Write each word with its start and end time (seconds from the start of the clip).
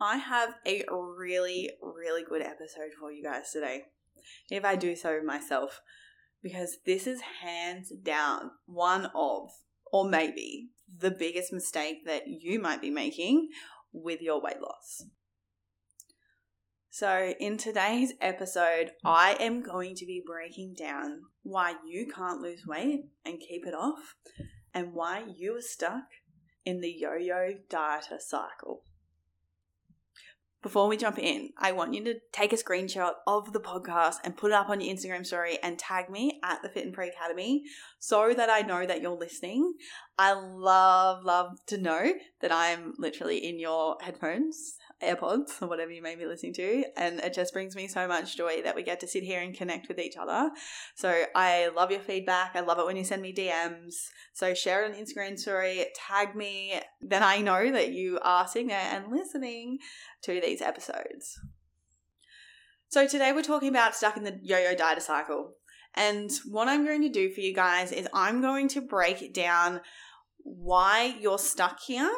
I 0.00 0.16
have 0.16 0.54
a 0.66 0.84
really, 0.90 1.70
really 1.80 2.24
good 2.24 2.42
episode 2.42 2.92
for 2.98 3.12
you 3.12 3.22
guys 3.22 3.52
today, 3.52 3.84
if 4.50 4.64
I 4.64 4.74
do 4.74 4.96
so 4.96 5.20
myself, 5.22 5.80
because 6.42 6.78
this 6.84 7.06
is 7.06 7.20
hands 7.40 7.92
down 8.02 8.50
one 8.66 9.10
of, 9.14 9.50
or 9.92 10.08
maybe 10.08 10.70
the 10.98 11.10
biggest 11.10 11.52
mistake 11.52 12.04
that 12.06 12.26
you 12.26 12.60
might 12.60 12.80
be 12.80 12.90
making 12.90 13.48
with 13.92 14.20
your 14.20 14.40
weight 14.40 14.60
loss. 14.60 15.04
So, 16.90 17.32
in 17.40 17.56
today's 17.56 18.12
episode, 18.20 18.90
I 19.04 19.36
am 19.40 19.62
going 19.62 19.94
to 19.94 20.04
be 20.04 20.22
breaking 20.24 20.74
down 20.74 21.22
why 21.42 21.74
you 21.86 22.06
can't 22.14 22.42
lose 22.42 22.66
weight 22.66 23.04
and 23.24 23.40
keep 23.40 23.66
it 23.66 23.74
off, 23.74 24.16
and 24.74 24.92
why 24.92 25.24
you 25.36 25.56
are 25.56 25.62
stuck 25.62 26.04
in 26.64 26.80
the 26.80 26.90
yo 26.90 27.14
yo 27.14 27.54
dieter 27.68 28.20
cycle. 28.20 28.82
Before 30.62 30.86
we 30.86 30.96
jump 30.96 31.18
in, 31.18 31.50
I 31.58 31.72
want 31.72 31.92
you 31.92 32.04
to 32.04 32.20
take 32.30 32.52
a 32.52 32.56
screenshot 32.56 33.14
of 33.26 33.52
the 33.52 33.58
podcast 33.58 34.18
and 34.22 34.36
put 34.36 34.52
it 34.52 34.54
up 34.54 34.68
on 34.68 34.80
your 34.80 34.94
Instagram 34.94 35.26
story 35.26 35.58
and 35.60 35.76
tag 35.76 36.08
me 36.08 36.38
at 36.44 36.62
the 36.62 36.68
Fit 36.68 36.86
and 36.86 36.94
Free 36.94 37.08
Academy 37.08 37.64
so 37.98 38.32
that 38.32 38.48
I 38.48 38.60
know 38.60 38.86
that 38.86 39.02
you're 39.02 39.18
listening. 39.18 39.74
I 40.16 40.34
love, 40.34 41.24
love 41.24 41.58
to 41.66 41.78
know 41.78 42.12
that 42.40 42.52
I'm 42.52 42.94
literally 42.96 43.38
in 43.38 43.58
your 43.58 43.96
headphones 44.00 44.76
AirPods 45.02 45.60
or 45.60 45.66
whatever 45.68 45.90
you 45.90 46.02
may 46.02 46.14
be 46.14 46.26
listening 46.26 46.54
to. 46.54 46.84
And 46.96 47.20
it 47.20 47.34
just 47.34 47.52
brings 47.52 47.74
me 47.74 47.88
so 47.88 48.06
much 48.06 48.36
joy 48.36 48.62
that 48.62 48.74
we 48.74 48.82
get 48.82 49.00
to 49.00 49.06
sit 49.06 49.22
here 49.22 49.40
and 49.40 49.54
connect 49.54 49.88
with 49.88 49.98
each 49.98 50.16
other. 50.16 50.50
So 50.94 51.24
I 51.34 51.68
love 51.74 51.90
your 51.90 52.00
feedback. 52.00 52.52
I 52.54 52.60
love 52.60 52.78
it 52.78 52.86
when 52.86 52.96
you 52.96 53.04
send 53.04 53.22
me 53.22 53.34
DMs. 53.34 53.94
So 54.32 54.54
share 54.54 54.84
it 54.84 54.90
on 54.90 54.96
Instagram 54.96 55.38
story, 55.38 55.86
tag 55.94 56.34
me. 56.34 56.80
Then 57.00 57.22
I 57.22 57.40
know 57.40 57.70
that 57.72 57.92
you 57.92 58.18
are 58.22 58.46
sitting 58.46 58.68
there 58.68 58.88
and 58.92 59.12
listening 59.12 59.78
to 60.22 60.40
these 60.40 60.62
episodes. 60.62 61.38
So 62.88 63.06
today 63.06 63.32
we're 63.32 63.42
talking 63.42 63.70
about 63.70 63.94
stuck 63.94 64.16
in 64.16 64.24
the 64.24 64.38
yo-yo 64.42 64.74
dieter 64.74 65.00
cycle. 65.00 65.54
And 65.94 66.30
what 66.46 66.68
I'm 66.68 66.84
going 66.84 67.02
to 67.02 67.08
do 67.08 67.32
for 67.32 67.40
you 67.40 67.54
guys 67.54 67.92
is 67.92 68.08
I'm 68.14 68.40
going 68.40 68.68
to 68.68 68.80
break 68.80 69.32
down 69.34 69.80
why 70.44 71.16
you're 71.20 71.38
stuck 71.38 71.80
here, 71.86 72.10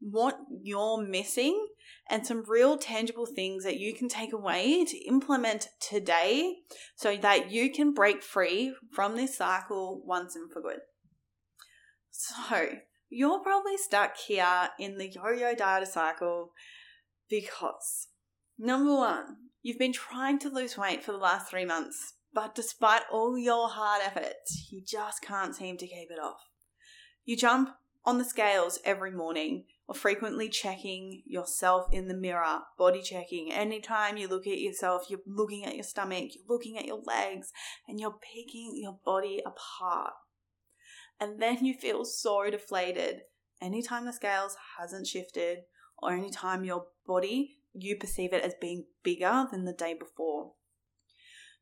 what 0.00 0.38
you're 0.62 1.02
missing, 1.02 1.66
and 2.08 2.26
some 2.26 2.44
real 2.46 2.76
tangible 2.76 3.26
things 3.26 3.64
that 3.64 3.78
you 3.78 3.94
can 3.94 4.08
take 4.08 4.32
away 4.32 4.84
to 4.84 4.96
implement 5.06 5.68
today 5.80 6.56
so 6.96 7.16
that 7.16 7.50
you 7.50 7.70
can 7.70 7.94
break 7.94 8.22
free 8.22 8.74
from 8.92 9.16
this 9.16 9.36
cycle 9.36 10.02
once 10.04 10.36
and 10.36 10.52
for 10.52 10.60
good. 10.60 10.80
So, 12.10 12.76
you're 13.08 13.40
probably 13.40 13.76
stuck 13.76 14.16
here 14.16 14.70
in 14.78 14.98
the 14.98 15.08
yo 15.08 15.30
yo 15.30 15.54
dieter 15.54 15.86
cycle 15.86 16.52
because 17.28 18.08
number 18.58 18.94
one, 18.94 19.36
you've 19.62 19.78
been 19.78 19.92
trying 19.92 20.38
to 20.40 20.48
lose 20.48 20.76
weight 20.76 21.02
for 21.02 21.12
the 21.12 21.18
last 21.18 21.48
three 21.48 21.64
months, 21.64 22.14
but 22.32 22.54
despite 22.54 23.02
all 23.10 23.38
your 23.38 23.68
hard 23.68 24.02
efforts, 24.04 24.68
you 24.70 24.82
just 24.86 25.22
can't 25.22 25.54
seem 25.54 25.76
to 25.78 25.86
keep 25.86 26.10
it 26.10 26.20
off. 26.22 26.40
You 27.24 27.36
jump 27.36 27.70
on 28.04 28.18
the 28.18 28.24
scales 28.24 28.78
every 28.84 29.10
morning 29.10 29.64
or 29.86 29.94
frequently 29.94 30.48
checking 30.48 31.22
yourself 31.26 31.86
in 31.92 32.08
the 32.08 32.14
mirror, 32.14 32.60
body 32.78 33.02
checking. 33.02 33.52
Anytime 33.52 34.16
you 34.16 34.28
look 34.28 34.46
at 34.46 34.58
yourself, 34.58 35.06
you're 35.08 35.20
looking 35.26 35.64
at 35.64 35.74
your 35.74 35.84
stomach, 35.84 36.30
you're 36.34 36.44
looking 36.48 36.78
at 36.78 36.86
your 36.86 37.02
legs, 37.04 37.52
and 37.86 38.00
you're 38.00 38.18
picking 38.34 38.72
your 38.76 38.98
body 39.04 39.42
apart. 39.44 40.14
And 41.20 41.40
then 41.40 41.64
you 41.64 41.74
feel 41.74 42.04
so 42.04 42.50
deflated 42.50 43.22
anytime 43.60 44.06
the 44.06 44.12
scales 44.12 44.56
hasn't 44.78 45.06
shifted 45.06 45.58
or 45.98 46.12
anytime 46.12 46.64
your 46.64 46.86
body 47.06 47.58
you 47.74 47.96
perceive 47.96 48.32
it 48.32 48.44
as 48.44 48.54
being 48.54 48.86
bigger 49.02 49.46
than 49.50 49.64
the 49.64 49.72
day 49.72 49.94
before. 49.94 50.52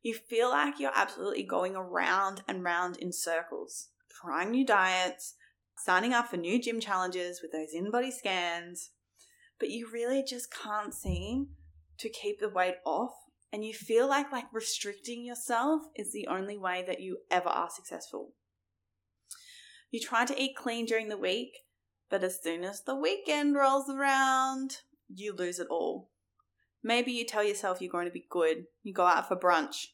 You 0.01 0.13
feel 0.13 0.49
like 0.49 0.79
you're 0.79 0.91
absolutely 0.93 1.43
going 1.43 1.75
around 1.75 2.43
and 2.47 2.63
round 2.63 2.97
in 2.97 3.11
circles, 3.11 3.89
trying 4.21 4.51
new 4.51 4.65
diets, 4.65 5.35
signing 5.77 6.13
up 6.13 6.27
for 6.27 6.37
new 6.37 6.61
gym 6.61 6.79
challenges 6.79 7.41
with 7.41 7.51
those 7.51 7.73
InBody 7.75 8.11
scans, 8.11 8.91
but 9.59 9.69
you 9.69 9.89
really 9.91 10.23
just 10.23 10.53
can't 10.53 10.93
seem 10.93 11.47
to 11.99 12.09
keep 12.09 12.39
the 12.39 12.49
weight 12.49 12.75
off 12.85 13.13
and 13.53 13.63
you 13.63 13.71
feel 13.71 14.09
like 14.09 14.31
like 14.31 14.45
restricting 14.51 15.23
yourself 15.23 15.83
is 15.95 16.11
the 16.11 16.27
only 16.27 16.57
way 16.57 16.83
that 16.87 16.99
you 16.99 17.19
ever 17.29 17.49
are 17.49 17.69
successful. 17.69 18.33
You 19.91 19.99
try 19.99 20.25
to 20.25 20.41
eat 20.41 20.55
clean 20.57 20.87
during 20.87 21.07
the 21.07 21.19
week, 21.19 21.51
but 22.09 22.23
as 22.23 22.41
soon 22.41 22.63
as 22.63 22.81
the 22.81 22.95
weekend 22.95 23.55
rolls 23.55 23.87
around, 23.91 24.77
you 25.07 25.35
lose 25.35 25.59
it 25.59 25.67
all. 25.69 26.09
Maybe 26.83 27.11
you 27.11 27.25
tell 27.25 27.43
yourself 27.43 27.79
you're 27.79 27.91
going 27.91 28.07
to 28.07 28.11
be 28.11 28.25
good, 28.27 28.63
you 28.81 28.91
go 28.91 29.05
out 29.05 29.27
for 29.27 29.35
brunch. 29.35 29.85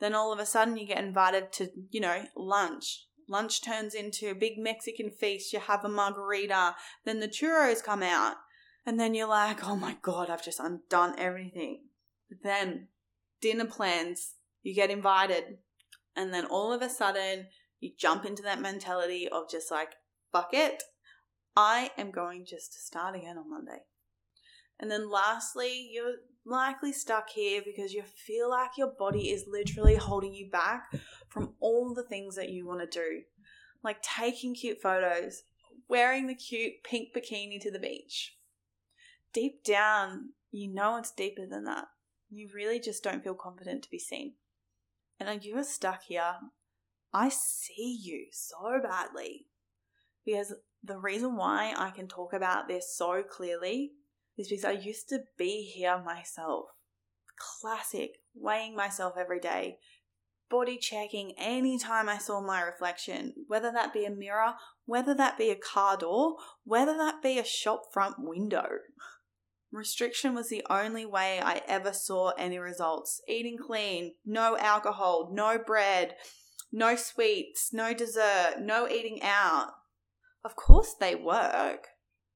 Then 0.00 0.16
all 0.16 0.32
of 0.32 0.40
a 0.40 0.46
sudden 0.46 0.76
you 0.76 0.84
get 0.84 0.98
invited 0.98 1.52
to, 1.52 1.70
you 1.90 2.00
know, 2.00 2.24
lunch 2.36 3.06
Lunch 3.30 3.62
turns 3.62 3.94
into 3.94 4.28
a 4.28 4.34
big 4.34 4.58
Mexican 4.58 5.08
feast. 5.08 5.52
You 5.52 5.60
have 5.60 5.84
a 5.84 5.88
margarita. 5.88 6.74
Then 7.04 7.20
the 7.20 7.28
churros 7.28 7.82
come 7.82 8.02
out. 8.02 8.34
And 8.84 8.98
then 8.98 9.14
you're 9.14 9.28
like, 9.28 9.62
oh 9.64 9.76
my 9.76 9.96
God, 10.02 10.28
I've 10.28 10.44
just 10.44 10.58
undone 10.58 11.14
everything. 11.16 11.84
But 12.28 12.38
then 12.42 12.88
dinner 13.40 13.66
plans, 13.66 14.34
you 14.62 14.74
get 14.74 14.90
invited. 14.90 15.58
And 16.16 16.34
then 16.34 16.44
all 16.44 16.72
of 16.72 16.82
a 16.82 16.90
sudden, 16.90 17.46
you 17.78 17.92
jump 17.96 18.24
into 18.24 18.42
that 18.42 18.60
mentality 18.60 19.28
of 19.28 19.48
just 19.48 19.70
like, 19.70 19.90
fuck 20.32 20.50
it. 20.52 20.82
I 21.56 21.92
am 21.96 22.10
going 22.10 22.46
just 22.46 22.72
to 22.72 22.80
start 22.80 23.14
again 23.14 23.38
on 23.38 23.48
Monday. 23.48 23.82
And 24.80 24.90
then 24.90 25.08
lastly, 25.08 25.88
you're 25.92 26.16
likely 26.44 26.92
stuck 26.92 27.30
here 27.30 27.62
because 27.64 27.92
you 27.92 28.02
feel 28.02 28.50
like 28.50 28.70
your 28.76 28.92
body 28.98 29.30
is 29.30 29.44
literally 29.46 29.94
holding 29.94 30.34
you 30.34 30.50
back 30.50 30.92
from 31.30 31.54
all 31.60 31.94
the 31.94 32.02
things 32.02 32.36
that 32.36 32.50
you 32.50 32.66
want 32.66 32.80
to 32.80 32.86
do. 32.86 33.22
Like 33.82 34.02
taking 34.02 34.54
cute 34.54 34.82
photos, 34.82 35.44
wearing 35.88 36.26
the 36.26 36.34
cute 36.34 36.84
pink 36.84 37.14
bikini 37.16 37.58
to 37.62 37.70
the 37.70 37.78
beach. 37.78 38.36
Deep 39.32 39.64
down, 39.64 40.30
you 40.50 40.68
know 40.68 40.96
it's 40.98 41.12
deeper 41.12 41.46
than 41.46 41.64
that. 41.64 41.86
You 42.28 42.48
really 42.54 42.78
just 42.78 43.02
don't 43.02 43.24
feel 43.24 43.34
confident 43.34 43.82
to 43.84 43.90
be 43.90 43.98
seen. 43.98 44.34
And 45.18 45.44
you 45.44 45.56
are 45.56 45.64
stuck 45.64 46.02
here. 46.04 46.34
I 47.12 47.28
see 47.28 47.98
you 48.00 48.26
so 48.30 48.80
badly. 48.82 49.46
Because 50.24 50.52
the 50.82 50.98
reason 50.98 51.36
why 51.36 51.74
I 51.76 51.90
can 51.90 52.08
talk 52.08 52.32
about 52.32 52.68
this 52.68 52.94
so 52.94 53.22
clearly 53.22 53.92
is 54.36 54.48
because 54.48 54.64
I 54.64 54.72
used 54.72 55.08
to 55.10 55.20
be 55.36 55.62
here 55.62 56.00
myself. 56.04 56.66
Classic, 57.36 58.18
weighing 58.34 58.76
myself 58.76 59.14
every 59.18 59.40
day, 59.40 59.78
body 60.50 60.76
checking 60.76 61.32
anytime 61.38 62.08
I 62.08 62.18
saw 62.18 62.40
my 62.40 62.60
reflection, 62.60 63.32
whether 63.46 63.70
that 63.72 63.94
be 63.94 64.04
a 64.04 64.10
mirror, 64.10 64.54
whether 64.84 65.14
that 65.14 65.38
be 65.38 65.50
a 65.50 65.56
car 65.56 65.96
door, 65.96 66.36
whether 66.64 66.96
that 66.96 67.22
be 67.22 67.38
a 67.38 67.44
shop 67.44 67.84
front 67.92 68.16
window. 68.18 68.66
Restriction 69.72 70.34
was 70.34 70.48
the 70.48 70.64
only 70.68 71.06
way 71.06 71.40
I 71.40 71.62
ever 71.68 71.92
saw 71.92 72.30
any 72.30 72.58
results. 72.58 73.22
Eating 73.28 73.56
clean, 73.56 74.14
no 74.26 74.58
alcohol, 74.58 75.30
no 75.32 75.58
bread, 75.58 76.16
no 76.72 76.96
sweets, 76.96 77.70
no 77.72 77.94
dessert, 77.94 78.56
no 78.60 78.88
eating 78.88 79.20
out. 79.22 79.68
Of 80.44 80.56
course 80.56 80.94
they 80.98 81.14
work. 81.14 81.86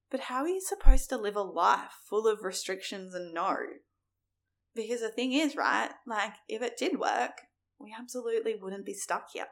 But 0.09 0.21
how 0.21 0.43
are 0.43 0.47
you 0.47 0.61
supposed 0.61 1.09
to 1.09 1.17
live 1.17 1.35
a 1.35 1.41
life 1.41 1.91
full 2.09 2.27
of 2.27 2.43
restrictions 2.43 3.13
and 3.13 3.33
no? 3.33 3.57
Because 4.73 5.01
the 5.01 5.09
thing 5.09 5.33
is, 5.33 5.55
right, 5.55 5.89
like 6.07 6.33
if 6.47 6.61
it 6.61 6.77
did 6.77 6.99
work, 6.99 7.31
we 7.79 7.95
absolutely 7.97 8.55
wouldn't 8.55 8.85
be 8.85 8.93
stuck 8.93 9.29
here. 9.33 9.47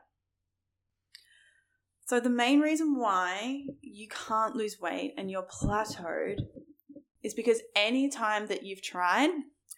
So, 2.05 2.19
the 2.19 2.29
main 2.29 2.59
reason 2.59 2.97
why 2.97 3.63
you 3.81 4.07
can't 4.09 4.55
lose 4.55 4.79
weight 4.79 5.13
and 5.17 5.31
you're 5.31 5.47
plateaued 5.47 6.39
is 7.23 7.33
because 7.33 7.61
any 7.75 8.09
time 8.09 8.47
that 8.47 8.63
you've 8.63 8.81
tried, 8.81 9.29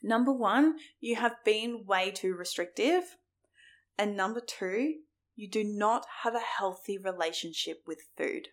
number 0.02 0.32
one, 0.32 0.78
you 1.00 1.16
have 1.18 1.36
been 1.46 1.86
way 1.86 2.12
too 2.12 2.34
restrictive. 2.34 3.18
And 3.98 4.18
number 4.18 4.42
two, 4.42 4.96
you 5.36 5.50
do 5.50 5.64
not 5.64 6.06
have 6.24 6.34
a 6.34 6.40
healthy 6.40 6.98
relationship 6.98 7.84
with 7.86 8.00
food. 8.18 8.50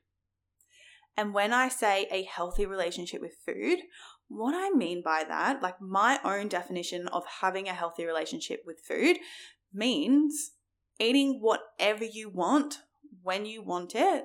And 1.17 1.35
when 1.35 1.53
I 1.53 1.69
say 1.69 2.07
a 2.11 2.25
healthy 2.25 2.67
relationship 2.67 3.21
with 3.21 3.37
food, 3.45 3.81
what 4.29 4.55
I 4.55 4.71
mean 4.71 5.03
by 5.03 5.25
that, 5.29 5.63
like 5.63 5.81
my 5.81 6.19
own 6.25 6.49
definition 6.49 7.07
of 7.09 7.25
having 7.41 7.69
a 7.69 7.75
healthy 7.75 8.07
relationship 8.07 8.63
with 8.67 8.81
food, 8.81 9.19
means 9.75 10.53
eating 10.99 11.41
whatever 11.41 12.05
you 12.05 12.29
want 12.29 12.79
when 13.23 13.47
you 13.47 13.63
want 13.63 13.95
it, 13.95 14.25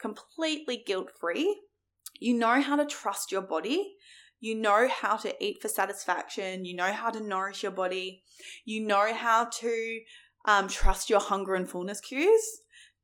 completely 0.00 0.82
guilt 0.86 1.10
free. 1.18 1.62
You 2.18 2.34
know 2.34 2.60
how 2.60 2.76
to 2.76 2.86
trust 2.86 3.32
your 3.32 3.42
body. 3.42 3.94
You 4.40 4.56
know 4.56 4.88
how 4.88 5.16
to 5.18 5.44
eat 5.44 5.62
for 5.62 5.68
satisfaction. 5.68 6.64
You 6.64 6.74
know 6.74 6.92
how 6.92 7.10
to 7.10 7.22
nourish 7.22 7.62
your 7.62 7.72
body. 7.72 8.24
You 8.64 8.84
know 8.84 9.14
how 9.14 9.48
to 9.60 10.00
um, 10.44 10.68
trust 10.68 11.08
your 11.08 11.20
hunger 11.20 11.54
and 11.54 11.68
fullness 11.68 12.00
cues. 12.00 12.42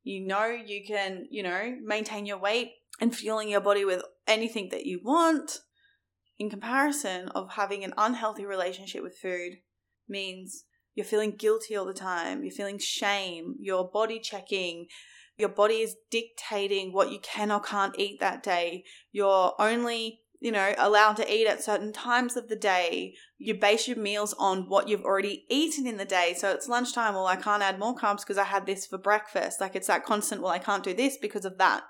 You 0.03 0.25
know 0.25 0.45
you 0.47 0.83
can, 0.85 1.27
you 1.29 1.43
know, 1.43 1.75
maintain 1.83 2.25
your 2.25 2.39
weight 2.39 2.71
and 2.99 3.15
fueling 3.15 3.49
your 3.49 3.61
body 3.61 3.85
with 3.85 4.01
anything 4.27 4.69
that 4.71 4.85
you 4.85 4.99
want. 5.03 5.59
In 6.37 6.49
comparison 6.49 7.27
of 7.29 7.51
having 7.51 7.83
an 7.83 7.93
unhealthy 7.97 8.45
relationship 8.45 9.03
with 9.03 9.17
food 9.17 9.57
means 10.07 10.63
you're 10.99 11.05
feeling 11.05 11.31
guilty 11.31 11.77
all 11.77 11.85
the 11.85 11.93
time, 11.93 12.43
you're 12.43 12.51
feeling 12.51 12.77
shame, 12.77 13.55
you're 13.57 13.85
body 13.85 14.19
checking, 14.19 14.87
your 15.37 15.47
body 15.47 15.75
is 15.75 15.95
dictating 16.11 16.91
what 16.91 17.09
you 17.09 17.19
can 17.19 17.53
or 17.53 17.61
can't 17.61 17.97
eat 17.97 18.19
that 18.19 18.43
day. 18.43 18.83
You're 19.13 19.53
only, 19.57 20.19
you 20.41 20.51
know, 20.51 20.73
allowed 20.77 21.15
to 21.15 21.33
eat 21.33 21.47
at 21.47 21.63
certain 21.63 21.93
times 21.93 22.35
of 22.35 22.49
the 22.49 22.57
day. 22.57 23.13
You 23.37 23.53
base 23.53 23.87
your 23.87 23.95
meals 23.95 24.35
on 24.37 24.67
what 24.67 24.89
you've 24.89 25.05
already 25.05 25.45
eaten 25.49 25.87
in 25.87 25.95
the 25.95 26.03
day. 26.03 26.35
So 26.37 26.51
it's 26.51 26.67
lunchtime, 26.67 27.13
well, 27.13 27.27
I 27.27 27.37
can't 27.37 27.63
add 27.63 27.79
more 27.79 27.95
carbs 27.95 28.19
because 28.19 28.37
I 28.37 28.43
had 28.43 28.65
this 28.65 28.85
for 28.85 28.97
breakfast. 28.97 29.61
Like 29.61 29.77
it's 29.77 29.87
that 29.87 30.03
constant, 30.03 30.41
well, 30.41 30.51
I 30.51 30.59
can't 30.59 30.83
do 30.83 30.93
this 30.93 31.15
because 31.15 31.45
of 31.45 31.57
that. 31.59 31.83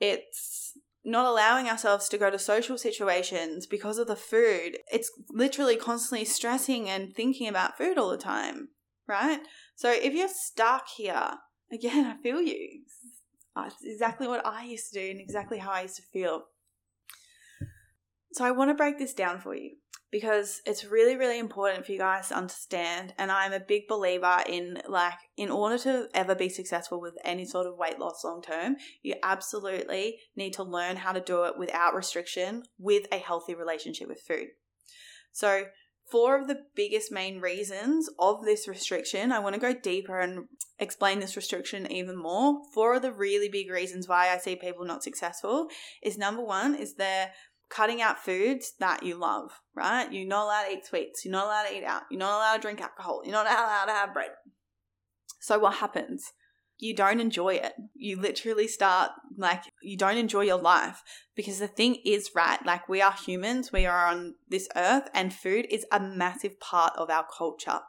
It's 0.00 0.72
not 1.06 1.24
allowing 1.24 1.68
ourselves 1.68 2.08
to 2.08 2.18
go 2.18 2.30
to 2.30 2.38
social 2.38 2.76
situations 2.76 3.64
because 3.64 3.96
of 3.96 4.08
the 4.08 4.16
food. 4.16 4.78
It's 4.92 5.10
literally 5.30 5.76
constantly 5.76 6.24
stressing 6.24 6.90
and 6.90 7.14
thinking 7.14 7.46
about 7.46 7.78
food 7.78 7.96
all 7.96 8.10
the 8.10 8.18
time, 8.18 8.70
right? 9.06 9.38
So 9.76 9.92
if 9.92 10.12
you're 10.12 10.28
stuck 10.28 10.88
here, 10.96 11.30
again, 11.72 12.04
I 12.06 12.20
feel 12.20 12.42
you. 12.42 12.80
It's 13.56 13.84
exactly 13.84 14.26
what 14.26 14.44
I 14.44 14.64
used 14.64 14.92
to 14.92 15.00
do 15.00 15.10
and 15.10 15.20
exactly 15.20 15.58
how 15.58 15.70
I 15.70 15.82
used 15.82 15.96
to 15.96 16.02
feel. 16.02 16.42
So 18.32 18.44
I 18.44 18.50
want 18.50 18.70
to 18.70 18.74
break 18.74 18.98
this 18.98 19.14
down 19.14 19.40
for 19.40 19.54
you 19.54 19.76
because 20.16 20.62
it's 20.64 20.82
really 20.82 21.14
really 21.14 21.38
important 21.38 21.84
for 21.84 21.92
you 21.92 21.98
guys 21.98 22.28
to 22.28 22.34
understand 22.34 23.12
and 23.18 23.30
i'm 23.30 23.52
a 23.52 23.60
big 23.60 23.86
believer 23.86 24.38
in 24.46 24.80
like 24.88 25.12
in 25.36 25.50
order 25.50 25.76
to 25.76 26.08
ever 26.14 26.34
be 26.34 26.48
successful 26.48 26.98
with 26.98 27.12
any 27.22 27.44
sort 27.44 27.66
of 27.66 27.76
weight 27.76 27.98
loss 27.98 28.24
long 28.24 28.40
term 28.40 28.76
you 29.02 29.14
absolutely 29.22 30.16
need 30.34 30.54
to 30.54 30.62
learn 30.62 30.96
how 30.96 31.12
to 31.12 31.20
do 31.20 31.44
it 31.44 31.58
without 31.58 31.94
restriction 31.94 32.62
with 32.78 33.06
a 33.12 33.18
healthy 33.18 33.54
relationship 33.54 34.08
with 34.08 34.20
food. 34.20 34.46
So 35.32 35.64
four 36.10 36.40
of 36.40 36.48
the 36.48 36.62
biggest 36.74 37.12
main 37.12 37.38
reasons 37.38 38.08
of 38.18 38.42
this 38.44 38.66
restriction 38.66 39.32
i 39.32 39.38
want 39.38 39.54
to 39.54 39.60
go 39.60 39.74
deeper 39.74 40.18
and 40.18 40.46
explain 40.78 41.20
this 41.20 41.36
restriction 41.36 41.90
even 41.90 42.16
more. 42.16 42.60
Four 42.72 42.94
of 42.94 43.02
the 43.02 43.12
really 43.12 43.50
big 43.50 43.70
reasons 43.70 44.08
why 44.08 44.30
i 44.30 44.38
see 44.38 44.56
people 44.56 44.86
not 44.86 45.02
successful 45.02 45.68
is 46.02 46.16
number 46.16 46.42
one 46.42 46.74
is 46.74 46.94
their 46.94 47.32
cutting 47.68 48.00
out 48.00 48.18
foods 48.18 48.72
that 48.78 49.02
you 49.02 49.16
love, 49.16 49.50
right? 49.74 50.12
You're 50.12 50.26
not 50.26 50.44
allowed 50.44 50.64
to 50.66 50.72
eat 50.72 50.86
sweets. 50.86 51.24
You're 51.24 51.32
not 51.32 51.46
allowed 51.46 51.68
to 51.68 51.76
eat 51.76 51.84
out. 51.84 52.02
You're 52.10 52.20
not 52.20 52.36
allowed 52.36 52.56
to 52.56 52.62
drink 52.62 52.80
alcohol. 52.80 53.22
You're 53.24 53.32
not 53.32 53.46
allowed 53.46 53.86
to 53.86 53.92
have 53.92 54.14
bread. 54.14 54.30
So 55.40 55.58
what 55.58 55.74
happens? 55.74 56.32
You 56.78 56.94
don't 56.94 57.20
enjoy 57.20 57.54
it. 57.54 57.72
You 57.94 58.20
literally 58.20 58.68
start 58.68 59.12
like 59.36 59.62
you 59.82 59.96
don't 59.96 60.18
enjoy 60.18 60.42
your 60.42 60.60
life 60.60 61.02
because 61.34 61.58
the 61.58 61.68
thing 61.68 61.96
is, 62.04 62.30
right? 62.34 62.64
Like 62.66 62.88
we 62.88 63.00
are 63.00 63.12
humans, 63.12 63.72
we 63.72 63.86
are 63.86 64.06
on 64.06 64.34
this 64.48 64.68
earth, 64.76 65.08
and 65.14 65.32
food 65.32 65.66
is 65.70 65.86
a 65.90 65.98
massive 65.98 66.60
part 66.60 66.92
of 66.96 67.08
our 67.08 67.26
culture. 67.26 67.80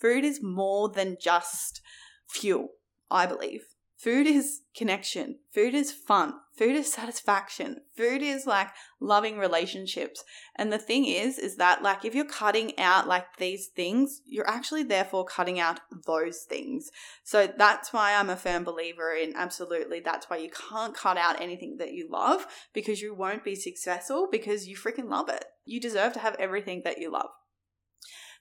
Food 0.00 0.24
is 0.24 0.42
more 0.42 0.88
than 0.88 1.16
just 1.20 1.80
fuel, 2.28 2.70
I 3.10 3.26
believe. 3.26 3.73
Food 3.96 4.26
is 4.26 4.62
connection. 4.76 5.38
Food 5.52 5.72
is 5.74 5.92
fun. 5.92 6.34
Food 6.56 6.74
is 6.76 6.92
satisfaction. 6.92 7.80
Food 7.96 8.22
is 8.22 8.46
like 8.46 8.68
loving 9.00 9.38
relationships. 9.38 10.24
And 10.56 10.72
the 10.72 10.78
thing 10.78 11.04
is, 11.04 11.38
is 11.38 11.56
that 11.56 11.82
like 11.82 12.04
if 12.04 12.14
you're 12.14 12.24
cutting 12.24 12.78
out 12.78 13.06
like 13.06 13.36
these 13.38 13.68
things, 13.68 14.22
you're 14.26 14.48
actually 14.48 14.82
therefore 14.82 15.24
cutting 15.24 15.58
out 15.58 15.80
those 16.06 16.40
things. 16.40 16.90
So 17.22 17.46
that's 17.46 17.92
why 17.92 18.14
I'm 18.14 18.30
a 18.30 18.36
firm 18.36 18.64
believer 18.64 19.12
in 19.14 19.34
absolutely 19.36 20.00
that's 20.00 20.28
why 20.28 20.36
you 20.36 20.50
can't 20.50 20.94
cut 20.94 21.16
out 21.16 21.40
anything 21.40 21.76
that 21.78 21.92
you 21.92 22.08
love 22.10 22.46
because 22.72 23.00
you 23.00 23.14
won't 23.14 23.44
be 23.44 23.54
successful 23.54 24.28
because 24.30 24.68
you 24.68 24.76
freaking 24.76 25.08
love 25.08 25.28
it. 25.28 25.44
You 25.64 25.80
deserve 25.80 26.12
to 26.14 26.20
have 26.20 26.36
everything 26.38 26.82
that 26.84 26.98
you 26.98 27.10
love. 27.10 27.30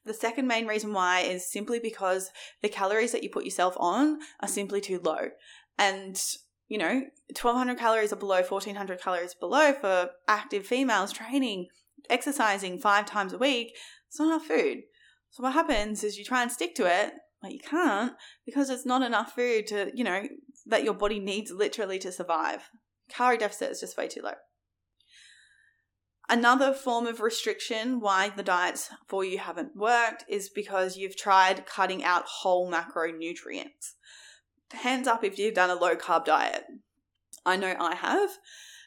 The 0.05 0.13
second 0.13 0.47
main 0.47 0.67
reason 0.67 0.93
why 0.93 1.21
is 1.21 1.49
simply 1.49 1.79
because 1.79 2.29
the 2.61 2.69
calories 2.69 3.11
that 3.13 3.23
you 3.23 3.29
put 3.29 3.45
yourself 3.45 3.75
on 3.77 4.19
are 4.41 4.47
simply 4.47 4.81
too 4.81 4.99
low. 5.03 5.29
And, 5.77 6.21
you 6.67 6.77
know, 6.77 7.03
1200 7.29 7.77
calories 7.77 8.11
are 8.11 8.17
below, 8.17 8.41
1400 8.41 9.01
calories 9.01 9.33
below 9.33 9.73
for 9.73 10.09
active 10.27 10.65
females 10.65 11.11
training, 11.13 11.67
exercising 12.09 12.79
five 12.79 13.05
times 13.05 13.33
a 13.33 13.37
week, 13.37 13.75
it's 14.07 14.19
not 14.19 14.27
enough 14.27 14.45
food. 14.45 14.83
So 15.31 15.41
what 15.41 15.53
happens 15.53 16.03
is 16.03 16.17
you 16.17 16.23
try 16.23 16.43
and 16.43 16.51
stick 16.51 16.75
to 16.75 16.85
it, 16.85 17.13
but 17.41 17.51
you 17.51 17.59
can't 17.59 18.13
because 18.45 18.69
it's 18.69 18.85
not 18.85 19.01
enough 19.01 19.33
food 19.33 19.67
to, 19.67 19.91
you 19.93 20.03
know, 20.03 20.23
that 20.67 20.83
your 20.83 20.93
body 20.93 21.19
needs 21.19 21.51
literally 21.51 21.97
to 21.99 22.11
survive. 22.11 22.69
Calorie 23.09 23.37
deficit 23.37 23.71
is 23.71 23.79
just 23.79 23.97
way 23.97 24.07
too 24.07 24.21
low. 24.21 24.33
Another 26.29 26.73
form 26.73 27.05
of 27.05 27.19
restriction 27.19 27.99
why 27.99 28.29
the 28.29 28.43
diets 28.43 28.89
for 29.07 29.25
you 29.25 29.39
haven't 29.39 29.75
worked 29.75 30.23
is 30.27 30.49
because 30.49 30.97
you've 30.97 31.17
tried 31.17 31.65
cutting 31.65 32.03
out 32.03 32.25
whole 32.25 32.71
macronutrients. 32.71 33.95
Hands 34.71 35.07
up 35.07 35.23
if 35.23 35.37
you've 35.37 35.53
done 35.53 35.69
a 35.69 35.75
low 35.75 35.95
carb 35.95 36.25
diet. 36.25 36.63
I 37.45 37.57
know 37.57 37.75
I 37.77 37.95
have. 37.95 38.31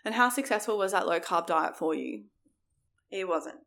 And 0.04 0.14
how 0.14 0.28
successful 0.28 0.78
was 0.78 0.92
that 0.92 1.06
low 1.06 1.20
carb 1.20 1.46
diet 1.46 1.76
for 1.76 1.94
you? 1.94 2.24
It 3.10 3.28
wasn't. 3.28 3.58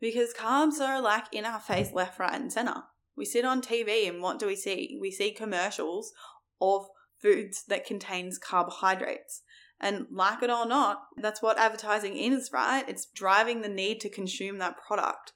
Because 0.00 0.32
carbs 0.32 0.80
are 0.80 1.00
like 1.00 1.24
in 1.32 1.44
our 1.44 1.60
face, 1.60 1.92
left, 1.92 2.18
right, 2.18 2.40
and 2.40 2.52
center. 2.52 2.84
We 3.16 3.24
sit 3.24 3.44
on 3.44 3.60
TV 3.60 4.08
and 4.08 4.22
what 4.22 4.38
do 4.38 4.46
we 4.46 4.54
see? 4.54 4.96
We 5.00 5.10
see 5.10 5.32
commercials 5.32 6.12
of 6.60 6.86
foods 7.20 7.64
that 7.66 7.84
contains 7.84 8.38
carbohydrates. 8.38 9.42
And 9.80 10.06
like 10.10 10.42
it 10.42 10.50
or 10.50 10.66
not, 10.66 11.02
that's 11.16 11.40
what 11.40 11.58
advertising 11.58 12.16
is, 12.16 12.50
right? 12.52 12.88
It's 12.88 13.06
driving 13.06 13.62
the 13.62 13.68
need 13.68 14.00
to 14.00 14.08
consume 14.08 14.58
that 14.58 14.76
product. 14.76 15.32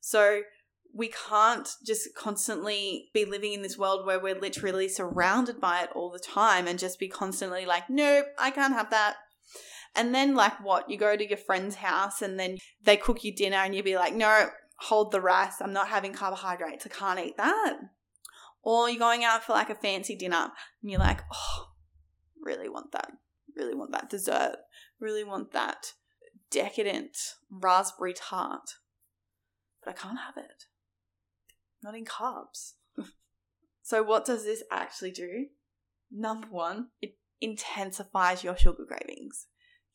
So 0.00 0.42
we 0.92 1.08
can't 1.28 1.68
just 1.84 2.14
constantly 2.16 3.10
be 3.12 3.24
living 3.24 3.52
in 3.52 3.62
this 3.62 3.78
world 3.78 4.06
where 4.06 4.20
we're 4.20 4.38
literally 4.38 4.88
surrounded 4.88 5.60
by 5.60 5.82
it 5.82 5.90
all 5.94 6.10
the 6.10 6.18
time 6.18 6.66
and 6.66 6.78
just 6.78 6.98
be 6.98 7.08
constantly 7.08 7.66
like, 7.66 7.88
nope, 7.88 8.26
I 8.38 8.50
can't 8.50 8.74
have 8.74 8.90
that. 8.90 9.16
And 9.96 10.12
then, 10.12 10.34
like, 10.34 10.62
what? 10.62 10.90
You 10.90 10.98
go 10.98 11.16
to 11.16 11.28
your 11.28 11.38
friend's 11.38 11.76
house 11.76 12.20
and 12.20 12.38
then 12.38 12.58
they 12.82 12.96
cook 12.96 13.22
you 13.22 13.32
dinner 13.34 13.58
and 13.58 13.76
you 13.76 13.82
be 13.82 13.94
like, 13.94 14.12
no, 14.12 14.48
hold 14.80 15.12
the 15.12 15.20
rice. 15.20 15.60
I'm 15.60 15.72
not 15.72 15.88
having 15.88 16.12
carbohydrates. 16.12 16.84
I 16.84 16.88
can't 16.88 17.20
eat 17.20 17.36
that. 17.36 17.76
Or 18.62 18.90
you're 18.90 18.98
going 18.98 19.22
out 19.22 19.44
for 19.44 19.52
like 19.52 19.70
a 19.70 19.76
fancy 19.76 20.16
dinner 20.16 20.50
and 20.82 20.90
you're 20.90 20.98
like, 20.98 21.20
oh, 21.32 21.68
really 22.42 22.68
want 22.68 22.90
that 22.92 23.12
really 23.56 23.74
want 23.74 23.92
that 23.92 24.10
dessert, 24.10 24.56
really 25.00 25.24
want 25.24 25.52
that 25.52 25.92
decadent 26.50 27.16
raspberry 27.50 28.14
tart. 28.14 28.70
But 29.84 29.90
I 29.90 30.00
can't 30.00 30.18
have 30.18 30.36
it. 30.36 30.64
Not 31.82 31.94
in 31.94 32.04
carbs. 32.04 32.72
so, 33.82 34.02
what 34.02 34.24
does 34.24 34.44
this 34.44 34.62
actually 34.70 35.10
do? 35.10 35.46
Number 36.10 36.48
one, 36.48 36.88
it 37.02 37.16
intensifies 37.40 38.44
your 38.44 38.56
sugar 38.56 38.84
cravings. 38.86 39.46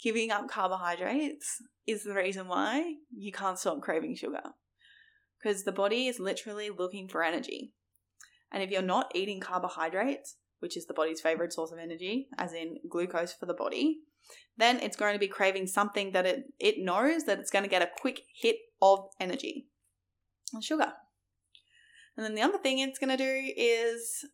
Giving 0.01 0.31
up 0.31 0.47
carbohydrates 0.47 1.61
is 1.87 2.03
the 2.03 2.13
reason 2.13 2.47
why 2.47 2.95
you 3.11 3.31
can't 3.31 3.57
stop 3.57 3.81
craving 3.81 4.15
sugar. 4.15 4.41
Because 5.41 5.63
the 5.63 5.71
body 5.71 6.07
is 6.07 6.19
literally 6.19 6.69
looking 6.69 7.07
for 7.07 7.23
energy. 7.23 7.73
And 8.51 8.61
if 8.63 8.69
you're 8.69 8.81
not 8.81 9.11
eating 9.15 9.39
carbohydrates, 9.39 10.35
which 10.59 10.77
is 10.77 10.85
the 10.85 10.93
body's 10.93 11.21
favorite 11.21 11.53
source 11.53 11.71
of 11.71 11.79
energy, 11.79 12.27
as 12.37 12.53
in 12.53 12.77
glucose 12.89 13.33
for 13.33 13.45
the 13.45 13.53
body, 13.53 13.99
then 14.57 14.79
it's 14.79 14.97
going 14.97 15.13
to 15.13 15.19
be 15.19 15.27
craving 15.27 15.67
something 15.67 16.11
that 16.11 16.25
it, 16.25 16.45
it 16.59 16.75
knows 16.79 17.23
that 17.23 17.39
it's 17.39 17.51
going 17.51 17.63
to 17.63 17.69
get 17.69 17.81
a 17.81 17.89
quick 17.99 18.21
hit 18.41 18.57
of 18.81 19.07
energy 19.19 19.67
sugar. 20.61 20.93
And 22.17 22.25
then 22.25 22.35
the 22.35 22.41
other 22.41 22.57
thing 22.57 22.79
it's 22.79 22.99
going 22.99 23.15
to 23.15 23.23
do 23.23 23.53
is 23.55 24.25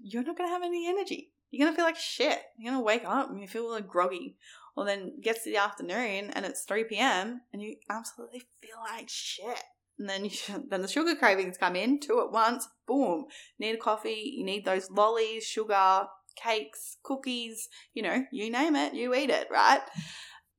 you're 0.00 0.22
not 0.22 0.38
going 0.38 0.48
to 0.48 0.52
have 0.52 0.62
any 0.62 0.88
energy. 0.88 1.32
You're 1.50 1.66
going 1.66 1.74
to 1.74 1.76
feel 1.76 1.84
like 1.84 1.96
shit. 1.96 2.38
You're 2.56 2.72
going 2.72 2.80
to 2.80 2.86
wake 2.86 3.04
up 3.04 3.30
and 3.30 3.40
you 3.40 3.46
feel 3.46 3.70
like 3.70 3.86
groggy. 3.86 4.36
Well, 4.74 4.86
then 4.86 5.20
gets 5.20 5.44
to 5.44 5.50
the 5.50 5.58
afternoon 5.58 6.30
and 6.30 6.46
it's 6.46 6.62
3 6.62 6.84
p.m. 6.84 7.42
and 7.52 7.60
you 7.60 7.76
absolutely 7.90 8.44
feel 8.62 8.78
like 8.88 9.08
shit 9.08 9.62
and 10.02 10.10
then 10.10 10.24
you 10.24 10.30
then 10.68 10.82
the 10.82 10.88
sugar 10.88 11.14
cravings 11.14 11.56
come 11.56 11.76
in 11.76 12.00
two 12.00 12.20
at 12.20 12.32
once. 12.32 12.68
Boom! 12.88 13.26
Need 13.60 13.76
a 13.76 13.78
coffee. 13.78 14.34
You 14.36 14.44
need 14.44 14.64
those 14.64 14.90
lollies, 14.90 15.44
sugar, 15.44 16.06
cakes, 16.36 16.96
cookies, 17.04 17.68
you 17.94 18.02
know, 18.02 18.24
you 18.32 18.50
name 18.50 18.74
it, 18.74 18.94
you 18.94 19.14
eat 19.14 19.30
it, 19.30 19.46
right? 19.50 19.80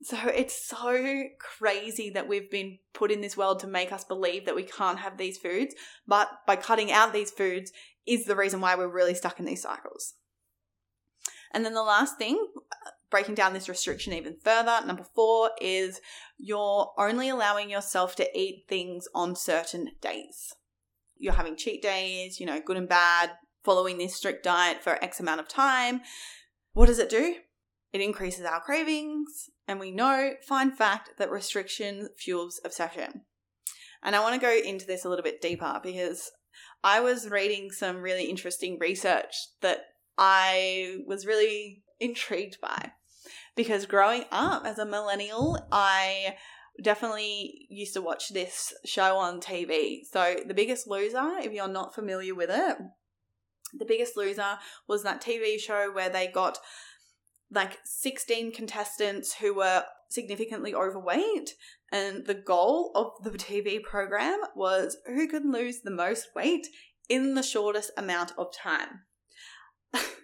So 0.03 0.17
it's 0.27 0.67
so 0.67 1.23
crazy 1.39 2.09
that 2.11 2.27
we've 2.27 2.49
been 2.49 2.79
put 2.93 3.11
in 3.11 3.21
this 3.21 3.37
world 3.37 3.59
to 3.59 3.67
make 3.67 3.91
us 3.91 4.03
believe 4.03 4.45
that 4.45 4.55
we 4.55 4.63
can't 4.63 4.99
have 4.99 5.17
these 5.17 5.37
foods, 5.37 5.75
but 6.07 6.29
by 6.47 6.55
cutting 6.55 6.91
out 6.91 7.13
these 7.13 7.31
foods 7.31 7.71
is 8.05 8.25
the 8.25 8.35
reason 8.35 8.61
why 8.61 8.75
we're 8.75 8.87
really 8.87 9.13
stuck 9.13 9.39
in 9.39 9.45
these 9.45 9.61
cycles. 9.61 10.15
And 11.53 11.65
then 11.65 11.73
the 11.73 11.83
last 11.83 12.17
thing, 12.17 12.47
breaking 13.13 13.35
down 13.35 13.53
this 13.53 13.69
restriction 13.69 14.11
even 14.11 14.35
further, 14.43 14.79
number 14.87 15.05
four 15.13 15.51
is 15.61 16.01
you're 16.39 16.91
only 16.97 17.29
allowing 17.29 17.69
yourself 17.69 18.15
to 18.15 18.27
eat 18.35 18.65
things 18.67 19.07
on 19.13 19.35
certain 19.35 19.91
days. 20.01 20.55
You're 21.19 21.33
having 21.33 21.55
cheat 21.55 21.83
days, 21.83 22.39
you 22.39 22.47
know, 22.47 22.59
good 22.59 22.75
and 22.75 22.89
bad, 22.89 23.29
following 23.63 23.99
this 23.99 24.15
strict 24.15 24.43
diet 24.43 24.81
for 24.81 25.01
X 25.03 25.19
amount 25.19 25.41
of 25.41 25.47
time. 25.47 26.01
What 26.71 26.87
does 26.87 26.97
it 26.97 27.11
do? 27.11 27.35
It 27.93 28.01
increases 28.01 28.45
our 28.45 28.59
cravings, 28.59 29.47
and 29.67 29.79
we 29.79 29.91
know, 29.91 30.31
fine 30.47 30.71
fact, 30.71 31.11
that 31.19 31.29
restriction 31.29 32.09
fuels 32.17 32.59
obsession. 32.65 33.21
And 34.01 34.15
I 34.15 34.21
want 34.21 34.33
to 34.33 34.41
go 34.41 34.51
into 34.51 34.87
this 34.87 35.05
a 35.05 35.09
little 35.09 35.21
bit 35.21 35.39
deeper 35.39 35.79
because 35.83 36.31
I 36.83 36.99
was 37.01 37.29
reading 37.29 37.69
some 37.69 37.97
really 37.97 38.25
interesting 38.25 38.79
research 38.79 39.35
that 39.61 39.81
I 40.17 40.97
was 41.05 41.27
really 41.27 41.83
intrigued 41.99 42.57
by. 42.59 42.93
Because 43.55 43.85
growing 43.85 44.25
up 44.31 44.65
as 44.65 44.79
a 44.79 44.85
millennial, 44.85 45.67
I 45.71 46.35
definitely 46.81 47.67
used 47.69 47.93
to 47.93 48.01
watch 48.01 48.29
this 48.29 48.73
show 48.85 49.17
on 49.17 49.39
TV. 49.39 49.99
So, 50.11 50.37
The 50.45 50.53
Biggest 50.53 50.87
Loser, 50.87 51.37
if 51.39 51.51
you're 51.51 51.67
not 51.67 51.93
familiar 51.93 52.33
with 52.33 52.49
it, 52.49 52.77
The 53.77 53.85
Biggest 53.85 54.17
Loser 54.17 54.57
was 54.87 55.03
that 55.03 55.21
TV 55.21 55.59
show 55.59 55.91
where 55.91 56.09
they 56.09 56.27
got 56.27 56.57
like 57.51 57.77
16 57.83 58.51
contestants 58.53 59.35
who 59.35 59.55
were 59.55 59.83
significantly 60.09 60.73
overweight. 60.73 61.53
And 61.91 62.25
the 62.25 62.33
goal 62.33 62.91
of 62.95 63.23
the 63.23 63.37
TV 63.37 63.81
program 63.81 64.39
was 64.55 64.97
who 65.05 65.27
could 65.27 65.45
lose 65.45 65.81
the 65.81 65.91
most 65.91 66.29
weight 66.35 66.67
in 67.09 67.35
the 67.35 67.43
shortest 67.43 67.91
amount 67.97 68.31
of 68.37 68.47
time. 68.55 69.01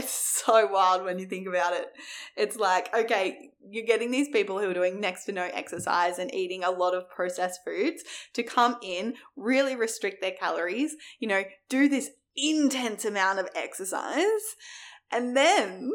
it's 0.00 0.42
so 0.44 0.66
wild 0.66 1.04
when 1.04 1.18
you 1.18 1.26
think 1.26 1.46
about 1.46 1.74
it. 1.74 1.88
It's 2.36 2.56
like, 2.56 2.94
okay, 2.94 3.50
you're 3.68 3.86
getting 3.86 4.10
these 4.10 4.28
people 4.28 4.58
who 4.58 4.70
are 4.70 4.74
doing 4.74 5.00
next 5.00 5.24
to 5.26 5.32
no 5.32 5.44
exercise 5.44 6.18
and 6.18 6.34
eating 6.34 6.64
a 6.64 6.70
lot 6.70 6.94
of 6.94 7.08
processed 7.08 7.60
foods 7.64 8.02
to 8.32 8.42
come 8.42 8.76
in, 8.82 9.14
really 9.36 9.76
restrict 9.76 10.20
their 10.20 10.32
calories, 10.32 10.96
you 11.18 11.28
know, 11.28 11.44
do 11.68 11.88
this 11.88 12.10
intense 12.36 13.04
amount 13.04 13.38
of 13.38 13.48
exercise, 13.54 14.56
and 15.10 15.36
then 15.36 15.92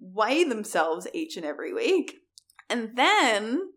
weigh 0.00 0.44
themselves 0.44 1.06
each 1.12 1.36
and 1.36 1.46
every 1.46 1.72
week. 1.72 2.16
And 2.68 2.96
then, 2.96 3.70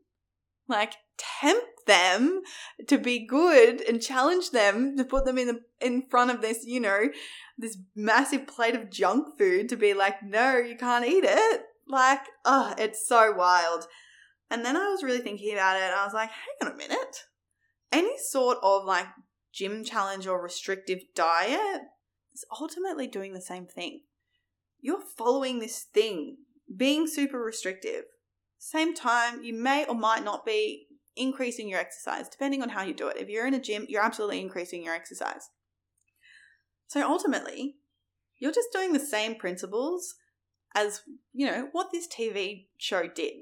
like, 0.68 0.94
tempt 1.18 1.79
them 1.90 2.42
to 2.88 2.98
be 2.98 3.26
good 3.26 3.82
and 3.82 4.02
challenge 4.02 4.52
them 4.52 4.96
to 4.96 5.04
put 5.04 5.26
them 5.26 5.38
in 5.38 5.48
the 5.48 5.62
in 5.82 6.04
front 6.10 6.32
of 6.32 6.42
this, 6.42 6.64
you 6.66 6.80
know, 6.80 7.10
this 7.58 7.78
massive 7.96 8.48
plate 8.48 8.76
of 8.76 8.90
junk 8.90 9.38
food 9.38 9.68
to 9.70 9.76
be 9.76 9.94
like, 9.94 10.24
no, 10.24 10.58
you 10.58 10.78
can't 10.78 11.06
eat 11.06 11.24
it. 11.26 11.62
Like, 11.88 12.22
oh, 12.46 12.74
it's 12.78 13.08
so 13.08 13.34
wild. 13.36 13.86
And 14.52 14.64
then 14.64 14.78
I 14.78 14.90
was 14.90 15.04
really 15.04 15.20
thinking 15.20 15.54
about 15.54 15.78
it. 15.78 15.94
I 15.94 16.06
was 16.06 16.14
like, 16.14 16.30
hang 16.30 16.70
on 16.70 16.74
a 16.74 16.78
minute. 16.78 17.24
Any 17.92 18.18
sort 18.18 18.60
of 18.62 18.86
like 18.86 19.08
gym 19.52 19.84
challenge 19.84 20.28
or 20.28 20.42
restrictive 20.42 21.00
diet 21.16 21.82
is 22.34 22.46
ultimately 22.60 23.08
doing 23.08 23.34
the 23.34 23.42
same 23.42 23.66
thing. 23.66 24.02
You're 24.80 25.02
following 25.18 25.60
this 25.60 25.86
thing, 25.94 26.38
being 26.76 27.08
super 27.08 27.40
restrictive. 27.40 28.06
Same 28.60 28.94
time, 28.94 29.44
you 29.44 29.54
may 29.54 29.86
or 29.86 29.96
might 29.96 30.24
not 30.24 30.46
be 30.46 30.86
increasing 31.20 31.70
your 31.70 31.80
exercise, 31.80 32.30
depending 32.30 32.64
on 32.64 32.70
how 32.70 32.84
you 32.84 32.94
do 32.94 33.08
it. 33.10 33.18
If 33.18 33.30
you're 33.30 33.46
in 33.46 33.54
a 33.54 33.62
gym, 33.62 33.86
you're 33.90 34.04
absolutely 34.04 34.42
increasing 34.42 34.84
your 34.84 34.96
exercise. 34.96 35.50
So 36.88 37.08
ultimately, 37.08 37.76
you're 38.40 38.52
just 38.52 38.72
doing 38.74 38.94
the 38.94 39.00
same 39.00 39.36
principles 39.36 40.16
as, 40.76 41.02
you 41.34 41.46
know, 41.46 41.70
what 41.72 41.90
this 41.92 42.08
TV 42.08 42.68
show 42.78 43.08
did. 43.08 43.34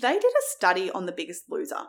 They 0.00 0.12
did 0.14 0.24
a 0.24 0.50
study 0.56 0.90
on 0.90 1.06
The 1.06 1.12
Biggest 1.12 1.44
Loser. 1.48 1.86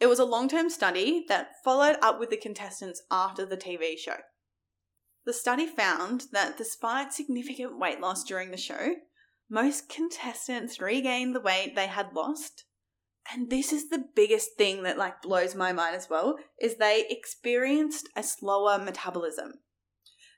It 0.00 0.06
was 0.06 0.18
a 0.18 0.24
long 0.24 0.48
term 0.48 0.68
study 0.68 1.24
that 1.28 1.52
followed 1.62 1.96
up 2.02 2.18
with 2.18 2.30
the 2.30 2.36
contestants 2.36 3.02
after 3.10 3.46
the 3.46 3.56
TV 3.56 3.96
show. 3.98 4.16
The 5.24 5.32
study 5.32 5.66
found 5.66 6.24
that 6.32 6.58
despite 6.58 7.12
significant 7.12 7.78
weight 7.78 8.00
loss 8.00 8.24
during 8.24 8.50
the 8.50 8.56
show, 8.56 8.96
most 9.48 9.88
contestants 9.88 10.80
regained 10.80 11.34
the 11.34 11.40
weight 11.40 11.74
they 11.74 11.86
had 11.86 12.12
lost 12.12 12.64
and 13.32 13.50
this 13.50 13.72
is 13.72 13.88
the 13.88 14.04
biggest 14.14 14.50
thing 14.58 14.82
that 14.82 14.98
like 14.98 15.22
blows 15.22 15.54
my 15.54 15.72
mind 15.72 15.96
as 15.96 16.08
well 16.10 16.36
is 16.60 16.76
they 16.76 17.06
experienced 17.08 18.08
a 18.16 18.22
slower 18.22 18.78
metabolism. 18.78 19.54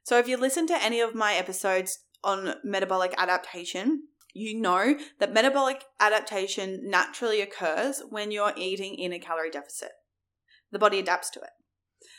So 0.04 0.18
if 0.18 0.28
you 0.28 0.36
listen 0.36 0.66
to 0.68 0.82
any 0.82 1.00
of 1.00 1.14
my 1.14 1.34
episodes 1.34 1.98
on 2.22 2.54
metabolic 2.64 3.14
adaptation 3.18 4.04
you 4.34 4.60
know 4.60 4.96
that 5.18 5.32
metabolic 5.32 5.82
adaptation 5.98 6.82
naturally 6.84 7.40
occurs 7.40 8.02
when 8.10 8.30
you're 8.30 8.52
eating 8.54 8.94
in 8.94 9.10
a 9.10 9.18
calorie 9.18 9.50
deficit. 9.50 9.92
The 10.70 10.78
body 10.78 10.98
adapts 10.98 11.30
to 11.30 11.40
it. 11.40 11.50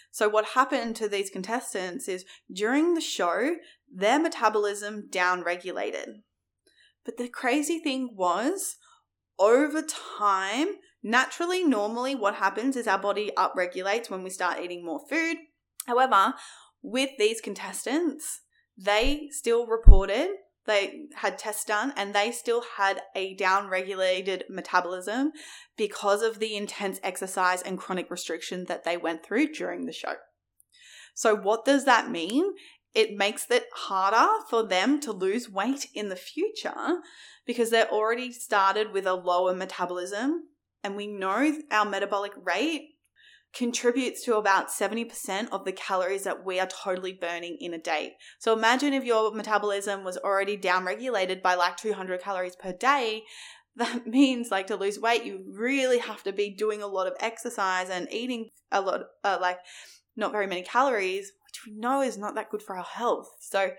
So 0.09 0.27
what 0.27 0.45
happened 0.55 0.95
to 0.95 1.07
these 1.07 1.29
contestants 1.29 2.07
is 2.07 2.25
during 2.51 2.95
the 2.95 3.01
show 3.01 3.57
their 3.93 4.19
metabolism 4.19 5.07
down 5.11 5.43
regulated 5.43 6.23
but 7.07 7.15
the 7.15 7.29
crazy 7.29 7.79
thing 7.79 8.09
was 8.13 8.75
over 9.39 9.81
time, 9.81 10.67
naturally, 11.03 11.63
normally, 11.63 12.15
what 12.15 12.35
happens 12.35 12.75
is 12.75 12.87
our 12.87 12.97
body 12.97 13.31
upregulates 13.37 14.09
when 14.09 14.23
we 14.23 14.29
start 14.29 14.59
eating 14.59 14.83
more 14.83 15.01
food. 15.09 15.37
However, 15.85 16.33
with 16.81 17.11
these 17.17 17.41
contestants, 17.41 18.41
they 18.77 19.29
still 19.31 19.67
reported 19.67 20.29
they 20.67 21.05
had 21.15 21.37
tests 21.39 21.63
done 21.63 21.93
and 21.95 22.13
they 22.13 22.31
still 22.31 22.61
had 22.75 23.01
a 23.15 23.33
down-regulated 23.35 24.43
metabolism 24.49 25.31
because 25.77 26.21
of 26.21 26.39
the 26.39 26.55
intense 26.55 26.99
exercise 27.01 27.61
and 27.61 27.77
chronic 27.79 28.11
restriction 28.11 28.65
that 28.65 28.83
they 28.83 28.97
went 28.97 29.25
through 29.25 29.53
during 29.53 29.85
the 29.85 29.93
show. 29.93 30.15
So, 31.15 31.35
what 31.35 31.65
does 31.65 31.85
that 31.85 32.11
mean? 32.11 32.53
It 32.97 33.15
makes 33.15 33.45
it 33.51 33.67
harder 33.71 34.43
for 34.49 34.63
them 34.65 34.99
to 35.01 35.11
lose 35.11 35.47
weight 35.47 35.85
in 35.93 36.09
the 36.09 36.15
future 36.15 37.03
because 37.45 37.69
they're 37.69 37.91
already 37.91 38.31
started 38.31 38.91
with 38.91 39.05
a 39.05 39.13
lower 39.13 39.53
metabolism. 39.53 40.45
And 40.83 40.95
we 40.95 41.05
know 41.05 41.53
our 41.69 41.85
metabolic 41.85 42.31
rate 42.43 42.95
contributes 43.53 44.25
to 44.25 44.37
about 44.37 44.69
70% 44.69 45.49
of 45.51 45.63
the 45.63 45.73
calories 45.73 46.23
that 46.23 46.43
we 46.43 46.59
are 46.59 46.65
totally 46.65 47.13
burning 47.13 47.57
in 47.59 47.75
a 47.75 47.77
day. 47.77 48.15
So 48.39 48.51
imagine 48.51 48.93
if 48.93 49.03
your 49.03 49.31
metabolism 49.31 50.03
was 50.03 50.17
already 50.17 50.57
downregulated 50.57 51.43
by 51.43 51.53
like 51.53 51.77
200 51.77 52.19
calories 52.19 52.55
per 52.55 52.73
day. 52.73 53.25
That 53.75 54.07
means, 54.07 54.49
like, 54.49 54.65
to 54.67 54.75
lose 54.75 54.99
weight, 54.99 55.23
you 55.23 55.43
really 55.55 55.99
have 55.99 56.23
to 56.23 56.33
be 56.33 56.49
doing 56.49 56.81
a 56.81 56.87
lot 56.87 57.05
of 57.05 57.13
exercise 57.19 57.91
and 57.91 58.11
eating 58.11 58.49
a 58.71 58.81
lot, 58.81 59.01
uh, 59.23 59.37
like, 59.39 59.59
not 60.15 60.31
very 60.31 60.47
many 60.47 60.63
calories, 60.63 61.31
which 61.65 61.73
we 61.73 61.79
know 61.79 62.01
is 62.01 62.17
not 62.17 62.35
that 62.35 62.49
good 62.49 62.61
for 62.61 62.77
our 62.77 62.83
health. 62.83 63.35
So, 63.39 63.71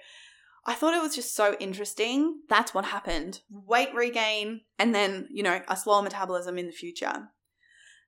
I 0.66 0.75
thought 0.75 0.92
it 0.92 1.02
was 1.02 1.14
just 1.14 1.35
so 1.35 1.56
interesting. 1.58 2.40
That's 2.50 2.75
what 2.75 2.85
happened. 2.85 3.40
Weight 3.50 3.94
regain 3.94 4.62
and 4.78 4.94
then, 4.94 5.26
you 5.30 5.42
know, 5.42 5.62
a 5.66 5.76
slower 5.76 6.02
metabolism 6.02 6.58
in 6.58 6.66
the 6.66 6.73
future. 6.73 7.28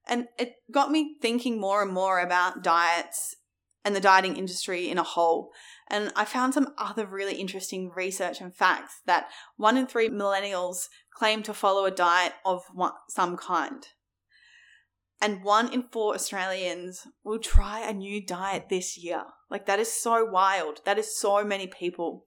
And 0.07 0.27
it 0.39 0.57
got 0.71 0.91
me 0.91 1.17
thinking 1.23 1.59
more 1.59 1.83
and 1.83 1.91
more 1.91 2.21
about 2.21 2.63
diets 2.63 3.37
and 3.83 3.97
the 3.97 4.01
dieting 4.01 4.37
industry 4.37 4.91
in 4.91 4.99
a 4.99 5.03
whole. 5.03 5.53
And 5.89 6.13
I 6.15 6.25
found 6.25 6.53
some 6.53 6.75
other 6.77 7.07
really 7.07 7.37
interesting 7.37 7.93
research 7.97 8.41
and 8.41 8.55
facts 8.55 9.01
that 9.07 9.29
one 9.57 9.77
in 9.77 9.87
three 9.87 10.11
millennials 10.11 10.89
claim 11.15 11.43
to 11.45 11.55
follow 11.55 11.87
a 11.87 11.91
diet 11.91 12.35
of 12.45 12.65
one, 12.75 12.93
some 13.09 13.37
kind. 13.37 13.87
And 15.21 15.45
one 15.45 15.73
in 15.73 15.85
four 15.93 16.15
Australians 16.15 17.07
will 17.23 17.39
try 17.39 17.81
a 17.81 17.93
new 17.93 18.25
diet 18.25 18.69
this 18.71 18.97
year. 18.97 19.25
Like, 19.51 19.67
that 19.67 19.79
is 19.79 19.93
so 19.93 20.25
wild. 20.25 20.81
That 20.85 20.99
is 20.99 21.19
so 21.19 21.45
many 21.45 21.67
people. 21.67 22.27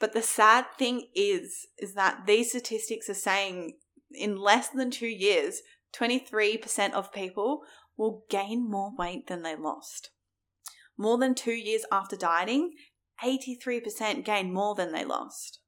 But 0.00 0.12
the 0.12 0.22
sad 0.22 0.66
thing 0.76 1.06
is, 1.14 1.68
is 1.78 1.94
that 1.94 2.26
these 2.26 2.50
statistics 2.50 3.08
are 3.08 3.14
saying 3.14 3.74
in 4.10 4.36
less 4.36 4.68
than 4.68 4.90
two 4.90 5.06
years, 5.06 5.62
23% 5.94 6.92
of 6.92 7.12
people 7.12 7.62
will 7.96 8.24
gain 8.28 8.68
more 8.68 8.92
weight 8.96 9.28
than 9.28 9.42
they 9.42 9.54
lost. 9.54 10.10
More 10.96 11.18
than 11.18 11.34
two 11.34 11.52
years 11.52 11.84
after 11.92 12.16
dieting, 12.16 12.72
83% 13.22 14.24
gain 14.24 14.52
more 14.52 14.74
than 14.74 14.92
they 14.92 15.04
lost. 15.04 15.60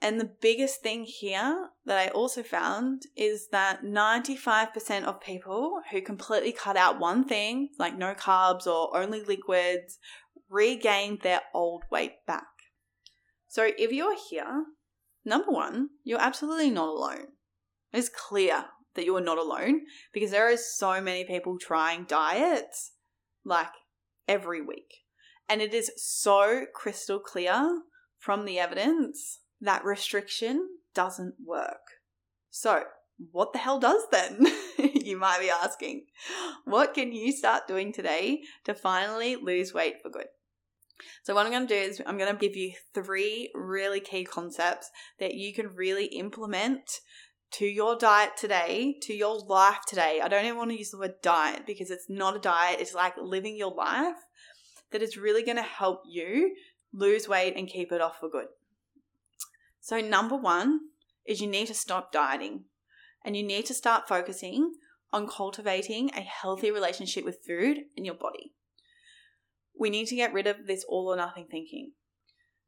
And 0.00 0.20
the 0.20 0.30
biggest 0.40 0.80
thing 0.80 1.04
here 1.04 1.70
that 1.84 1.98
I 1.98 2.08
also 2.08 2.44
found 2.44 3.02
is 3.16 3.48
that 3.50 3.82
95% 3.82 5.04
of 5.04 5.20
people 5.20 5.80
who 5.90 6.00
completely 6.00 6.52
cut 6.52 6.76
out 6.76 7.00
one 7.00 7.24
thing, 7.24 7.70
like 7.78 7.98
no 7.98 8.14
carbs 8.14 8.66
or 8.66 8.96
only 8.96 9.22
liquids, 9.24 9.98
regain 10.48 11.18
their 11.22 11.40
old 11.52 11.82
weight 11.90 12.24
back. 12.26 12.46
So 13.48 13.70
if 13.76 13.90
you're 13.90 14.16
here, 14.30 14.66
number 15.24 15.50
one, 15.50 15.88
you're 16.04 16.20
absolutely 16.20 16.70
not 16.70 16.88
alone. 16.88 17.28
It's 17.92 18.08
clear 18.08 18.66
that 18.94 19.04
you 19.04 19.16
are 19.16 19.20
not 19.20 19.38
alone 19.38 19.82
because 20.12 20.30
there 20.30 20.50
are 20.50 20.56
so 20.56 21.00
many 21.00 21.24
people 21.24 21.58
trying 21.58 22.04
diets 22.04 22.92
like 23.44 23.72
every 24.28 24.60
week. 24.60 25.02
And 25.48 25.60
it 25.60 25.74
is 25.74 25.90
so 25.96 26.66
crystal 26.72 27.18
clear 27.18 27.80
from 28.18 28.44
the 28.44 28.58
evidence 28.58 29.40
that 29.60 29.84
restriction 29.84 30.68
doesn't 30.94 31.34
work. 31.44 31.80
So, 32.50 32.84
what 33.32 33.52
the 33.52 33.58
hell 33.58 33.80
does 33.80 34.02
then? 34.12 34.46
you 34.78 35.16
might 35.16 35.40
be 35.40 35.50
asking. 35.50 36.06
What 36.64 36.94
can 36.94 37.12
you 37.12 37.32
start 37.32 37.66
doing 37.66 37.92
today 37.92 38.42
to 38.64 38.74
finally 38.74 39.36
lose 39.36 39.74
weight 39.74 39.96
for 40.02 40.10
good? 40.10 40.26
So, 41.22 41.34
what 41.34 41.46
I'm 41.46 41.52
going 41.52 41.66
to 41.66 41.74
do 41.74 41.80
is, 41.80 42.00
I'm 42.06 42.18
going 42.18 42.32
to 42.32 42.38
give 42.38 42.56
you 42.56 42.72
three 42.94 43.50
really 43.54 44.00
key 44.00 44.24
concepts 44.24 44.90
that 45.18 45.34
you 45.34 45.52
can 45.52 45.74
really 45.74 46.06
implement 46.06 47.00
to 47.52 47.66
your 47.66 47.96
diet 47.96 48.36
today, 48.36 48.96
to 49.02 49.14
your 49.14 49.38
life 49.38 49.80
today. 49.86 50.20
I 50.22 50.28
don't 50.28 50.44
even 50.44 50.58
want 50.58 50.70
to 50.70 50.78
use 50.78 50.90
the 50.90 50.98
word 50.98 51.14
diet 51.22 51.62
because 51.66 51.90
it's 51.90 52.08
not 52.08 52.36
a 52.36 52.40
diet, 52.40 52.80
it's 52.80 52.94
like 52.94 53.14
living 53.20 53.56
your 53.56 53.74
life 53.74 54.16
that 54.92 55.02
is 55.02 55.16
really 55.16 55.42
going 55.42 55.56
to 55.56 55.62
help 55.62 56.02
you 56.06 56.54
lose 56.92 57.28
weight 57.28 57.54
and 57.56 57.68
keep 57.68 57.92
it 57.92 58.00
off 58.00 58.18
for 58.20 58.28
good. 58.28 58.46
So, 59.88 60.02
number 60.02 60.36
one 60.36 60.80
is 61.26 61.40
you 61.40 61.46
need 61.46 61.68
to 61.68 61.74
stop 61.74 62.12
dieting 62.12 62.64
and 63.24 63.34
you 63.34 63.42
need 63.42 63.64
to 63.64 63.72
start 63.72 64.06
focusing 64.06 64.74
on 65.14 65.26
cultivating 65.26 66.10
a 66.10 66.20
healthy 66.20 66.70
relationship 66.70 67.24
with 67.24 67.38
food 67.46 67.78
and 67.96 68.04
your 68.04 68.14
body. 68.14 68.52
We 69.80 69.88
need 69.88 70.08
to 70.08 70.14
get 70.14 70.34
rid 70.34 70.46
of 70.46 70.66
this 70.66 70.84
all 70.86 71.06
or 71.06 71.16
nothing 71.16 71.46
thinking. 71.50 71.92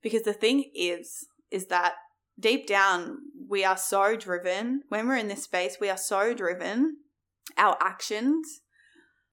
Because 0.03 0.23
the 0.23 0.33
thing 0.33 0.71
is, 0.75 1.27
is 1.51 1.67
that 1.67 1.97
deep 2.39 2.67
down, 2.67 3.19
we 3.51 3.67
are 3.67 3.77
so 3.77 4.17
driven. 4.17 4.85
When 4.89 5.07
we're 5.07 5.17
in 5.17 5.29
this 5.29 5.43
space, 5.43 5.77
we 5.79 5.91
are 5.91 5.99
so 5.99 6.33
driven. 6.33 7.01
Our 7.59 7.77
actions 7.83 8.63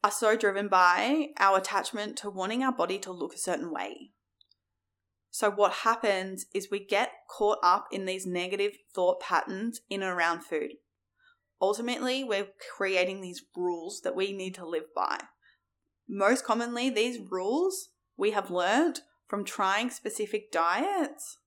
are 0.04 0.12
so 0.12 0.36
driven 0.36 0.68
by 0.68 1.28
our 1.40 1.60
attachment 1.60 2.18
to 2.18 2.30
wanting 2.30 2.64
our 2.64 2.74
body 2.74 3.00
to 3.00 3.14
look 3.14 3.34
a 3.34 3.38
certain 3.38 3.72
way. 3.72 4.12
So, 5.30 5.52
what 5.52 5.74
happens 5.74 6.46
is 6.54 6.70
we 6.72 6.84
get 6.84 7.12
caught 7.30 7.60
up 7.62 7.88
in 7.92 8.06
these 8.06 8.26
negative 8.26 8.74
thought 8.94 9.20
patterns 9.20 9.82
in 9.90 10.02
and 10.02 10.12
around 10.12 10.44
food. 10.44 10.74
Ultimately, 11.62 12.24
we're 12.24 12.48
creating 12.76 13.22
these 13.22 13.44
rules 13.56 14.02
that 14.04 14.16
we 14.16 14.32
need 14.32 14.56
to 14.56 14.68
live 14.68 14.94
by. 14.96 15.20
Most 16.08 16.46
commonly, 16.46 16.90
these 16.90 17.20
rules 17.20 17.90
we 18.16 18.32
have 18.32 18.50
learned 18.50 19.02
from 19.28 19.44
trying 19.44 19.90
specific 19.90 20.52
diets 20.52 21.38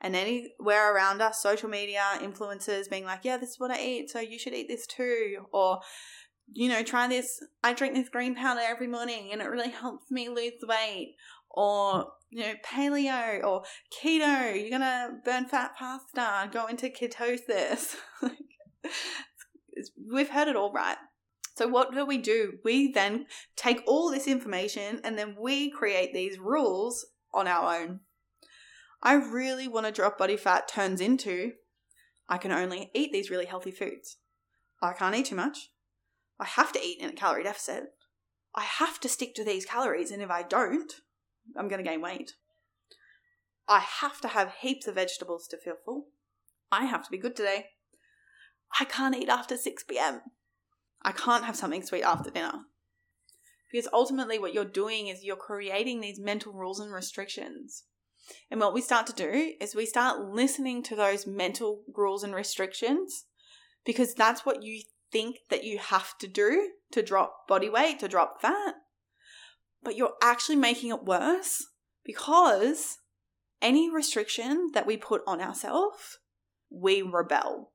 and 0.00 0.16
anywhere 0.16 0.94
around 0.94 1.20
us, 1.20 1.42
social 1.42 1.68
media, 1.68 2.02
influencers 2.20 2.88
being 2.88 3.04
like, 3.04 3.20
yeah, 3.22 3.36
this 3.36 3.50
is 3.50 3.60
what 3.60 3.70
I 3.70 3.80
eat, 3.80 4.10
so 4.10 4.18
you 4.20 4.38
should 4.38 4.54
eat 4.54 4.68
this 4.68 4.86
too. 4.86 5.46
Or, 5.52 5.80
you 6.52 6.68
know, 6.68 6.82
try 6.82 7.06
this. 7.06 7.42
I 7.62 7.74
drink 7.74 7.94
this 7.94 8.08
green 8.08 8.34
powder 8.34 8.60
every 8.64 8.86
morning 8.86 9.28
and 9.32 9.42
it 9.42 9.50
really 9.50 9.70
helps 9.70 10.10
me 10.10 10.28
lose 10.28 10.52
weight. 10.66 11.16
Or, 11.50 12.12
you 12.30 12.40
know, 12.40 12.54
paleo 12.64 13.44
or 13.44 13.64
keto, 13.92 14.54
you're 14.54 14.70
going 14.70 14.80
to 14.80 15.10
burn 15.24 15.46
fat 15.46 15.72
faster, 15.78 16.50
go 16.52 16.66
into 16.66 16.88
ketosis. 16.88 17.96
We've 20.12 20.30
heard 20.30 20.48
it 20.48 20.56
all 20.56 20.72
right. 20.72 20.96
So, 21.56 21.66
what 21.68 21.92
do 21.92 22.06
we 22.06 22.18
do? 22.18 22.54
We 22.64 22.92
then 22.92 23.26
take 23.56 23.82
all 23.86 24.10
this 24.10 24.26
information 24.26 25.00
and 25.04 25.18
then 25.18 25.36
we 25.38 25.70
create 25.70 26.14
these 26.14 26.38
rules 26.38 27.04
on 27.34 27.46
our 27.46 27.76
own. 27.80 28.00
I 29.02 29.14
really 29.14 29.68
want 29.68 29.86
to 29.86 29.92
drop 29.92 30.18
body 30.18 30.36
fat 30.36 30.68
turns 30.68 31.00
into 31.00 31.52
I 32.30 32.38
can 32.38 32.52
only 32.52 32.90
eat 32.94 33.12
these 33.12 33.28
really 33.28 33.46
healthy 33.46 33.72
foods. 33.72 34.18
I 34.80 34.92
can't 34.92 35.16
eat 35.16 35.26
too 35.26 35.34
much. 35.34 35.70
I 36.38 36.46
have 36.46 36.72
to 36.72 36.80
eat 36.80 37.00
in 37.00 37.10
a 37.10 37.12
calorie 37.12 37.42
deficit. 37.42 37.92
I 38.54 38.62
have 38.62 39.00
to 39.00 39.08
stick 39.08 39.34
to 39.34 39.44
these 39.44 39.66
calories, 39.66 40.10
and 40.10 40.22
if 40.22 40.30
I 40.30 40.42
don't, 40.42 40.92
I'm 41.56 41.68
going 41.68 41.82
to 41.82 41.88
gain 41.88 42.00
weight. 42.00 42.32
I 43.68 43.80
have 43.80 44.20
to 44.22 44.28
have 44.28 44.54
heaps 44.60 44.86
of 44.86 44.96
vegetables 44.96 45.46
to 45.48 45.58
feel 45.58 45.74
full. 45.84 46.06
I 46.72 46.86
have 46.86 47.04
to 47.04 47.10
be 47.10 47.18
good 47.18 47.36
today. 47.36 47.66
I 48.78 48.84
can't 48.84 49.16
eat 49.16 49.28
after 49.28 49.56
6 49.56 49.84
pm. 49.84 50.20
I 51.02 51.12
can't 51.12 51.44
have 51.44 51.56
something 51.56 51.82
sweet 51.82 52.02
after 52.02 52.30
dinner. 52.30 52.60
Because 53.70 53.88
ultimately, 53.92 54.38
what 54.38 54.52
you're 54.52 54.64
doing 54.64 55.06
is 55.06 55.22
you're 55.22 55.36
creating 55.36 56.00
these 56.00 56.18
mental 56.18 56.52
rules 56.52 56.80
and 56.80 56.92
restrictions 56.92 57.84
and 58.50 58.60
what 58.60 58.74
we 58.74 58.80
start 58.80 59.06
to 59.08 59.12
do 59.12 59.54
is 59.60 59.74
we 59.74 59.86
start 59.86 60.20
listening 60.20 60.82
to 60.84 60.96
those 60.96 61.26
mental 61.26 61.82
rules 61.94 62.22
and 62.22 62.34
restrictions 62.34 63.24
because 63.84 64.14
that's 64.14 64.44
what 64.44 64.62
you 64.62 64.82
think 65.10 65.36
that 65.48 65.64
you 65.64 65.78
have 65.78 66.16
to 66.18 66.28
do 66.28 66.70
to 66.92 67.02
drop 67.02 67.48
body 67.48 67.68
weight, 67.68 67.98
to 68.00 68.08
drop 68.08 68.40
fat. 68.40 68.74
But 69.82 69.96
you're 69.96 70.14
actually 70.22 70.56
making 70.56 70.90
it 70.90 71.04
worse 71.04 71.66
because 72.04 72.98
any 73.62 73.90
restriction 73.90 74.70
that 74.74 74.86
we 74.86 74.96
put 74.96 75.22
on 75.26 75.40
ourselves, 75.40 76.18
we 76.70 77.02
rebel. 77.02 77.72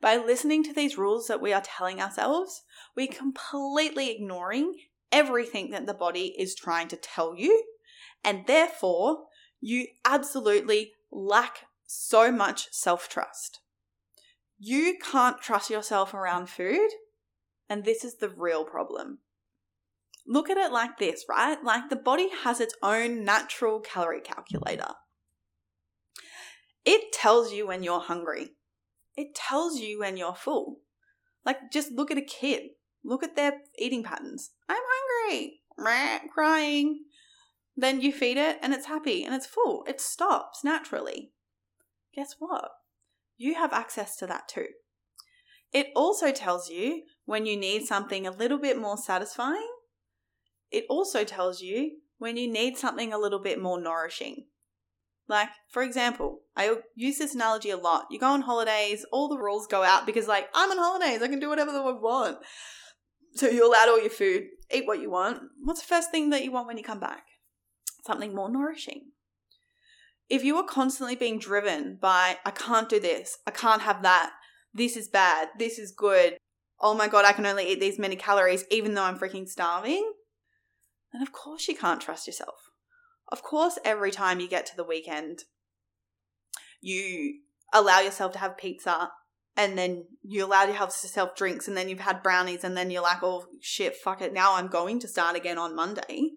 By 0.00 0.16
listening 0.16 0.62
to 0.64 0.72
these 0.72 0.98
rules 0.98 1.28
that 1.28 1.40
we 1.40 1.52
are 1.52 1.62
telling 1.62 2.00
ourselves, 2.00 2.62
we're 2.94 3.08
completely 3.08 4.10
ignoring 4.10 4.74
everything 5.10 5.70
that 5.70 5.86
the 5.86 5.94
body 5.94 6.34
is 6.38 6.54
trying 6.54 6.88
to 6.88 6.96
tell 6.96 7.34
you, 7.36 7.64
and 8.22 8.46
therefore 8.46 9.26
you 9.60 9.86
absolutely 10.04 10.92
lack 11.10 11.66
so 11.86 12.30
much 12.30 12.68
self 12.70 13.08
trust. 13.08 13.60
You 14.58 14.98
can't 15.00 15.40
trust 15.40 15.70
yourself 15.70 16.12
around 16.12 16.48
food, 16.48 16.90
and 17.68 17.84
this 17.84 18.04
is 18.04 18.16
the 18.16 18.28
real 18.28 18.64
problem. 18.64 19.20
Look 20.26 20.48
at 20.48 20.56
it 20.56 20.72
like 20.72 20.98
this, 20.98 21.24
right? 21.28 21.62
Like 21.62 21.90
the 21.90 21.96
body 21.96 22.28
has 22.42 22.60
its 22.60 22.74
own 22.82 23.24
natural 23.24 23.80
calorie 23.80 24.20
calculator. 24.20 24.94
It 26.84 27.12
tells 27.12 27.52
you 27.52 27.66
when 27.66 27.82
you're 27.82 28.00
hungry. 28.00 28.50
It 29.16 29.34
tells 29.34 29.78
you 29.80 30.00
when 30.00 30.16
you're 30.16 30.34
full. 30.34 30.80
Like 31.44 31.70
just 31.72 31.92
look 31.92 32.10
at 32.10 32.18
a 32.18 32.22
kid. 32.22 32.70
Look 33.04 33.22
at 33.22 33.36
their 33.36 33.60
eating 33.78 34.02
patterns. 34.02 34.52
I'm 34.68 34.80
hungry. 34.80 35.60
crying. 36.32 37.04
Then 37.76 38.00
you 38.00 38.12
feed 38.12 38.36
it 38.36 38.58
and 38.62 38.72
it's 38.72 38.86
happy 38.86 39.24
and 39.24 39.34
it's 39.34 39.46
full. 39.46 39.84
It 39.86 40.00
stops 40.00 40.64
naturally. 40.64 41.32
Guess 42.14 42.36
what? 42.38 42.70
You 43.36 43.54
have 43.54 43.72
access 43.72 44.16
to 44.16 44.26
that 44.28 44.48
too. 44.48 44.68
It 45.72 45.88
also 45.96 46.30
tells 46.30 46.70
you 46.70 47.02
when 47.24 47.46
you 47.46 47.56
need 47.56 47.84
something 47.84 48.26
a 48.26 48.30
little 48.30 48.58
bit 48.58 48.80
more 48.80 48.96
satisfying. 48.96 49.68
It 50.74 50.84
also 50.88 51.24
tells 51.24 51.62
you 51.62 51.98
when 52.18 52.36
you 52.36 52.50
need 52.50 52.76
something 52.76 53.12
a 53.12 53.18
little 53.18 53.38
bit 53.38 53.60
more 53.60 53.80
nourishing. 53.80 54.46
Like, 55.26 55.48
for 55.68 55.82
example, 55.82 56.40
I 56.54 56.76
use 56.94 57.16
this 57.18 57.34
analogy 57.34 57.70
a 57.70 57.78
lot. 57.78 58.06
You 58.10 58.18
go 58.18 58.26
on 58.26 58.42
holidays, 58.42 59.06
all 59.10 59.28
the 59.28 59.38
rules 59.38 59.66
go 59.66 59.82
out 59.82 60.04
because, 60.04 60.28
like, 60.28 60.48
I'm 60.54 60.70
on 60.70 60.76
holidays, 60.76 61.22
I 61.22 61.28
can 61.28 61.40
do 61.40 61.48
whatever 61.48 61.70
I 61.70 61.92
want. 61.92 62.38
So 63.34 63.48
you're 63.48 63.66
allowed 63.66 63.88
all 63.88 64.00
your 64.00 64.10
food, 64.10 64.44
eat 64.72 64.86
what 64.86 65.00
you 65.00 65.10
want. 65.10 65.40
What's 65.62 65.80
the 65.80 65.86
first 65.86 66.10
thing 66.10 66.30
that 66.30 66.44
you 66.44 66.52
want 66.52 66.66
when 66.66 66.76
you 66.76 66.84
come 66.84 67.00
back? 67.00 67.24
something 68.06 68.34
more 68.34 68.50
nourishing. 68.50 69.10
If 70.28 70.44
you 70.44 70.56
are 70.56 70.64
constantly 70.64 71.16
being 71.16 71.38
driven 71.38 71.98
by, 72.00 72.38
I 72.44 72.50
can't 72.50 72.88
do 72.88 72.98
this, 72.98 73.38
I 73.46 73.50
can't 73.50 73.82
have 73.82 74.02
that, 74.02 74.32
this 74.72 74.96
is 74.96 75.08
bad, 75.08 75.48
this 75.58 75.78
is 75.78 75.92
good, 75.92 76.38
oh 76.80 76.94
my 76.94 77.08
god, 77.08 77.24
I 77.24 77.32
can 77.32 77.46
only 77.46 77.70
eat 77.70 77.80
these 77.80 77.98
many 77.98 78.16
calories 78.16 78.64
even 78.70 78.94
though 78.94 79.02
I'm 79.02 79.18
freaking 79.18 79.48
starving, 79.48 80.12
then 81.14 81.22
of 81.22 81.32
course 81.32 81.68
you 81.68 81.76
can't 81.76 82.00
trust 82.00 82.26
yourself. 82.26 82.70
Of 83.28 83.42
course, 83.42 83.78
every 83.84 84.10
time 84.10 84.40
you 84.40 84.48
get 84.48 84.66
to 84.66 84.76
the 84.76 84.84
weekend, 84.84 85.44
you 86.80 87.40
allow 87.72 88.00
yourself 88.00 88.32
to 88.32 88.38
have 88.38 88.58
pizza 88.58 89.10
and 89.56 89.78
then 89.78 90.06
you 90.22 90.44
allow 90.44 90.64
yourself 90.64 91.36
drinks 91.36 91.68
and 91.68 91.76
then 91.76 91.88
you've 91.88 92.00
had 92.00 92.22
brownies 92.22 92.64
and 92.64 92.76
then 92.76 92.90
you're 92.90 93.02
like, 93.02 93.22
oh 93.22 93.46
shit, 93.60 93.96
fuck 93.96 94.20
it, 94.20 94.32
now 94.32 94.54
I'm 94.54 94.66
going 94.66 94.98
to 95.00 95.08
start 95.08 95.36
again 95.36 95.58
on 95.58 95.74
Monday. 95.74 96.32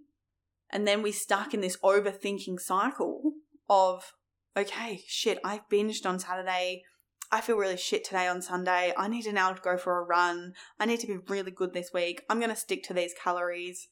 And 0.70 0.88
then 0.88 1.02
we 1.02 1.12
stuck 1.12 1.54
in 1.54 1.62
this 1.62 1.78
overthinking 1.78 2.60
cycle 2.60 3.34
of, 3.70 4.14
okay, 4.56 5.02
shit, 5.08 5.40
I 5.44 5.62
binged 5.72 6.06
on 6.06 6.20
Saturday. 6.20 6.84
I 7.32 7.42
feel 7.42 7.58
really 7.58 7.78
shit 7.78 8.04
today 8.04 8.28
on 8.28 8.42
Sunday. 8.42 8.94
I 8.98 9.08
need 9.08 9.24
to 9.24 9.34
now 9.34 9.54
go 9.54 9.78
for 9.78 10.00
a 10.00 10.04
run. 10.04 10.54
I 10.80 10.86
need 10.86 11.00
to 11.02 11.08
be 11.08 11.18
really 11.28 11.52
good 11.52 11.74
this 11.74 11.92
week. 11.94 12.24
I'm 12.30 12.40
going 12.40 12.50
to 12.50 12.56
stick 12.56 12.84
to 12.84 12.94
these 12.94 13.14
calories. 13.22 13.90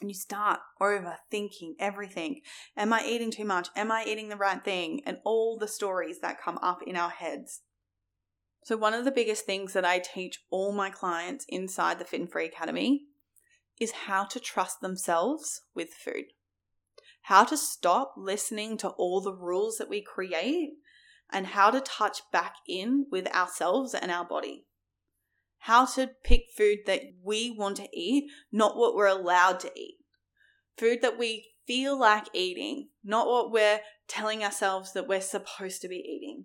And 0.00 0.10
you 0.10 0.14
start 0.14 0.60
overthinking 0.80 1.74
everything. 1.78 2.40
Am 2.76 2.92
I 2.92 3.04
eating 3.04 3.30
too 3.30 3.44
much? 3.44 3.68
Am 3.74 3.90
I 3.90 4.04
eating 4.06 4.28
the 4.28 4.36
right 4.36 4.64
thing? 4.64 5.02
And 5.04 5.18
all 5.24 5.58
the 5.58 5.68
stories 5.68 6.20
that 6.20 6.40
come 6.40 6.58
up 6.58 6.82
in 6.86 6.96
our 6.96 7.10
heads. 7.10 7.62
So, 8.64 8.76
one 8.76 8.94
of 8.94 9.04
the 9.04 9.10
biggest 9.10 9.46
things 9.46 9.72
that 9.72 9.84
I 9.84 9.98
teach 9.98 10.40
all 10.50 10.72
my 10.72 10.90
clients 10.90 11.46
inside 11.48 11.98
the 11.98 12.04
Fit 12.04 12.20
and 12.20 12.30
Free 12.30 12.46
Academy 12.46 13.06
is 13.80 13.92
how 13.92 14.24
to 14.24 14.40
trust 14.40 14.80
themselves 14.80 15.62
with 15.74 15.90
food. 15.90 16.26
how 17.22 17.44
to 17.44 17.56
stop 17.56 18.14
listening 18.16 18.78
to 18.78 18.88
all 18.88 19.20
the 19.20 19.34
rules 19.34 19.76
that 19.76 19.88
we 19.88 20.00
create 20.00 20.70
and 21.30 21.48
how 21.48 21.70
to 21.70 21.80
touch 21.80 22.22
back 22.32 22.54
in 22.66 23.04
with 23.10 23.26
ourselves 23.34 23.94
and 23.94 24.10
our 24.10 24.24
body. 24.24 24.64
How 25.58 25.86
to 25.86 26.10
pick 26.24 26.46
food 26.56 26.78
that 26.86 27.02
we 27.22 27.50
want 27.50 27.76
to 27.76 27.88
eat, 27.92 28.30
not 28.52 28.76
what 28.76 28.94
we're 28.94 29.06
allowed 29.06 29.60
to 29.60 29.72
eat. 29.78 29.96
Food 30.76 31.02
that 31.02 31.18
we 31.18 31.48
feel 31.66 31.98
like 31.98 32.28
eating, 32.32 32.88
not 33.04 33.26
what 33.26 33.50
we're 33.50 33.80
telling 34.06 34.42
ourselves 34.42 34.92
that 34.92 35.06
we're 35.06 35.20
supposed 35.20 35.82
to 35.82 35.88
be 35.88 35.96
eating. 35.96 36.44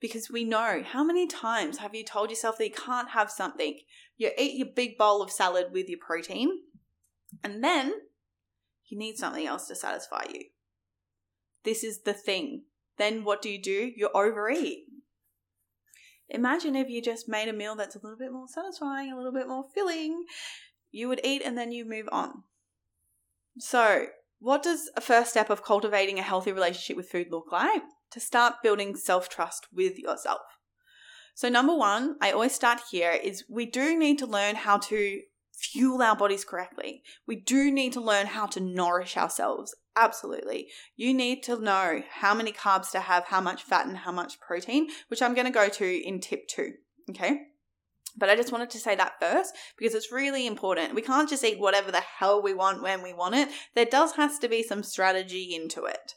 Because 0.00 0.30
we 0.30 0.44
know 0.44 0.82
how 0.84 1.04
many 1.04 1.26
times 1.26 1.78
have 1.78 1.94
you 1.94 2.04
told 2.04 2.30
yourself 2.30 2.58
that 2.58 2.68
you 2.68 2.74
can't 2.74 3.10
have 3.10 3.30
something? 3.30 3.78
You 4.16 4.30
eat 4.36 4.58
your 4.58 4.68
big 4.74 4.98
bowl 4.98 5.22
of 5.22 5.30
salad 5.30 5.66
with 5.72 5.88
your 5.88 5.98
protein, 5.98 6.50
and 7.44 7.62
then 7.62 7.92
you 8.86 8.98
need 8.98 9.16
something 9.16 9.46
else 9.46 9.68
to 9.68 9.74
satisfy 9.74 10.24
you. 10.32 10.44
This 11.64 11.84
is 11.84 12.02
the 12.02 12.14
thing. 12.14 12.64
Then 12.98 13.24
what 13.24 13.40
do 13.40 13.50
you 13.50 13.60
do? 13.60 13.92
You 13.94 14.10
overeat. 14.14 14.84
Imagine 16.30 16.76
if 16.76 16.88
you 16.88 17.02
just 17.02 17.28
made 17.28 17.48
a 17.48 17.52
meal 17.52 17.74
that's 17.74 17.96
a 17.96 18.00
little 18.02 18.18
bit 18.18 18.32
more 18.32 18.46
satisfying, 18.48 19.12
a 19.12 19.16
little 19.16 19.32
bit 19.32 19.48
more 19.48 19.64
filling. 19.74 20.24
You 20.90 21.08
would 21.08 21.20
eat 21.24 21.42
and 21.44 21.58
then 21.58 21.72
you 21.72 21.84
move 21.84 22.08
on. 22.10 22.44
So, 23.58 24.06
what 24.38 24.62
does 24.62 24.90
a 24.96 25.00
first 25.00 25.30
step 25.30 25.50
of 25.50 25.64
cultivating 25.64 26.18
a 26.18 26.22
healthy 26.22 26.52
relationship 26.52 26.96
with 26.96 27.10
food 27.10 27.28
look 27.30 27.52
like? 27.52 27.82
To 28.12 28.20
start 28.20 28.62
building 28.62 28.96
self 28.96 29.28
trust 29.28 29.66
with 29.72 29.98
yourself. 29.98 30.40
So, 31.34 31.48
number 31.48 31.74
one, 31.74 32.16
I 32.20 32.32
always 32.32 32.54
start 32.54 32.80
here 32.90 33.12
is 33.12 33.44
we 33.48 33.66
do 33.66 33.98
need 33.98 34.18
to 34.18 34.26
learn 34.26 34.56
how 34.56 34.78
to 34.78 35.20
fuel 35.60 36.02
our 36.02 36.16
bodies 36.16 36.44
correctly. 36.44 37.02
We 37.26 37.36
do 37.36 37.70
need 37.70 37.92
to 37.92 38.00
learn 38.00 38.26
how 38.26 38.46
to 38.46 38.60
nourish 38.60 39.16
ourselves. 39.16 39.74
Absolutely. 39.96 40.68
You 40.96 41.12
need 41.12 41.42
to 41.44 41.60
know 41.60 42.02
how 42.10 42.34
many 42.34 42.52
carbs 42.52 42.90
to 42.92 43.00
have, 43.00 43.24
how 43.26 43.40
much 43.40 43.62
fat, 43.62 43.86
and 43.86 43.98
how 43.98 44.12
much 44.12 44.40
protein, 44.40 44.88
which 45.08 45.20
I'm 45.20 45.34
going 45.34 45.46
to 45.46 45.52
go 45.52 45.68
to 45.68 46.06
in 46.06 46.20
tip 46.20 46.48
two. 46.48 46.72
Okay. 47.10 47.42
But 48.16 48.28
I 48.28 48.36
just 48.36 48.52
wanted 48.52 48.70
to 48.70 48.78
say 48.78 48.96
that 48.96 49.20
first 49.20 49.54
because 49.78 49.94
it's 49.94 50.10
really 50.10 50.46
important. 50.46 50.94
We 50.94 51.02
can't 51.02 51.28
just 51.28 51.44
eat 51.44 51.60
whatever 51.60 51.92
the 51.92 52.00
hell 52.00 52.42
we 52.42 52.54
want 52.54 52.82
when 52.82 53.02
we 53.02 53.12
want 53.12 53.36
it. 53.36 53.48
There 53.74 53.84
does 53.84 54.12
has 54.12 54.38
to 54.40 54.48
be 54.48 54.62
some 54.62 54.82
strategy 54.82 55.54
into 55.54 55.84
it 55.84 56.14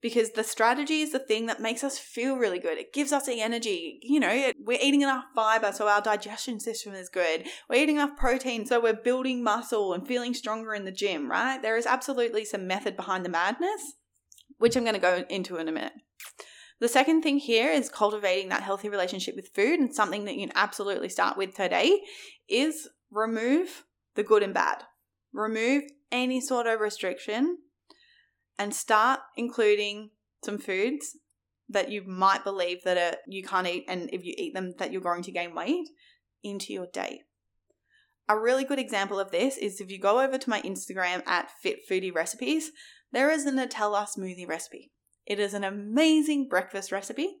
because 0.00 0.32
the 0.32 0.44
strategy 0.44 1.00
is 1.00 1.12
the 1.12 1.18
thing 1.18 1.46
that 1.46 1.60
makes 1.60 1.82
us 1.82 1.98
feel 1.98 2.36
really 2.36 2.58
good. 2.58 2.78
It 2.78 2.92
gives 2.92 3.12
us 3.12 3.26
the 3.26 3.40
energy. 3.40 3.98
You 4.02 4.20
know, 4.20 4.52
we're 4.58 4.78
eating 4.82 5.02
enough 5.02 5.24
fiber 5.34 5.72
so 5.72 5.88
our 5.88 6.00
digestion 6.00 6.60
system 6.60 6.94
is 6.94 7.08
good. 7.08 7.46
We're 7.68 7.82
eating 7.82 7.96
enough 7.96 8.16
protein 8.16 8.66
so 8.66 8.80
we're 8.80 8.94
building 8.94 9.42
muscle 9.42 9.92
and 9.92 10.06
feeling 10.06 10.34
stronger 10.34 10.74
in 10.74 10.84
the 10.84 10.92
gym, 10.92 11.30
right? 11.30 11.60
There 11.60 11.76
is 11.76 11.86
absolutely 11.86 12.44
some 12.44 12.66
method 12.66 12.96
behind 12.96 13.24
the 13.24 13.30
madness, 13.30 13.94
which 14.58 14.76
I'm 14.76 14.84
going 14.84 14.94
to 14.94 15.00
go 15.00 15.24
into 15.28 15.56
in 15.56 15.68
a 15.68 15.72
minute. 15.72 15.92
The 16.78 16.88
second 16.88 17.22
thing 17.22 17.38
here 17.38 17.70
is 17.70 17.88
cultivating 17.88 18.50
that 18.50 18.62
healthy 18.62 18.90
relationship 18.90 19.34
with 19.34 19.54
food, 19.54 19.80
and 19.80 19.94
something 19.94 20.26
that 20.26 20.34
you 20.34 20.46
can 20.46 20.56
absolutely 20.56 21.08
start 21.08 21.38
with 21.38 21.54
today 21.54 22.02
is 22.48 22.88
remove 23.10 23.84
the 24.14 24.22
good 24.22 24.42
and 24.42 24.52
bad. 24.52 24.82
Remove 25.32 25.84
any 26.12 26.40
sort 26.40 26.66
of 26.66 26.80
restriction 26.80 27.58
and 28.58 28.74
start 28.74 29.20
including 29.36 30.10
some 30.44 30.58
foods 30.58 31.16
that 31.68 31.90
you 31.90 32.02
might 32.06 32.44
believe 32.44 32.82
that 32.84 32.96
are, 32.96 33.18
you 33.26 33.42
can't 33.42 33.66
eat 33.66 33.84
and 33.88 34.08
if 34.12 34.24
you 34.24 34.34
eat 34.36 34.54
them 34.54 34.74
that 34.78 34.92
you're 34.92 35.00
going 35.00 35.22
to 35.22 35.32
gain 35.32 35.54
weight 35.54 35.88
into 36.42 36.72
your 36.72 36.86
day. 36.92 37.22
A 38.28 38.38
really 38.38 38.64
good 38.64 38.78
example 38.78 39.20
of 39.20 39.30
this 39.30 39.56
is 39.56 39.80
if 39.80 39.90
you 39.90 40.00
go 40.00 40.20
over 40.20 40.38
to 40.38 40.50
my 40.50 40.60
Instagram 40.62 41.22
at 41.26 41.50
Fit 41.62 41.88
Foodie 41.88 42.14
Recipes, 42.14 42.72
there 43.12 43.30
is 43.30 43.46
a 43.46 43.52
Nutella 43.52 44.06
smoothie 44.06 44.48
recipe. 44.48 44.90
It 45.26 45.38
is 45.38 45.54
an 45.54 45.64
amazing 45.64 46.48
breakfast 46.48 46.90
recipe. 46.92 47.38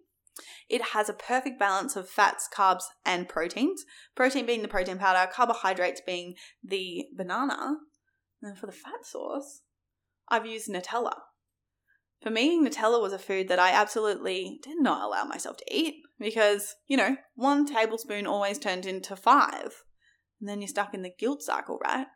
It 0.68 0.82
has 0.92 1.08
a 1.08 1.14
perfect 1.14 1.58
balance 1.58 1.96
of 1.96 2.08
fats, 2.08 2.48
carbs, 2.52 2.84
and 3.04 3.28
proteins. 3.28 3.84
Protein 4.14 4.46
being 4.46 4.62
the 4.62 4.68
protein 4.68 4.98
powder, 4.98 5.30
carbohydrates 5.30 6.02
being 6.04 6.34
the 6.62 7.06
banana. 7.16 7.76
And 8.42 8.58
for 8.58 8.66
the 8.66 8.72
fat 8.72 9.04
source, 9.04 9.62
I've 10.28 10.46
used 10.46 10.68
Nutella. 10.68 11.14
For 12.22 12.30
me, 12.30 12.58
Nutella 12.58 13.00
was 13.00 13.12
a 13.12 13.18
food 13.18 13.48
that 13.48 13.58
I 13.58 13.70
absolutely 13.70 14.58
did 14.62 14.80
not 14.80 15.02
allow 15.02 15.24
myself 15.24 15.58
to 15.58 15.64
eat 15.70 16.02
because, 16.18 16.74
you 16.86 16.96
know, 16.96 17.16
one 17.34 17.66
tablespoon 17.66 18.26
always 18.26 18.58
turned 18.58 18.86
into 18.86 19.14
five. 19.16 19.84
And 20.40 20.48
then 20.48 20.60
you're 20.60 20.68
stuck 20.68 20.94
in 20.94 21.02
the 21.02 21.12
guilt 21.16 21.42
cycle, 21.42 21.78
right? 21.82 22.06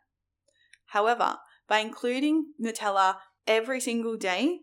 However, 0.87 1.37
by 1.67 1.79
including 1.79 2.53
Nutella 2.61 3.17
every 3.47 3.79
single 3.79 4.17
day, 4.17 4.59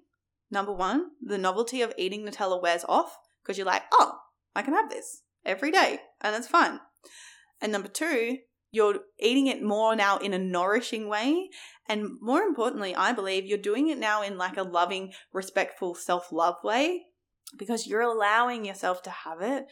number 0.51 0.73
one, 0.73 1.07
the 1.23 1.39
novelty 1.39 1.83
of 1.83 1.95
eating 1.97 2.25
Nutella 2.27 2.61
wears 2.61 2.85
off 2.89 3.17
because 3.43 3.57
you're 3.57 3.67
like, 3.67 3.85
oh, 3.93 4.19
I 4.55 4.63
can 4.63 4.75
have 4.75 4.91
this 4.91 5.23
every 5.45 5.71
day 5.71 6.01
and 6.21 6.37
it's 6.37 6.49
fun. 6.49 6.81
And 7.61 7.73
number 7.73 7.89
two, 7.89 8.39
you're 8.71 9.01
eating 9.19 9.47
it 9.47 9.63
more 9.63 9.97
now 9.97 10.19
in 10.19 10.35
a 10.35 10.39
nourishing 10.39 11.09
way. 11.09 11.49
And 11.89 12.21
more 12.21 12.43
importantly, 12.43 12.95
I 12.95 13.13
believe 13.13 13.47
you're 13.47 13.59
doing 13.59 13.89
it 13.89 13.99
now 13.99 14.23
in 14.23 14.37
like 14.37 14.57
a 14.57 14.63
loving, 14.63 15.13
respectful, 15.33 15.95
self 15.95 16.31
love 16.33 16.57
way 16.63 17.07
because 17.57 17.87
you're 17.87 18.03
allowing 18.03 18.65
yourself 18.65 19.03
to 19.03 19.11
have 19.11 19.41
it 19.41 19.67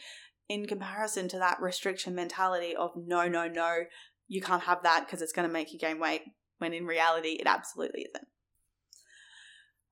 in 0.49 0.65
comparison 0.65 1.27
to 1.27 1.37
that 1.39 1.61
restriction 1.61 2.15
mentality 2.15 2.75
of 2.75 2.91
no, 2.95 3.27
no, 3.27 3.47
no, 3.47 3.83
you 4.27 4.41
can't 4.41 4.63
have 4.63 4.83
that 4.83 5.05
because 5.05 5.21
it's 5.21 5.33
going 5.33 5.47
to 5.47 5.53
make 5.53 5.73
you 5.73 5.79
gain 5.79 5.99
weight, 5.99 6.21
when 6.57 6.73
in 6.73 6.85
reality, 6.85 7.37
it 7.39 7.47
absolutely 7.47 8.01
isn't. 8.01 8.27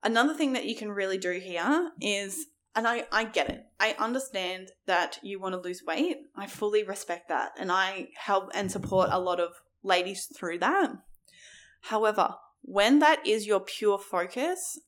Another 0.02 0.34
thing 0.34 0.52
that 0.54 0.66
you 0.66 0.76
can 0.76 0.90
really 0.90 1.18
do 1.18 1.32
here 1.32 1.90
is 2.00 2.46
and 2.76 2.86
I, 2.86 3.04
I 3.10 3.24
get 3.24 3.48
it. 3.48 3.64
I 3.80 3.96
understand 3.98 4.68
that 4.86 5.18
you 5.22 5.40
want 5.40 5.54
to 5.54 5.60
lose 5.60 5.82
weight. 5.84 6.18
I 6.36 6.46
fully 6.46 6.84
respect 6.84 7.30
that. 7.30 7.52
And 7.58 7.72
I 7.72 8.08
help 8.14 8.50
and 8.54 8.70
support 8.70 9.08
a 9.10 9.18
lot 9.18 9.40
of 9.40 9.52
ladies 9.82 10.28
through 10.36 10.58
that. 10.58 10.90
However, 11.80 12.34
when 12.60 12.98
that 12.98 13.26
is 13.26 13.46
your 13.46 13.60
pure 13.60 13.98
focus, 13.98 14.78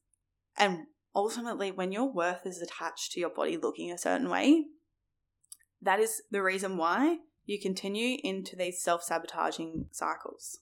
and 0.57 0.81
ultimately 1.15 1.71
when 1.71 1.91
your 1.91 2.13
worth 2.13 2.45
is 2.45 2.61
attached 2.61 3.13
to 3.13 3.21
your 3.21 3.31
body 3.31 3.57
looking 3.57 3.91
a 3.91 3.97
certain 3.97 4.29
way, 4.29 4.67
that 5.81 5.99
is 5.99 6.21
the 6.31 6.43
reason 6.43 6.77
why 6.77 7.19
you 7.47 7.59
continue 7.59 8.19
into 8.23 8.55
these 8.55 8.83
self 8.83 9.03
sabotaging 9.03 9.87
cycles. 9.93 10.59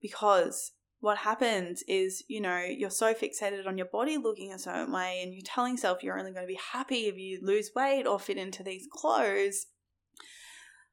Because 0.00 0.72
what 1.00 1.18
happens 1.18 1.82
is, 1.86 2.24
you 2.28 2.40
know, 2.40 2.58
you're 2.58 2.90
so 2.90 3.14
fixated 3.14 3.66
on 3.66 3.78
your 3.78 3.86
body 3.86 4.16
looking 4.16 4.52
a 4.52 4.58
certain 4.58 4.92
way 4.92 5.20
and 5.22 5.32
you're 5.32 5.42
telling 5.44 5.74
yourself 5.74 6.02
you're 6.02 6.18
only 6.18 6.32
going 6.32 6.44
to 6.44 6.52
be 6.52 6.58
happy 6.72 7.06
if 7.06 7.16
you 7.16 7.38
lose 7.42 7.70
weight 7.74 8.06
or 8.06 8.18
fit 8.18 8.36
into 8.36 8.64
these 8.64 8.88
clothes. 8.90 9.66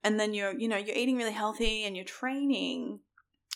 And 0.04 0.20
then 0.20 0.36
you're, 0.36 0.58
you 0.58 0.68
know, 0.68 0.78
you're 0.78 0.96
eating 0.96 1.18
really 1.18 1.32
healthy 1.32 1.84
and 1.84 1.96
you're 1.96 2.06
training 2.06 3.00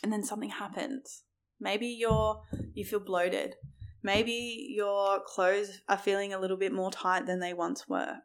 and 0.02 0.12
then 0.12 0.24
something 0.24 0.50
happens. 0.50 1.24
Maybe 1.60 1.88
you're 1.88 2.42
you 2.74 2.84
feel 2.84 3.00
bloated. 3.00 3.56
Maybe 4.02 4.68
your 4.76 5.20
clothes 5.26 5.82
are 5.88 5.98
feeling 5.98 6.34
a 6.34 6.40
little 6.40 6.58
bit 6.58 6.72
more 6.72 6.90
tight 6.90 7.26
than 7.26 7.42
they 7.42 7.54
once 7.54 7.88
were. 7.88 8.16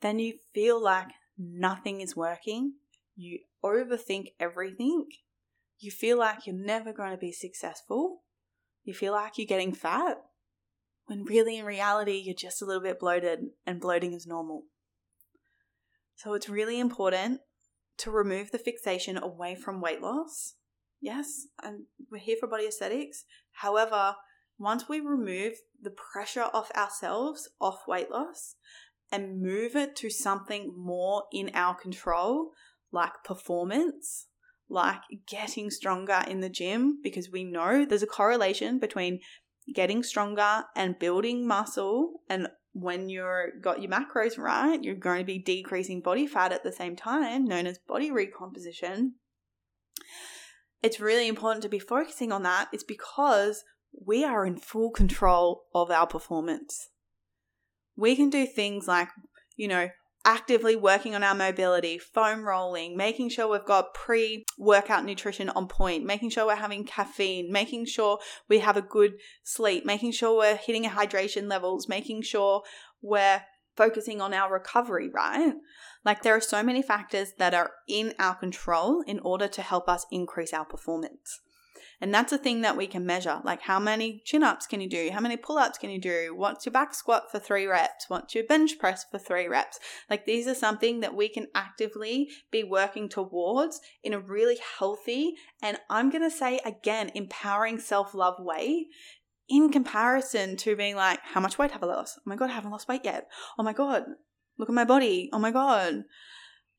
Then 0.00 0.18
you 0.20 0.34
feel 0.54 0.82
like 0.82 1.08
nothing 1.36 2.00
is 2.00 2.16
working. 2.16 2.74
You 3.16 3.40
overthink 3.64 4.28
everything 4.38 5.06
you 5.78 5.90
feel 5.90 6.18
like 6.18 6.46
you're 6.46 6.56
never 6.56 6.92
going 6.92 7.10
to 7.10 7.16
be 7.16 7.32
successful. 7.32 8.22
You 8.84 8.94
feel 8.94 9.12
like 9.12 9.36
you're 9.36 9.46
getting 9.46 9.74
fat, 9.74 10.18
when 11.06 11.24
really 11.24 11.58
in 11.58 11.64
reality, 11.64 12.22
you're 12.24 12.34
just 12.34 12.62
a 12.62 12.64
little 12.64 12.82
bit 12.82 13.00
bloated 13.00 13.40
and 13.66 13.80
bloating 13.80 14.12
is 14.12 14.26
normal. 14.26 14.64
So 16.16 16.34
it's 16.34 16.48
really 16.48 16.80
important 16.80 17.40
to 17.98 18.10
remove 18.10 18.50
the 18.50 18.58
fixation 18.58 19.16
away 19.16 19.54
from 19.54 19.80
weight 19.80 20.00
loss. 20.00 20.54
Yes, 21.00 21.46
and 21.62 21.84
we're 22.10 22.18
here 22.18 22.36
for 22.38 22.48
body 22.48 22.66
aesthetics. 22.66 23.24
However, 23.52 24.16
once 24.58 24.88
we 24.88 25.00
remove 25.00 25.54
the 25.80 25.90
pressure 25.90 26.46
off 26.52 26.70
ourselves, 26.72 27.48
off 27.60 27.86
weight 27.86 28.10
loss, 28.10 28.56
and 29.12 29.40
move 29.40 29.76
it 29.76 29.94
to 29.96 30.10
something 30.10 30.72
more 30.76 31.24
in 31.32 31.50
our 31.54 31.74
control, 31.74 32.50
like 32.90 33.12
performance, 33.24 34.26
like 34.68 35.00
getting 35.26 35.70
stronger 35.70 36.22
in 36.26 36.40
the 36.40 36.48
gym 36.48 36.98
because 37.02 37.30
we 37.30 37.44
know 37.44 37.84
there's 37.84 38.02
a 38.02 38.06
correlation 38.06 38.78
between 38.78 39.20
getting 39.74 40.02
stronger 40.02 40.64
and 40.74 40.98
building 40.98 41.46
muscle 41.46 42.20
and 42.28 42.48
when 42.72 43.08
you're 43.08 43.52
got 43.62 43.80
your 43.80 43.90
macros 43.90 44.36
right 44.36 44.84
you're 44.84 44.94
going 44.94 45.20
to 45.20 45.24
be 45.24 45.38
decreasing 45.38 46.00
body 46.00 46.26
fat 46.26 46.52
at 46.52 46.62
the 46.62 46.72
same 46.72 46.94
time 46.94 47.44
known 47.44 47.66
as 47.66 47.78
body 47.78 48.10
recomposition. 48.10 49.14
It's 50.82 51.00
really 51.00 51.26
important 51.26 51.62
to 51.62 51.68
be 51.68 51.78
focusing 51.78 52.32
on 52.32 52.42
that. 52.42 52.68
It's 52.72 52.84
because 52.84 53.64
we 54.04 54.24
are 54.24 54.44
in 54.44 54.58
full 54.58 54.90
control 54.90 55.64
of 55.74 55.90
our 55.90 56.06
performance. 56.06 56.90
We 57.96 58.14
can 58.14 58.28
do 58.28 58.46
things 58.46 58.86
like 58.86 59.08
you 59.56 59.68
know 59.68 59.88
actively 60.26 60.74
working 60.74 61.14
on 61.14 61.22
our 61.22 61.34
mobility, 61.34 61.96
foam 61.96 62.44
rolling, 62.44 62.96
making 62.96 63.30
sure 63.30 63.48
we've 63.48 63.64
got 63.64 63.94
pre 63.94 64.44
workout 64.58 65.04
nutrition 65.04 65.48
on 65.50 65.68
point, 65.68 66.04
making 66.04 66.28
sure 66.30 66.44
we're 66.44 66.56
having 66.56 66.84
caffeine, 66.84 67.50
making 67.50 67.86
sure 67.86 68.18
we 68.48 68.58
have 68.58 68.76
a 68.76 68.82
good 68.82 69.14
sleep, 69.44 69.86
making 69.86 70.10
sure 70.10 70.36
we're 70.36 70.56
hitting 70.56 70.84
hydration 70.84 71.48
levels, 71.48 71.88
making 71.88 72.22
sure 72.22 72.62
we're 73.00 73.42
focusing 73.76 74.20
on 74.20 74.34
our 74.34 74.52
recovery, 74.52 75.08
right? 75.08 75.54
Like 76.04 76.22
there 76.22 76.34
are 76.34 76.40
so 76.40 76.62
many 76.62 76.82
factors 76.82 77.32
that 77.38 77.54
are 77.54 77.70
in 77.88 78.12
our 78.18 78.34
control 78.34 79.02
in 79.06 79.20
order 79.20 79.46
to 79.48 79.62
help 79.62 79.88
us 79.88 80.06
increase 80.10 80.52
our 80.52 80.64
performance. 80.64 81.40
And 82.00 82.12
that's 82.12 82.32
a 82.32 82.38
thing 82.38 82.60
that 82.60 82.76
we 82.76 82.86
can 82.86 83.06
measure. 83.06 83.40
Like 83.44 83.62
how 83.62 83.78
many 83.78 84.22
chin 84.24 84.42
ups 84.42 84.66
can 84.66 84.80
you 84.80 84.88
do? 84.88 85.10
How 85.12 85.20
many 85.20 85.36
pull 85.36 85.58
ups 85.58 85.78
can 85.78 85.90
you 85.90 86.00
do? 86.00 86.34
What's 86.36 86.66
your 86.66 86.72
back 86.72 86.94
squat 86.94 87.30
for 87.30 87.38
three 87.38 87.66
reps? 87.66 88.06
What's 88.08 88.34
your 88.34 88.44
bench 88.44 88.78
press 88.78 89.04
for 89.10 89.18
three 89.18 89.48
reps? 89.48 89.78
Like 90.10 90.26
these 90.26 90.46
are 90.46 90.54
something 90.54 91.00
that 91.00 91.14
we 91.14 91.28
can 91.28 91.46
actively 91.54 92.28
be 92.50 92.64
working 92.64 93.08
towards 93.08 93.80
in 94.04 94.12
a 94.12 94.20
really 94.20 94.58
healthy 94.78 95.34
and 95.62 95.78
I'm 95.88 96.10
going 96.10 96.28
to 96.28 96.36
say 96.36 96.60
again, 96.64 97.10
empowering 97.14 97.78
self 97.78 98.14
love 98.14 98.36
way 98.38 98.86
in 99.48 99.70
comparison 99.70 100.56
to 100.56 100.76
being 100.76 100.96
like, 100.96 101.20
how 101.22 101.40
much 101.40 101.58
weight 101.58 101.70
have 101.70 101.82
I 101.82 101.86
lost? 101.86 102.18
Oh 102.18 102.22
my 102.24 102.36
God, 102.36 102.50
I 102.50 102.54
haven't 102.54 102.72
lost 102.72 102.88
weight 102.88 103.02
yet. 103.04 103.28
Oh 103.58 103.62
my 103.62 103.72
God, 103.72 104.04
look 104.58 104.68
at 104.68 104.74
my 104.74 104.84
body. 104.84 105.30
Oh 105.32 105.38
my 105.38 105.50
God. 105.50 106.04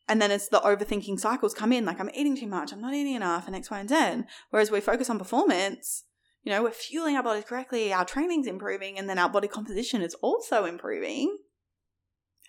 And 0.08 0.22
then 0.22 0.32
it's 0.32 0.48
the 0.48 0.60
overthinking 0.60 1.20
cycles 1.20 1.54
come 1.54 1.74
in, 1.74 1.86
like 1.86 2.00
I'm 2.00 2.10
eating 2.14 2.38
too 2.38 2.48
much, 2.48 2.72
I'm 2.72 2.82
not 2.82 2.94
eating 2.94 3.16
enough, 3.16 3.46
and 3.46 3.56
X, 3.56 3.70
Y, 3.70 3.80
and 3.80 3.90
Z. 3.90 4.24
Whereas 4.50 4.72
we 4.72 4.80
focus 4.80 5.10
on 5.10 5.20
performance, 5.20 6.06
you 6.44 6.52
know, 6.52 6.64
we're 6.64 6.72
fueling 6.72 7.18
our 7.18 7.24
bodies 7.24 7.44
correctly, 7.44 7.92
our 7.92 8.06
training's 8.06 8.48
improving, 8.48 8.98
and 8.98 9.10
then 9.10 9.20
our 9.20 9.30
body 9.30 9.50
composition 9.50 10.02
is 10.02 10.16
also 10.22 10.64
improving. 10.64 11.38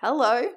Hello. 0.01 0.51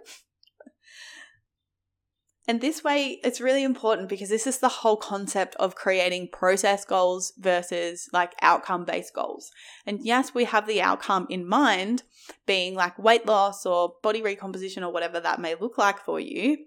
And 2.47 2.59
this 2.59 2.83
way, 2.83 3.19
it's 3.23 3.39
really 3.39 3.63
important 3.63 4.09
because 4.09 4.29
this 4.29 4.47
is 4.47 4.57
the 4.57 4.67
whole 4.67 4.97
concept 4.97 5.55
of 5.55 5.75
creating 5.75 6.29
process 6.33 6.83
goals 6.83 7.33
versus 7.37 8.09
like 8.11 8.33
outcome 8.41 8.83
based 8.83 9.13
goals. 9.13 9.51
And 9.85 9.99
yes, 10.01 10.33
we 10.33 10.45
have 10.45 10.65
the 10.65 10.81
outcome 10.81 11.27
in 11.29 11.47
mind, 11.47 12.03
being 12.47 12.73
like 12.73 12.97
weight 12.97 13.27
loss 13.27 13.65
or 13.65 13.93
body 14.01 14.21
recomposition 14.21 14.83
or 14.83 14.91
whatever 14.91 15.19
that 15.19 15.39
may 15.39 15.53
look 15.53 15.77
like 15.77 15.99
for 15.99 16.19
you. 16.19 16.57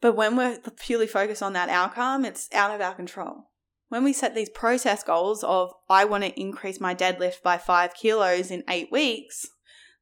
But 0.00 0.14
when 0.14 0.36
we're 0.36 0.58
purely 0.78 1.06
focused 1.06 1.42
on 1.42 1.52
that 1.54 1.68
outcome, 1.68 2.24
it's 2.24 2.48
out 2.54 2.74
of 2.74 2.80
our 2.80 2.94
control. 2.94 3.50
When 3.88 4.04
we 4.04 4.12
set 4.12 4.36
these 4.36 4.48
process 4.48 5.02
goals 5.02 5.42
of, 5.42 5.72
I 5.88 6.04
want 6.04 6.22
to 6.22 6.40
increase 6.40 6.80
my 6.80 6.94
deadlift 6.94 7.42
by 7.42 7.58
five 7.58 7.92
kilos 7.94 8.52
in 8.52 8.62
eight 8.68 8.90
weeks, 8.92 9.48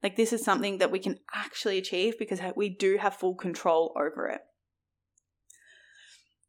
like 0.03 0.17
this 0.17 0.33
is 0.33 0.45
something 0.45 0.79
that 0.79 0.91
we 0.91 0.99
can 0.99 1.19
actually 1.35 1.79
achieve 1.79 2.19
because 2.19 2.41
we 2.55 2.69
do 2.69 2.99
have 2.99 3.17
full 3.17 3.35
control 3.35 3.95
over 3.97 4.29
it. 4.29 4.43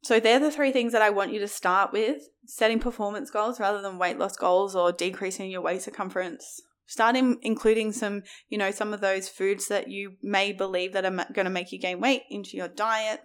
So 0.02 0.18
they're 0.18 0.40
the 0.40 0.50
three 0.50 0.72
things 0.72 0.92
that 0.92 1.02
I 1.02 1.10
want 1.10 1.32
you 1.32 1.40
to 1.40 1.48
start 1.48 1.92
with 1.92 2.22
setting 2.46 2.80
performance 2.80 3.30
goals 3.30 3.60
rather 3.60 3.82
than 3.82 3.98
weight 3.98 4.18
loss 4.18 4.36
goals 4.36 4.74
or 4.74 4.92
decreasing 4.92 5.50
your 5.50 5.60
waist 5.60 5.84
circumference. 5.84 6.62
Start 6.86 7.16
in, 7.16 7.38
including 7.42 7.92
some, 7.92 8.22
you 8.48 8.58
know, 8.58 8.70
some 8.70 8.92
of 8.92 9.00
those 9.00 9.28
foods 9.28 9.68
that 9.68 9.88
you 9.88 10.14
may 10.22 10.52
believe 10.52 10.92
that 10.92 11.04
are 11.04 11.26
going 11.32 11.44
to 11.44 11.50
make 11.50 11.70
you 11.70 11.78
gain 11.78 12.00
weight 12.00 12.22
into 12.30 12.56
your 12.56 12.66
diet. 12.66 13.20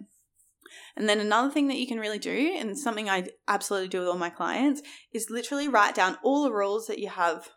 And 0.95 1.07
then 1.07 1.19
another 1.19 1.49
thing 1.49 1.67
that 1.69 1.77
you 1.77 1.87
can 1.87 1.99
really 1.99 2.19
do, 2.19 2.55
and 2.57 2.77
something 2.77 3.09
I 3.09 3.29
absolutely 3.47 3.87
do 3.87 3.99
with 3.99 4.07
all 4.07 4.17
my 4.17 4.29
clients, 4.29 4.81
is 5.13 5.29
literally 5.29 5.67
write 5.67 5.95
down 5.95 6.17
all 6.23 6.43
the 6.43 6.53
rules 6.53 6.87
that 6.87 6.99
you 6.99 7.09
have. 7.09 7.49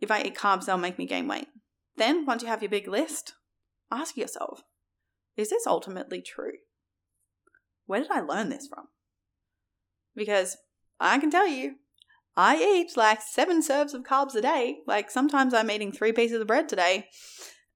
If 0.00 0.10
I 0.10 0.22
eat 0.22 0.36
carbs, 0.36 0.64
they'll 0.64 0.78
make 0.78 0.98
me 0.98 1.06
gain 1.06 1.28
weight. 1.28 1.48
Then, 1.96 2.24
once 2.26 2.42
you 2.42 2.48
have 2.48 2.62
your 2.62 2.70
big 2.70 2.88
list, 2.88 3.34
ask 3.90 4.16
yourself, 4.16 4.62
is 5.36 5.50
this 5.50 5.66
ultimately 5.66 6.22
true? 6.22 6.54
Where 7.92 8.00
did 8.00 8.10
I 8.10 8.20
learn 8.20 8.48
this 8.48 8.66
from? 8.66 8.86
Because 10.16 10.56
I 10.98 11.18
can 11.18 11.30
tell 11.30 11.46
you, 11.46 11.74
I 12.34 12.56
eat 12.56 12.96
like 12.96 13.20
seven 13.20 13.62
serves 13.62 13.92
of 13.92 14.04
carbs 14.04 14.34
a 14.34 14.40
day. 14.40 14.78
Like 14.86 15.10
sometimes 15.10 15.52
I'm 15.52 15.70
eating 15.70 15.92
three 15.92 16.12
pieces 16.12 16.40
of 16.40 16.46
bread 16.46 16.70
today, 16.70 17.08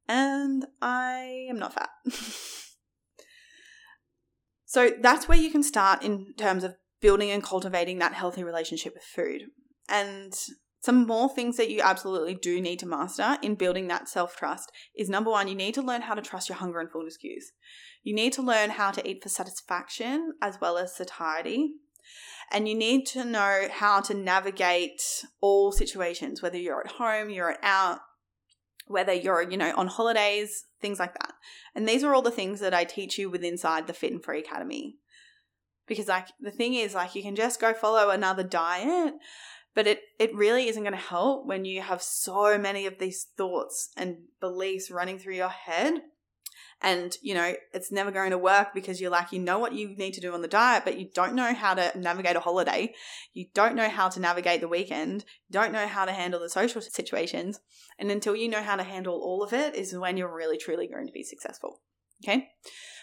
and 0.08 0.64
I 0.80 1.46
am 1.50 1.58
not 1.58 1.74
fat. 1.74 1.90
so 4.64 4.90
that's 5.02 5.28
where 5.28 5.36
you 5.36 5.50
can 5.50 5.62
start 5.62 6.02
in 6.02 6.32
terms 6.38 6.64
of 6.64 6.76
building 7.02 7.30
and 7.30 7.42
cultivating 7.42 7.98
that 7.98 8.14
healthy 8.14 8.42
relationship 8.42 8.94
with 8.94 9.04
food. 9.04 9.42
And 9.86 10.32
some 10.86 11.04
more 11.04 11.28
things 11.28 11.56
that 11.56 11.68
you 11.68 11.80
absolutely 11.82 12.34
do 12.34 12.60
need 12.60 12.78
to 12.78 12.86
master 12.86 13.38
in 13.42 13.56
building 13.56 13.88
that 13.88 14.08
self 14.08 14.36
trust 14.36 14.70
is 14.96 15.08
number 15.08 15.32
one, 15.32 15.48
you 15.48 15.54
need 15.56 15.74
to 15.74 15.82
learn 15.82 16.02
how 16.02 16.14
to 16.14 16.22
trust 16.22 16.48
your 16.48 16.58
hunger 16.58 16.78
and 16.78 16.88
fullness 16.88 17.16
cues. 17.16 17.50
You 18.04 18.14
need 18.14 18.32
to 18.34 18.42
learn 18.42 18.70
how 18.70 18.92
to 18.92 19.06
eat 19.06 19.20
for 19.20 19.28
satisfaction 19.28 20.34
as 20.40 20.60
well 20.60 20.78
as 20.78 20.94
satiety. 20.94 21.72
And 22.52 22.68
you 22.68 22.76
need 22.76 23.04
to 23.06 23.24
know 23.24 23.66
how 23.68 24.00
to 24.02 24.14
navigate 24.14 25.02
all 25.40 25.72
situations, 25.72 26.40
whether 26.40 26.56
you're 26.56 26.86
at 26.86 26.92
home, 26.92 27.30
you're 27.30 27.56
out, 27.64 27.98
whether 28.86 29.12
you're, 29.12 29.42
you 29.42 29.56
know, 29.56 29.74
on 29.76 29.88
holidays, 29.88 30.66
things 30.80 31.00
like 31.00 31.14
that. 31.14 31.32
And 31.74 31.88
these 31.88 32.04
are 32.04 32.14
all 32.14 32.22
the 32.22 32.30
things 32.30 32.60
that 32.60 32.72
I 32.72 32.84
teach 32.84 33.18
you 33.18 33.28
with 33.28 33.42
inside 33.42 33.88
the 33.88 33.92
Fit 33.92 34.12
and 34.12 34.22
Free 34.22 34.38
Academy. 34.38 34.98
Because 35.88 36.06
like 36.06 36.28
the 36.40 36.52
thing 36.52 36.74
is 36.74 36.94
like 36.94 37.16
you 37.16 37.22
can 37.22 37.34
just 37.34 37.60
go 37.60 37.74
follow 37.74 38.10
another 38.10 38.44
diet, 38.44 39.14
but 39.76 39.86
it 39.86 40.00
it 40.18 40.34
really 40.34 40.66
isn't 40.66 40.82
going 40.82 40.94
to 40.94 40.98
help 40.98 41.46
when 41.46 41.64
you 41.64 41.82
have 41.82 42.02
so 42.02 42.58
many 42.58 42.86
of 42.86 42.98
these 42.98 43.28
thoughts 43.36 43.90
and 43.96 44.16
beliefs 44.40 44.90
running 44.90 45.18
through 45.20 45.36
your 45.36 45.50
head. 45.50 46.00
And 46.82 47.16
you 47.22 47.34
know 47.34 47.54
it's 47.72 47.92
never 47.92 48.10
going 48.10 48.32
to 48.32 48.38
work 48.38 48.74
because 48.74 49.00
you're 49.00 49.10
like 49.10 49.32
you 49.32 49.38
know 49.38 49.58
what 49.58 49.74
you 49.74 49.96
need 49.96 50.14
to 50.14 50.20
do 50.20 50.34
on 50.34 50.42
the 50.42 50.48
diet 50.48 50.84
but 50.84 50.98
you 50.98 51.08
don't 51.14 51.34
know 51.34 51.54
how 51.54 51.74
to 51.74 51.92
navigate 51.98 52.36
a 52.36 52.40
holiday. 52.40 52.92
You 53.32 53.46
don't 53.54 53.76
know 53.76 53.88
how 53.88 54.08
to 54.08 54.20
navigate 54.20 54.60
the 54.60 54.68
weekend. 54.68 55.24
You 55.48 55.52
don't 55.52 55.72
know 55.72 55.86
how 55.86 56.04
to 56.04 56.12
handle 56.12 56.40
the 56.40 56.50
social 56.50 56.80
situations. 56.80 57.60
And 57.98 58.10
until 58.10 58.34
you 58.34 58.48
know 58.48 58.62
how 58.62 58.76
to 58.76 58.82
handle 58.82 59.14
all 59.14 59.42
of 59.42 59.52
it 59.52 59.74
is 59.74 59.96
when 59.96 60.16
you're 60.16 60.34
really 60.34 60.58
truly 60.58 60.86
going 60.86 61.06
to 61.06 61.12
be 61.12 61.22
successful. 61.22 61.80
Okay 62.24 62.48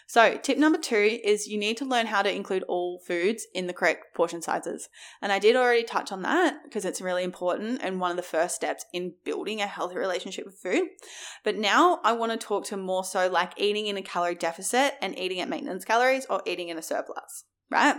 so, 0.07 0.37
tip 0.37 0.57
number 0.57 0.77
two 0.77 1.19
is 1.23 1.47
you 1.47 1.57
need 1.57 1.77
to 1.77 1.85
learn 1.85 2.07
how 2.07 2.21
to 2.21 2.33
include 2.33 2.63
all 2.63 2.99
foods 2.99 3.47
in 3.53 3.67
the 3.67 3.73
correct 3.73 4.13
portion 4.13 4.41
sizes. 4.41 4.89
And 5.21 5.31
I 5.31 5.39
did 5.39 5.55
already 5.55 5.83
touch 5.83 6.11
on 6.11 6.21
that 6.23 6.63
because 6.63 6.85
it's 6.85 7.01
really 7.01 7.23
important 7.23 7.81
and 7.81 7.99
one 7.99 8.11
of 8.11 8.17
the 8.17 8.23
first 8.23 8.55
steps 8.55 8.85
in 8.93 9.13
building 9.23 9.61
a 9.61 9.67
healthy 9.67 9.97
relationship 9.97 10.45
with 10.45 10.57
food. 10.57 10.89
But 11.43 11.57
now 11.57 11.99
I 12.03 12.13
want 12.13 12.31
to 12.31 12.37
talk 12.37 12.65
to 12.65 12.77
more 12.77 13.03
so 13.03 13.29
like 13.29 13.53
eating 13.57 13.87
in 13.87 13.97
a 13.97 14.01
calorie 14.01 14.35
deficit 14.35 14.93
and 15.01 15.17
eating 15.17 15.39
at 15.39 15.49
maintenance 15.49 15.85
calories 15.85 16.25
or 16.29 16.41
eating 16.45 16.69
in 16.69 16.77
a 16.77 16.83
surplus, 16.83 17.45
right? 17.69 17.95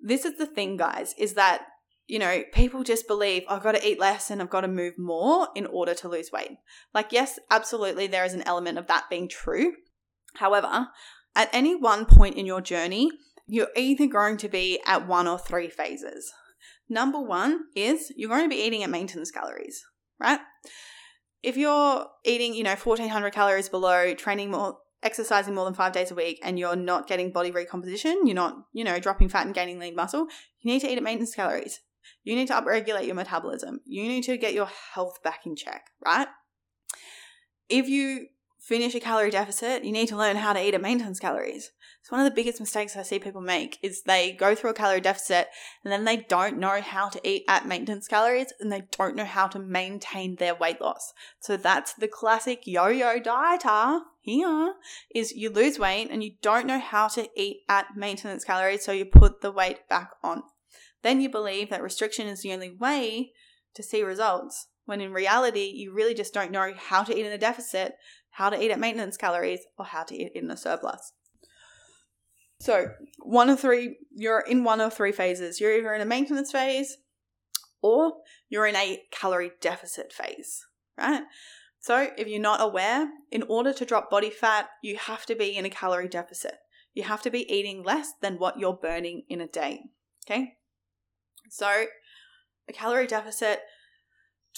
This 0.00 0.24
is 0.24 0.36
the 0.38 0.46
thing, 0.46 0.76
guys, 0.76 1.14
is 1.18 1.34
that 1.34 1.66
you 2.08 2.20
know, 2.20 2.42
people 2.52 2.84
just 2.84 3.08
believe 3.08 3.42
I've 3.48 3.64
got 3.64 3.72
to 3.72 3.84
eat 3.84 3.98
less 3.98 4.30
and 4.30 4.40
I've 4.40 4.50
got 4.50 4.60
to 4.60 4.68
move 4.68 4.96
more 4.96 5.48
in 5.56 5.66
order 5.66 5.92
to 5.94 6.08
lose 6.08 6.30
weight. 6.30 6.58
Like, 6.94 7.10
yes, 7.10 7.38
absolutely, 7.50 8.06
there 8.06 8.24
is 8.24 8.32
an 8.32 8.46
element 8.46 8.78
of 8.78 8.86
that 8.86 9.10
being 9.10 9.28
true. 9.28 9.72
However, 10.38 10.88
at 11.34 11.50
any 11.52 11.74
one 11.74 12.06
point 12.06 12.36
in 12.36 12.46
your 12.46 12.60
journey, 12.60 13.10
you're 13.46 13.68
either 13.76 14.06
going 14.06 14.36
to 14.38 14.48
be 14.48 14.80
at 14.86 15.06
one 15.06 15.26
or 15.28 15.38
three 15.38 15.68
phases. 15.68 16.32
Number 16.88 17.20
one 17.20 17.64
is 17.74 18.12
you're 18.16 18.30
going 18.30 18.44
to 18.44 18.54
be 18.54 18.62
eating 18.62 18.82
at 18.82 18.90
maintenance 18.90 19.30
calories, 19.30 19.84
right? 20.18 20.40
If 21.42 21.56
you're 21.56 22.06
eating, 22.24 22.54
you 22.54 22.64
know, 22.64 22.74
1400 22.74 23.32
calories 23.32 23.68
below, 23.68 24.14
training 24.14 24.50
more, 24.50 24.78
exercising 25.02 25.54
more 25.54 25.64
than 25.64 25.74
five 25.74 25.92
days 25.92 26.10
a 26.10 26.14
week, 26.14 26.40
and 26.42 26.58
you're 26.58 26.76
not 26.76 27.06
getting 27.06 27.32
body 27.32 27.50
recomposition, 27.50 28.26
you're 28.26 28.34
not, 28.34 28.56
you 28.72 28.82
know, 28.82 28.98
dropping 28.98 29.28
fat 29.28 29.46
and 29.46 29.54
gaining 29.54 29.78
lean 29.78 29.94
muscle, 29.94 30.26
you 30.60 30.72
need 30.72 30.80
to 30.80 30.90
eat 30.90 30.96
at 30.96 31.04
maintenance 31.04 31.34
calories. 31.34 31.80
You 32.24 32.34
need 32.34 32.48
to 32.48 32.54
upregulate 32.54 33.06
your 33.06 33.14
metabolism. 33.14 33.80
You 33.84 34.04
need 34.04 34.22
to 34.24 34.36
get 34.36 34.54
your 34.54 34.68
health 34.94 35.22
back 35.22 35.40
in 35.44 35.56
check, 35.56 35.86
right? 36.04 36.28
If 37.68 37.88
you 37.88 38.26
finish 38.66 38.96
a 38.96 39.00
calorie 39.00 39.30
deficit, 39.30 39.84
you 39.84 39.92
need 39.92 40.08
to 40.08 40.16
learn 40.16 40.34
how 40.34 40.52
to 40.52 40.60
eat 40.60 40.74
at 40.74 40.82
maintenance 40.82 41.20
calories. 41.20 41.70
It's 42.00 42.10
one 42.10 42.20
of 42.20 42.24
the 42.24 42.34
biggest 42.34 42.58
mistakes 42.58 42.96
I 42.96 43.02
see 43.02 43.20
people 43.20 43.40
make 43.40 43.78
is 43.80 44.02
they 44.02 44.32
go 44.32 44.56
through 44.56 44.70
a 44.70 44.74
calorie 44.74 45.00
deficit 45.00 45.46
and 45.84 45.92
then 45.92 46.04
they 46.04 46.16
don't 46.28 46.58
know 46.58 46.80
how 46.80 47.08
to 47.10 47.20
eat 47.28 47.44
at 47.46 47.68
maintenance 47.68 48.08
calories 48.08 48.52
and 48.58 48.72
they 48.72 48.82
don't 48.98 49.14
know 49.14 49.24
how 49.24 49.46
to 49.48 49.60
maintain 49.60 50.34
their 50.34 50.54
weight 50.54 50.80
loss. 50.80 51.12
So 51.38 51.56
that's 51.56 51.94
the 51.94 52.08
classic 52.08 52.66
yo-yo 52.66 53.20
dieter 53.20 54.00
here 54.20 54.74
is 55.14 55.30
you 55.30 55.50
lose 55.50 55.78
weight 55.78 56.08
and 56.10 56.24
you 56.24 56.32
don't 56.42 56.66
know 56.66 56.80
how 56.80 57.06
to 57.08 57.28
eat 57.36 57.58
at 57.68 57.96
maintenance 57.96 58.44
calories 58.44 58.84
so 58.84 58.90
you 58.90 59.04
put 59.04 59.42
the 59.42 59.52
weight 59.52 59.88
back 59.88 60.10
on. 60.24 60.42
Then 61.02 61.20
you 61.20 61.30
believe 61.30 61.70
that 61.70 61.84
restriction 61.84 62.26
is 62.26 62.42
the 62.42 62.52
only 62.52 62.70
way 62.70 63.30
to 63.74 63.82
see 63.84 64.02
results 64.02 64.66
when 64.86 65.00
in 65.00 65.12
reality 65.12 65.70
you 65.74 65.92
really 65.92 66.14
just 66.14 66.32
don't 66.32 66.50
know 66.50 66.72
how 66.76 67.02
to 67.02 67.16
eat 67.16 67.26
in 67.26 67.32
a 67.32 67.38
deficit 67.38 67.94
how 68.36 68.50
to 68.50 68.62
eat 68.62 68.70
at 68.70 68.78
maintenance 68.78 69.16
calories, 69.16 69.60
or 69.78 69.86
how 69.86 70.02
to 70.02 70.14
eat 70.14 70.32
in 70.34 70.50
a 70.50 70.56
surplus. 70.58 71.12
So, 72.60 72.88
one 73.18 73.48
of 73.48 73.60
three, 73.60 73.96
you're 74.14 74.40
in 74.40 74.62
one 74.62 74.78
of 74.80 74.92
three 74.92 75.12
phases. 75.12 75.58
You're 75.58 75.74
either 75.78 75.94
in 75.94 76.02
a 76.02 76.06
maintenance 76.06 76.52
phase 76.52 76.98
or 77.80 78.12
you're 78.50 78.66
in 78.66 78.76
a 78.76 79.00
calorie 79.10 79.52
deficit 79.62 80.12
phase, 80.12 80.66
right? 80.98 81.22
So, 81.80 82.10
if 82.18 82.28
you're 82.28 82.38
not 82.38 82.60
aware, 82.60 83.08
in 83.30 83.42
order 83.44 83.72
to 83.72 83.86
drop 83.86 84.10
body 84.10 84.28
fat, 84.28 84.68
you 84.82 84.98
have 84.98 85.24
to 85.26 85.34
be 85.34 85.56
in 85.56 85.64
a 85.64 85.70
calorie 85.70 86.08
deficit. 86.08 86.56
You 86.92 87.04
have 87.04 87.22
to 87.22 87.30
be 87.30 87.50
eating 87.50 87.82
less 87.82 88.12
than 88.20 88.36
what 88.36 88.58
you're 88.58 88.74
burning 88.74 89.22
in 89.30 89.40
a 89.40 89.48
day. 89.48 89.84
Okay? 90.26 90.56
So, 91.48 91.86
a 92.68 92.72
calorie 92.72 93.06
deficit 93.06 93.60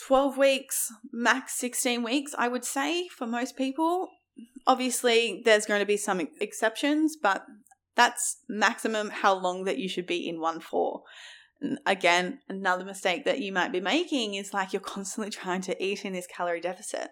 12 0.06 0.38
weeks, 0.38 0.92
max 1.12 1.54
16 1.54 2.02
weeks, 2.02 2.34
I 2.36 2.48
would 2.48 2.64
say 2.64 3.08
for 3.08 3.26
most 3.26 3.56
people. 3.56 4.08
Obviously, 4.66 5.42
there's 5.44 5.66
going 5.66 5.80
to 5.80 5.86
be 5.86 5.96
some 5.96 6.20
exceptions, 6.40 7.16
but 7.20 7.44
that's 7.96 8.38
maximum 8.48 9.10
how 9.10 9.34
long 9.34 9.64
that 9.64 9.78
you 9.78 9.88
should 9.88 10.06
be 10.06 10.28
in 10.28 10.40
one 10.40 10.60
for. 10.60 11.02
again, 11.86 12.38
another 12.48 12.84
mistake 12.84 13.24
that 13.24 13.40
you 13.40 13.52
might 13.52 13.72
be 13.72 13.80
making 13.80 14.34
is 14.34 14.54
like 14.54 14.72
you're 14.72 14.80
constantly 14.96 15.30
trying 15.30 15.60
to 15.62 15.84
eat 15.84 16.04
in 16.04 16.12
this 16.12 16.28
calorie 16.28 16.60
deficit. 16.60 17.08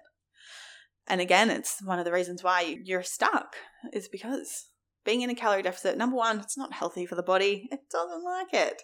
And 1.08 1.20
again, 1.20 1.50
it's 1.50 1.82
one 1.82 1.98
of 1.98 2.04
the 2.04 2.12
reasons 2.12 2.42
why 2.42 2.78
you're 2.84 3.02
stuck 3.02 3.56
is 3.92 4.08
because 4.08 4.68
being 5.04 5.22
in 5.22 5.30
a 5.30 5.34
calorie 5.34 5.62
deficit, 5.62 5.96
number 5.96 6.16
one, 6.16 6.40
it's 6.40 6.58
not 6.58 6.72
healthy 6.72 7.06
for 7.06 7.14
the 7.14 7.22
body. 7.22 7.68
It 7.70 7.80
doesn't 7.90 8.24
like 8.24 8.52
it. 8.52 8.82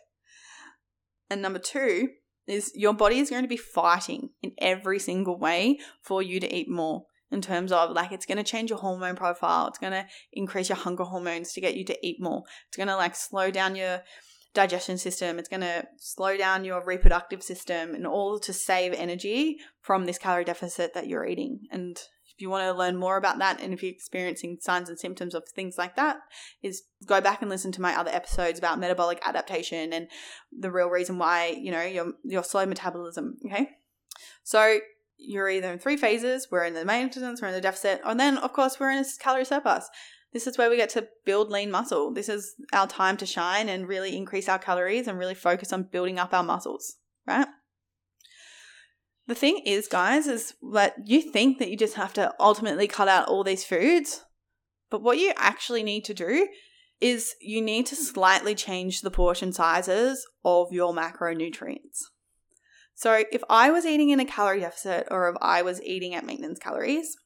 And 1.30 1.42
number 1.42 1.58
two, 1.58 2.08
is 2.46 2.72
your 2.74 2.92
body 2.92 3.18
is 3.18 3.30
going 3.30 3.42
to 3.42 3.48
be 3.48 3.56
fighting 3.56 4.30
in 4.42 4.52
every 4.58 4.98
single 4.98 5.38
way 5.38 5.78
for 6.00 6.22
you 6.22 6.40
to 6.40 6.54
eat 6.54 6.68
more 6.68 7.04
in 7.30 7.40
terms 7.40 7.72
of 7.72 7.90
like 7.90 8.12
it's 8.12 8.26
going 8.26 8.38
to 8.38 8.44
change 8.44 8.70
your 8.70 8.78
hormone 8.78 9.16
profile 9.16 9.66
it's 9.66 9.78
going 9.78 9.92
to 9.92 10.04
increase 10.32 10.68
your 10.68 10.76
hunger 10.76 11.04
hormones 11.04 11.52
to 11.52 11.60
get 11.60 11.76
you 11.76 11.84
to 11.84 12.06
eat 12.06 12.20
more. 12.20 12.42
It's 12.68 12.76
going 12.76 12.88
to 12.88 12.96
like 12.96 13.14
slow 13.14 13.50
down 13.50 13.76
your 13.76 14.02
digestion 14.54 14.98
system 14.98 15.38
it's 15.38 15.48
going 15.48 15.62
to 15.62 15.82
slow 15.96 16.36
down 16.36 16.62
your 16.64 16.84
reproductive 16.84 17.42
system 17.42 17.94
in 17.94 18.04
order 18.04 18.38
to 18.38 18.52
save 18.52 18.92
energy 18.92 19.56
from 19.80 20.04
this 20.04 20.18
calorie 20.18 20.44
deficit 20.44 20.92
that 20.92 21.06
you're 21.06 21.24
eating 21.24 21.60
and 21.70 21.98
if 22.34 22.40
you 22.40 22.50
want 22.50 22.64
to 22.64 22.78
learn 22.78 22.96
more 22.96 23.16
about 23.16 23.38
that 23.38 23.60
and 23.60 23.72
if 23.72 23.82
you're 23.82 23.92
experiencing 23.92 24.58
signs 24.60 24.88
and 24.88 24.98
symptoms 24.98 25.34
of 25.34 25.46
things 25.48 25.76
like 25.78 25.96
that, 25.96 26.18
is 26.62 26.82
go 27.06 27.20
back 27.20 27.42
and 27.42 27.50
listen 27.50 27.72
to 27.72 27.80
my 27.80 27.98
other 27.98 28.10
episodes 28.10 28.58
about 28.58 28.78
metabolic 28.78 29.20
adaptation 29.24 29.92
and 29.92 30.08
the 30.56 30.70
real 30.70 30.88
reason 30.88 31.18
why, 31.18 31.48
you 31.48 31.70
know, 31.70 31.82
your 31.82 32.12
your 32.24 32.44
slow 32.44 32.66
metabolism. 32.66 33.36
Okay. 33.46 33.70
So 34.42 34.78
you're 35.18 35.48
either 35.48 35.72
in 35.72 35.78
three 35.78 35.96
phases, 35.96 36.48
we're 36.50 36.64
in 36.64 36.74
the 36.74 36.84
maintenance, 36.84 37.40
we're 37.40 37.48
in 37.48 37.54
the 37.54 37.60
deficit, 37.60 38.00
and 38.04 38.18
then 38.18 38.38
of 38.38 38.52
course 38.52 38.80
we're 38.80 38.90
in 38.90 38.98
a 38.98 39.04
calorie 39.20 39.44
surplus. 39.44 39.88
This 40.32 40.46
is 40.46 40.56
where 40.56 40.70
we 40.70 40.78
get 40.78 40.88
to 40.90 41.08
build 41.24 41.50
lean 41.50 41.70
muscle. 41.70 42.10
This 42.12 42.28
is 42.28 42.54
our 42.72 42.86
time 42.86 43.18
to 43.18 43.26
shine 43.26 43.68
and 43.68 43.86
really 43.86 44.16
increase 44.16 44.48
our 44.48 44.58
calories 44.58 45.06
and 45.06 45.18
really 45.18 45.34
focus 45.34 45.72
on 45.72 45.82
building 45.84 46.18
up 46.18 46.32
our 46.32 46.42
muscles, 46.42 46.96
right? 47.26 47.46
The 49.26 49.34
thing 49.34 49.62
is, 49.64 49.86
guys, 49.86 50.26
is 50.26 50.54
that 50.72 50.94
you 51.04 51.22
think 51.22 51.58
that 51.58 51.70
you 51.70 51.76
just 51.76 51.94
have 51.94 52.12
to 52.14 52.34
ultimately 52.40 52.88
cut 52.88 53.08
out 53.08 53.28
all 53.28 53.44
these 53.44 53.64
foods, 53.64 54.24
but 54.90 55.02
what 55.02 55.18
you 55.18 55.32
actually 55.36 55.82
need 55.82 56.04
to 56.06 56.14
do 56.14 56.48
is 57.00 57.34
you 57.40 57.60
need 57.60 57.86
to 57.86 57.96
slightly 57.96 58.54
change 58.54 59.00
the 59.00 59.10
portion 59.10 59.52
sizes 59.52 60.26
of 60.44 60.72
your 60.72 60.94
macronutrients. 60.94 61.98
So, 62.94 63.24
if 63.32 63.42
I 63.48 63.70
was 63.70 63.86
eating 63.86 64.10
in 64.10 64.20
a 64.20 64.24
calorie 64.24 64.60
deficit 64.60 65.08
or 65.10 65.28
if 65.28 65.36
I 65.40 65.62
was 65.62 65.82
eating 65.82 66.14
at 66.14 66.26
maintenance 66.26 66.58
calories, 66.58 67.16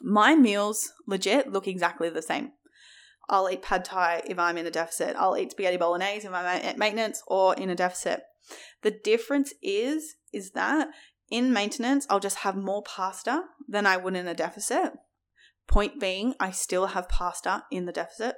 my 0.00 0.34
meals 0.34 0.92
legit 1.06 1.52
look 1.52 1.68
exactly 1.68 2.08
the 2.08 2.22
same. 2.22 2.52
I'll 3.28 3.50
eat 3.50 3.62
pad 3.62 3.84
thai 3.84 4.22
if 4.26 4.38
I'm 4.38 4.56
in 4.56 4.66
a 4.66 4.70
deficit. 4.70 5.14
I'll 5.16 5.36
eat 5.36 5.50
spaghetti 5.50 5.76
bolognese 5.76 6.26
if 6.26 6.32
I'm 6.32 6.46
at 6.46 6.78
maintenance 6.78 7.22
or 7.26 7.54
in 7.54 7.70
a 7.70 7.74
deficit. 7.74 8.22
The 8.82 8.90
difference 8.90 9.52
is 9.62 10.16
is 10.32 10.52
that 10.52 10.88
in 11.30 11.52
maintenance, 11.52 12.06
I'll 12.08 12.20
just 12.20 12.38
have 12.38 12.56
more 12.56 12.82
pasta 12.82 13.44
than 13.68 13.86
I 13.86 13.96
would 13.96 14.16
in 14.16 14.28
a 14.28 14.34
deficit. 14.34 14.92
Point 15.66 16.00
being, 16.00 16.34
I 16.40 16.50
still 16.50 16.86
have 16.86 17.08
pasta 17.08 17.64
in 17.70 17.84
the 17.84 17.92
deficit. 17.92 18.36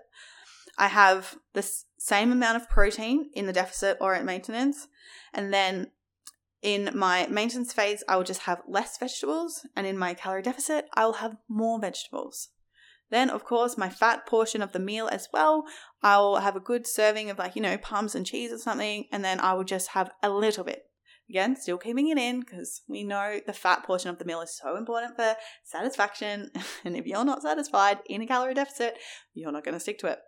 I 0.77 0.89
have 0.89 1.37
the 1.53 1.69
same 1.99 2.33
amount 2.33 2.57
of 2.57 2.69
protein 2.69 3.31
in 3.35 3.47
the 3.47 3.53
deficit 3.53 3.99
or 4.01 4.15
at 4.15 4.25
maintenance. 4.25 4.89
And 5.33 5.53
then 5.53 5.91
in 6.63 6.91
my 6.95 7.27
maintenance 7.29 7.73
phase, 7.73 8.03
I 8.09 8.17
will 8.17 8.25
just 8.25 8.43
have 8.43 8.63
less 8.67 8.99
vegetables. 8.99 9.67
And 9.77 9.87
in 9.87 9.97
my 9.97 10.15
calorie 10.15 10.43
deficit, 10.43 10.87
I 10.95 11.05
will 11.05 11.15
have 11.15 11.37
more 11.49 11.79
vegetables. 11.81 12.49
Then, 13.11 13.31
of 13.31 13.45
course, 13.45 13.77
my 13.77 13.89
fat 13.89 14.27
portion 14.27 14.63
of 14.63 14.73
the 14.73 14.79
meal 14.79 15.09
as 15.11 15.29
well, 15.33 15.65
I'll 16.03 16.37
have 16.37 16.57
a 16.57 16.61
good 16.61 16.87
serving 16.87 17.29
of 17.31 17.39
like, 17.39 17.57
you 17.57 17.63
know, 17.63 17.77
parmesan 17.77 18.25
cheese 18.25 18.53
or 18.53 18.59
something. 18.59 19.07
And 19.11 19.25
then 19.25 19.41
I 19.41 19.55
will 19.55 19.65
just 19.65 19.89
have 19.89 20.11
a 20.23 20.31
little 20.31 20.65
bit 20.65 20.85
Again, 21.31 21.55
still 21.55 21.79
keeping 21.79 22.09
it 22.09 22.19
in 22.19 22.41
because 22.41 22.83
we 22.89 23.05
know 23.05 23.39
the 23.47 23.53
fat 23.53 23.85
portion 23.85 24.11
of 24.11 24.19
the 24.19 24.25
meal 24.25 24.41
is 24.41 24.59
so 24.61 24.77
important 24.77 25.15
for 25.15 25.37
satisfaction. 25.63 26.51
And 26.85 26.97
if 26.97 27.07
you're 27.07 27.25
not 27.25 27.43
satisfied 27.43 27.99
in 28.07 28.23
a 28.23 28.27
calorie 28.27 28.55
deficit, 28.55 28.97
you're 29.33 29.53
not 29.53 29.65
going 29.65 29.75
to 29.75 29.81
stick 29.81 30.01
to 30.01 30.09
it. 30.09 30.19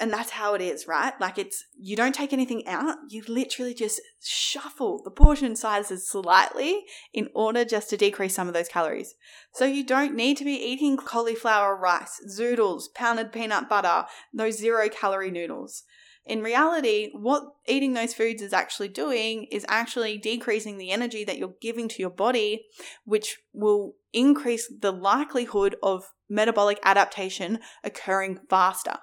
And 0.00 0.10
that's 0.10 0.30
how 0.30 0.54
it 0.54 0.62
is, 0.62 0.88
right? 0.88 1.12
Like 1.20 1.36
it's, 1.36 1.62
you 1.78 1.94
don't 1.94 2.14
take 2.14 2.32
anything 2.32 2.66
out, 2.66 2.96
you 3.10 3.22
literally 3.28 3.74
just 3.74 4.00
shuffle 4.24 5.02
the 5.04 5.10
portion 5.10 5.54
sizes 5.54 6.08
slightly 6.08 6.84
in 7.12 7.28
order 7.34 7.66
just 7.66 7.90
to 7.90 7.98
decrease 7.98 8.34
some 8.34 8.48
of 8.48 8.54
those 8.54 8.68
calories. 8.68 9.14
So 9.52 9.66
you 9.66 9.84
don't 9.84 10.14
need 10.14 10.38
to 10.38 10.44
be 10.44 10.54
eating 10.54 10.96
cauliflower 10.96 11.76
rice, 11.76 12.18
zoodles, 12.26 12.84
pounded 12.94 13.30
peanut 13.30 13.68
butter, 13.68 14.06
those 14.32 14.56
zero 14.56 14.88
calorie 14.88 15.30
noodles. 15.30 15.84
In 16.24 16.42
reality, 16.42 17.10
what 17.12 17.42
eating 17.66 17.94
those 17.94 18.14
foods 18.14 18.40
is 18.40 18.52
actually 18.52 18.88
doing 18.88 19.44
is 19.50 19.66
actually 19.68 20.16
decreasing 20.16 20.78
the 20.78 20.92
energy 20.92 21.24
that 21.24 21.38
you're 21.38 21.54
giving 21.60 21.88
to 21.88 22.00
your 22.00 22.10
body, 22.10 22.66
which 23.04 23.38
will 23.52 23.96
increase 24.12 24.72
the 24.80 24.92
likelihood 24.92 25.76
of 25.82 26.04
metabolic 26.28 26.78
adaptation 26.84 27.58
occurring 27.82 28.38
faster, 28.48 28.98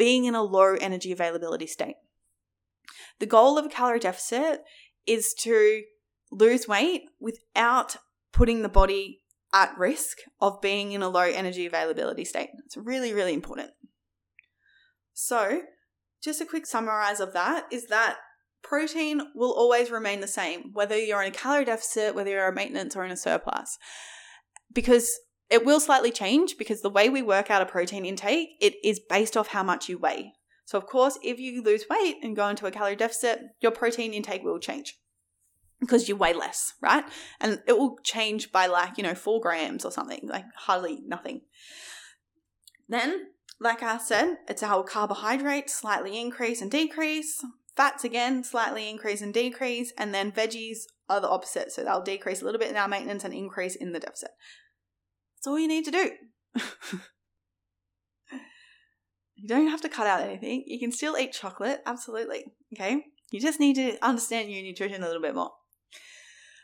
being 0.00 0.24
in 0.24 0.34
a 0.34 0.42
low 0.42 0.76
energy 0.80 1.12
availability 1.12 1.66
state. 1.66 1.96
The 3.18 3.26
goal 3.26 3.58
of 3.58 3.66
a 3.66 3.68
calorie 3.68 3.98
deficit 3.98 4.62
is 5.06 5.34
to 5.40 5.82
lose 6.32 6.66
weight 6.66 7.02
without 7.20 7.96
putting 8.32 8.62
the 8.62 8.70
body 8.70 9.20
at 9.52 9.76
risk 9.76 10.16
of 10.40 10.62
being 10.62 10.92
in 10.92 11.02
a 11.02 11.08
low 11.10 11.20
energy 11.20 11.66
availability 11.66 12.24
state. 12.24 12.48
It's 12.64 12.78
really, 12.78 13.12
really 13.12 13.34
important. 13.34 13.72
So, 15.12 15.64
just 16.24 16.40
a 16.40 16.46
quick 16.46 16.64
summarize 16.64 17.20
of 17.20 17.34
that 17.34 17.66
is 17.70 17.88
that 17.88 18.16
protein 18.62 19.20
will 19.34 19.52
always 19.52 19.90
remain 19.90 20.20
the 20.20 20.26
same, 20.26 20.72
whether 20.72 20.96
you're 20.96 21.20
in 21.20 21.28
a 21.28 21.34
calorie 21.34 21.66
deficit, 21.66 22.14
whether 22.14 22.30
you're 22.30 22.48
a 22.48 22.54
maintenance 22.54 22.96
or 22.96 23.04
in 23.04 23.10
a 23.10 23.18
surplus. 23.18 23.76
Because 24.72 25.10
it 25.50 25.64
will 25.64 25.80
slightly 25.80 26.12
change 26.12 26.56
because 26.56 26.80
the 26.80 26.90
way 26.90 27.08
we 27.08 27.22
work 27.22 27.50
out 27.50 27.62
a 27.62 27.66
protein 27.66 28.04
intake, 28.04 28.50
it 28.60 28.74
is 28.84 29.00
based 29.00 29.36
off 29.36 29.48
how 29.48 29.62
much 29.62 29.88
you 29.88 29.98
weigh. 29.98 30.32
So 30.64 30.78
of 30.78 30.86
course, 30.86 31.18
if 31.22 31.38
you 31.38 31.62
lose 31.62 31.84
weight 31.90 32.16
and 32.22 32.36
go 32.36 32.48
into 32.48 32.66
a 32.66 32.70
calorie 32.70 32.96
deficit, 32.96 33.40
your 33.60 33.72
protein 33.72 34.14
intake 34.14 34.44
will 34.44 34.60
change 34.60 34.96
because 35.80 36.08
you 36.08 36.14
weigh 36.14 36.34
less, 36.34 36.74
right? 36.80 37.04
And 37.40 37.60
it 37.66 37.76
will 37.76 37.96
change 38.04 38.52
by 38.52 38.66
like, 38.66 38.96
you 38.96 39.02
know, 39.02 39.14
four 39.14 39.40
grams 39.40 39.84
or 39.84 39.90
something, 39.90 40.28
like 40.28 40.44
hardly 40.54 41.00
nothing. 41.06 41.40
Then 42.88 43.26
like 43.60 43.82
I 43.82 43.98
said, 43.98 44.38
it's 44.48 44.62
our 44.62 44.82
carbohydrates 44.82 45.74
slightly 45.74 46.18
increase 46.18 46.62
and 46.62 46.70
decrease, 46.70 47.44
fats 47.76 48.04
again 48.04 48.42
slightly 48.42 48.88
increase 48.88 49.20
and 49.20 49.34
decrease, 49.34 49.92
and 49.98 50.14
then 50.14 50.32
veggies 50.32 50.84
are 51.08 51.20
the 51.20 51.28
opposite. 51.28 51.70
So 51.70 51.84
they'll 51.84 52.02
decrease 52.02 52.40
a 52.40 52.46
little 52.46 52.58
bit 52.58 52.70
in 52.70 52.76
our 52.76 52.88
maintenance 52.88 53.22
and 53.22 53.34
increase 53.34 53.76
in 53.76 53.92
the 53.92 54.00
deficit. 54.00 54.30
That's 55.40 55.46
all 55.46 55.58
you 55.58 55.68
need 55.68 55.86
to 55.86 55.90
do. 55.90 56.10
you 59.36 59.48
don't 59.48 59.68
have 59.68 59.80
to 59.80 59.88
cut 59.88 60.06
out 60.06 60.20
anything. 60.20 60.64
You 60.66 60.78
can 60.78 60.92
still 60.92 61.16
eat 61.16 61.32
chocolate, 61.32 61.80
absolutely. 61.86 62.44
Okay? 62.74 63.06
You 63.30 63.40
just 63.40 63.58
need 63.58 63.76
to 63.76 63.96
understand 64.04 64.52
your 64.52 64.62
nutrition 64.62 65.02
a 65.02 65.06
little 65.06 65.22
bit 65.22 65.34
more. 65.34 65.52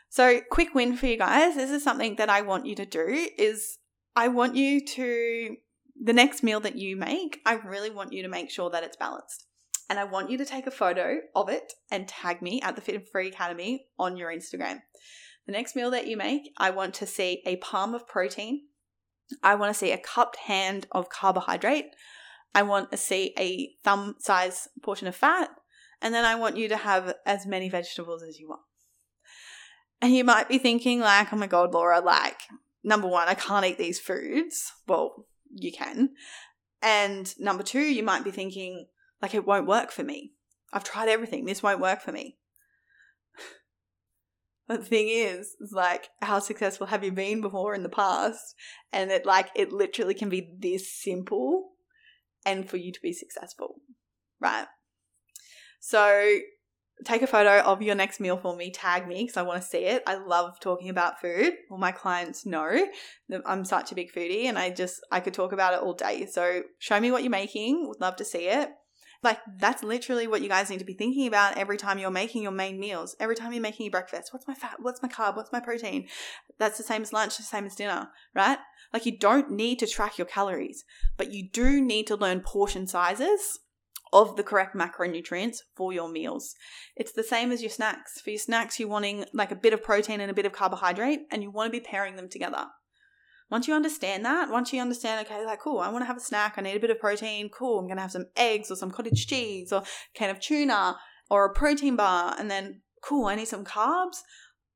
So, 0.09 0.41
quick 0.51 0.75
win 0.75 0.95
for 0.95 1.07
you 1.07 1.17
guys. 1.17 1.55
This 1.55 1.71
is 1.71 1.83
something 1.83 2.17
that 2.17 2.29
I 2.29 2.41
want 2.41 2.67
you 2.67 2.75
to 2.75 2.85
do 2.85 3.29
is 3.39 3.79
I 4.15 4.27
want 4.27 4.55
you 4.55 4.85
to 4.85 5.57
the 5.99 6.13
next 6.13 6.43
meal 6.43 6.59
that 6.59 6.77
you 6.77 6.95
make, 6.95 7.39
I 7.47 7.55
really 7.55 7.89
want 7.89 8.13
you 8.13 8.21
to 8.21 8.29
make 8.29 8.51
sure 8.51 8.69
that 8.69 8.83
it's 8.83 8.97
balanced. 8.97 9.47
And 9.89 9.97
I 9.97 10.03
want 10.03 10.29
you 10.29 10.37
to 10.37 10.45
take 10.45 10.67
a 10.67 10.71
photo 10.71 11.17
of 11.35 11.49
it 11.49 11.73
and 11.89 12.07
tag 12.07 12.43
me 12.43 12.61
at 12.61 12.75
the 12.75 12.81
Fit 12.81 12.95
and 12.95 13.07
Free 13.07 13.29
Academy 13.29 13.87
on 13.97 14.17
your 14.17 14.31
Instagram. 14.31 14.81
The 15.47 15.53
next 15.53 15.75
meal 15.75 15.89
that 15.91 16.07
you 16.07 16.17
make, 16.17 16.51
I 16.57 16.69
want 16.69 16.93
to 16.95 17.07
see 17.07 17.41
a 17.45 17.55
palm 17.55 17.95
of 17.95 18.05
protein. 18.05 18.63
I 19.41 19.55
want 19.55 19.73
to 19.73 19.79
see 19.79 19.91
a 19.91 19.97
cupped 19.97 20.35
hand 20.35 20.87
of 20.91 21.09
carbohydrate. 21.09 21.87
I 22.53 22.63
want 22.63 22.91
to 22.91 22.97
see 22.97 23.33
a 23.39 23.71
thumb 23.83 24.15
size 24.19 24.67
portion 24.83 25.07
of 25.07 25.15
fat. 25.15 25.49
And 26.01 26.13
then 26.13 26.25
I 26.25 26.35
want 26.35 26.57
you 26.57 26.67
to 26.67 26.77
have 26.77 27.15
as 27.25 27.45
many 27.45 27.69
vegetables 27.69 28.23
as 28.23 28.39
you 28.39 28.49
want. 28.49 28.61
And 30.01 30.13
you 30.13 30.23
might 30.23 30.49
be 30.49 30.57
thinking, 30.57 30.99
like, 30.99 31.31
oh 31.33 31.37
my 31.37 31.47
God, 31.47 31.73
Laura, 31.73 32.01
like, 32.01 32.41
number 32.83 33.07
one, 33.07 33.27
I 33.27 33.33
can't 33.33 33.65
eat 33.65 33.77
these 33.77 33.99
foods. 33.99 34.71
Well, 34.87 35.25
you 35.49 35.71
can. 35.71 36.09
And 36.81 37.33
number 37.39 37.63
two, 37.63 37.79
you 37.79 38.03
might 38.03 38.23
be 38.23 38.31
thinking, 38.31 38.87
like, 39.21 39.33
it 39.33 39.47
won't 39.47 39.65
work 39.65 39.91
for 39.91 40.03
me. 40.03 40.33
I've 40.71 40.83
tried 40.83 41.09
everything. 41.09 41.45
This 41.45 41.63
won't 41.63 41.79
work 41.79 42.01
for 42.01 42.11
me. 42.11 42.37
But 44.67 44.81
the 44.81 44.85
thing 44.85 45.07
is, 45.09 45.55
it's 45.61 45.71
like, 45.71 46.09
how 46.21 46.39
successful 46.39 46.87
have 46.87 47.03
you 47.03 47.11
been 47.11 47.41
before 47.41 47.73
in 47.73 47.83
the 47.83 47.89
past? 47.89 48.55
And 48.91 49.11
it 49.11 49.25
like 49.25 49.49
it 49.55 49.71
literally 49.71 50.13
can 50.13 50.29
be 50.29 50.55
this 50.59 50.91
simple 50.93 51.71
and 52.45 52.69
for 52.69 52.77
you 52.77 52.91
to 52.91 53.01
be 53.01 53.13
successful. 53.13 53.75
Right. 54.39 54.67
So 55.79 56.39
take 57.05 57.21
a 57.21 57.27
photo 57.27 57.61
of 57.61 57.81
your 57.81 57.95
next 57.95 58.19
meal 58.19 58.37
for 58.37 58.55
me, 58.55 58.71
tag 58.71 59.07
me 59.07 59.23
because 59.23 59.37
I 59.37 59.43
want 59.43 59.61
to 59.61 59.67
see 59.67 59.85
it. 59.85 60.03
I 60.07 60.15
love 60.15 60.59
talking 60.59 60.89
about 60.89 61.21
food. 61.21 61.53
All 61.69 61.77
my 61.77 61.91
clients 61.91 62.45
know 62.45 62.87
that 63.29 63.41
I'm 63.45 63.65
such 63.65 63.91
a 63.91 63.95
big 63.95 64.11
foodie 64.11 64.45
and 64.45 64.57
I 64.57 64.69
just 64.71 64.99
I 65.11 65.19
could 65.19 65.33
talk 65.33 65.51
about 65.51 65.73
it 65.73 65.81
all 65.81 65.93
day. 65.93 66.25
So 66.25 66.63
show 66.79 66.99
me 66.99 67.11
what 67.11 67.23
you're 67.23 67.29
making. 67.29 67.87
Would 67.87 68.01
love 68.01 68.15
to 68.17 68.25
see 68.25 68.47
it. 68.47 68.69
Like 69.23 69.39
that's 69.59 69.83
literally 69.83 70.27
what 70.27 70.41
you 70.41 70.49
guys 70.49 70.69
need 70.69 70.79
to 70.79 70.85
be 70.85 70.93
thinking 70.93 71.27
about 71.27 71.57
every 71.57 71.77
time 71.77 71.99
you're 71.99 72.11
making 72.11 72.43
your 72.43 72.51
main 72.51 72.79
meals. 72.79 73.15
Every 73.19 73.35
time 73.35 73.53
you're 73.53 73.61
making 73.61 73.85
your 73.85 73.91
breakfast. 73.91 74.33
What's 74.33 74.47
my 74.47 74.53
fat? 74.53 74.77
What's 74.79 75.01
my 75.01 75.09
carb? 75.09 75.35
What's 75.35 75.51
my 75.51 75.59
protein? 75.59 76.07
That's 76.59 76.77
the 76.77 76.83
same 76.83 77.01
as 77.01 77.13
lunch, 77.13 77.37
the 77.37 77.43
same 77.43 77.65
as 77.65 77.75
dinner, 77.75 78.09
right? 78.35 78.59
Like 78.93 79.05
you 79.05 79.17
don't 79.17 79.51
need 79.51 79.79
to 79.79 79.87
track 79.87 80.17
your 80.17 80.27
calories, 80.27 80.83
but 81.17 81.31
you 81.33 81.49
do 81.49 81.81
need 81.81 82.07
to 82.07 82.15
learn 82.15 82.41
portion 82.41 82.87
sizes 82.87 83.59
of 84.13 84.35
the 84.35 84.43
correct 84.43 84.75
macronutrients 84.75 85.57
for 85.75 85.91
your 85.91 86.09
meals. 86.09 86.55
It's 86.95 87.11
the 87.11 87.23
same 87.23 87.51
as 87.51 87.61
your 87.61 87.69
snacks. 87.69 88.21
For 88.21 88.29
your 88.29 88.39
snacks, 88.39 88.79
you're 88.79 88.87
wanting 88.87 89.25
like 89.33 89.51
a 89.51 89.55
bit 89.55 89.73
of 89.73 89.83
protein 89.83 90.21
and 90.21 90.31
a 90.31 90.33
bit 90.33 90.45
of 90.45 90.53
carbohydrate, 90.53 91.21
and 91.31 91.43
you 91.43 91.51
want 91.51 91.67
to 91.71 91.79
be 91.79 91.83
pairing 91.83 92.15
them 92.15 92.29
together. 92.29 92.67
Once 93.49 93.67
you 93.67 93.73
understand 93.73 94.25
that, 94.25 94.49
once 94.49 94.73
you 94.73 94.81
understand, 94.81 95.25
okay, 95.25 95.45
like, 95.45 95.59
cool, 95.59 95.79
I 95.79 95.89
want 95.89 96.01
to 96.01 96.07
have 96.07 96.17
a 96.17 96.21
snack, 96.21 96.55
I 96.57 96.61
need 96.61 96.75
a 96.75 96.79
bit 96.79 96.89
of 96.89 96.99
protein, 96.99 97.49
cool, 97.49 97.79
I'm 97.79 97.85
going 97.85 97.95
to 97.95 98.01
have 98.01 98.11
some 98.11 98.27
eggs 98.35 98.69
or 98.69 98.75
some 98.75 98.91
cottage 98.91 99.25
cheese 99.27 99.71
or 99.71 99.83
can 100.13 100.29
of 100.29 100.39
tuna 100.39 100.97
or 101.29 101.45
a 101.45 101.53
protein 101.53 101.95
bar, 101.95 102.35
and 102.37 102.51
then, 102.51 102.81
cool, 103.01 103.25
I 103.25 103.35
need 103.35 103.47
some 103.47 103.65
carbs. 103.65 104.21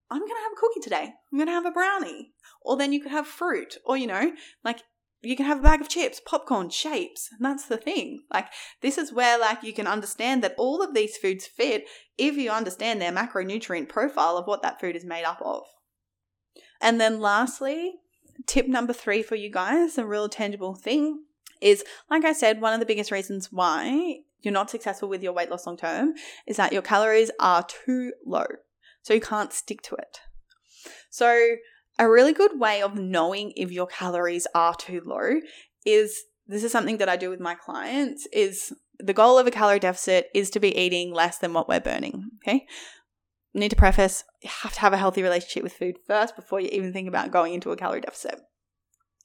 I'm 0.10 0.20
going 0.20 0.30
to 0.30 0.44
have 0.44 0.52
a 0.52 0.60
cookie 0.60 0.82
today. 0.82 1.14
I'm 1.32 1.38
going 1.38 1.48
to 1.48 1.54
have 1.54 1.66
a 1.66 1.72
brownie. 1.72 2.34
Or 2.62 2.78
then 2.78 2.94
you 2.94 3.02
could 3.02 3.12
have 3.12 3.28
fruit, 3.28 3.78
or, 3.86 3.98
you 3.98 4.08
know, 4.08 4.34
like 4.64 4.82
you 5.22 5.36
can 5.36 5.46
have 5.46 5.60
a 5.60 5.64
bag 5.64 5.82
of 5.82 5.90
chips, 5.90 6.20
popcorn, 6.26 6.70
shapes. 6.70 7.30
And 7.32 7.46
that's 7.46 7.66
the 7.66 7.78
thing. 7.78 8.24
Like, 8.34 8.48
this 8.82 8.98
is 8.98 9.14
where, 9.14 9.40
like, 9.40 9.64
you 9.64 9.74
can 9.74 9.88
understand 9.88 10.44
that 10.44 10.56
all 10.58 10.82
of 10.82 10.94
these 10.94 11.18
foods 11.18 11.46
fit 11.46 11.86
if 12.18 12.36
you 12.36 12.52
understand 12.52 13.02
their 13.02 13.12
macronutrient 13.12 13.88
profile 13.88 14.38
of 14.38 14.48
what 14.48 14.62
that 14.64 14.80
food 14.80 14.96
is 14.96 15.06
made 15.06 15.24
up 15.24 15.42
of. 15.44 15.64
And 16.82 17.00
then, 17.00 17.20
lastly, 17.20 17.94
tip 18.48 18.68
number 18.68 18.94
three 18.94 19.24
for 19.24 19.36
you 19.36 19.50
guys, 19.50 19.98
a 19.98 20.06
real 20.06 20.30
tangible 20.30 20.76
thing 20.76 21.24
is, 21.62 21.84
like 22.10 22.26
I 22.26 22.34
said, 22.34 22.62
one 22.62 22.74
of 22.74 22.80
the 22.80 22.86
biggest 22.86 23.12
reasons 23.12 23.52
why 23.52 24.20
you're 24.42 24.54
not 24.54 24.70
successful 24.70 25.08
with 25.08 25.22
your 25.22 25.34
weight 25.34 25.50
loss 25.50 25.68
long 25.68 25.78
term 25.78 26.14
is 26.48 26.58
that 26.58 26.74
your 26.74 26.82
calories 26.82 27.32
are 27.40 27.66
too 27.86 28.14
low. 28.26 28.46
So 29.04 29.14
you 29.14 29.22
can't 29.22 29.54
stick 29.54 29.82
to 29.84 29.96
it. 29.96 30.20
So, 31.10 31.56
a 32.00 32.10
really 32.10 32.34
good 32.34 32.60
way 32.60 32.82
of 32.82 32.96
knowing 32.96 33.54
if 33.56 33.72
your 33.72 33.86
calories 33.86 34.48
are 34.56 34.74
too 34.74 35.02
low 35.06 35.42
is 35.86 36.24
this 36.48 36.64
is 36.64 36.72
something 36.72 36.98
that 36.98 37.10
I 37.10 37.18
do 37.18 37.30
with 37.30 37.40
my 37.40 37.54
clients 37.54 38.28
is 38.34 38.74
the 38.98 39.14
goal 39.14 39.38
of 39.38 39.48
a 39.48 39.52
calorie 39.52 39.80
deficit 39.80 40.30
is 40.34 40.50
to 40.52 40.60
be 40.60 40.76
eating 40.78 41.14
less 41.14 41.38
than 41.38 41.54
what 41.54 41.68
we're 41.68 41.80
burning, 41.80 42.32
okay? 42.38 42.66
Need 43.54 43.70
to 43.70 43.76
preface 43.76 44.24
you 44.42 44.50
have 44.64 44.74
to 44.74 44.80
have 44.80 44.94
a 44.94 44.98
healthy 44.98 45.22
relationship 45.22 45.64
with 45.64 45.74
food 45.74 45.98
first 46.08 46.36
before 46.36 46.60
you 46.60 46.70
even 46.72 46.94
think 46.94 47.08
about 47.08 47.32
going 47.32 47.54
into 47.54 47.72
a 47.72 47.76
calorie 47.76 48.02
deficit. 48.02 48.40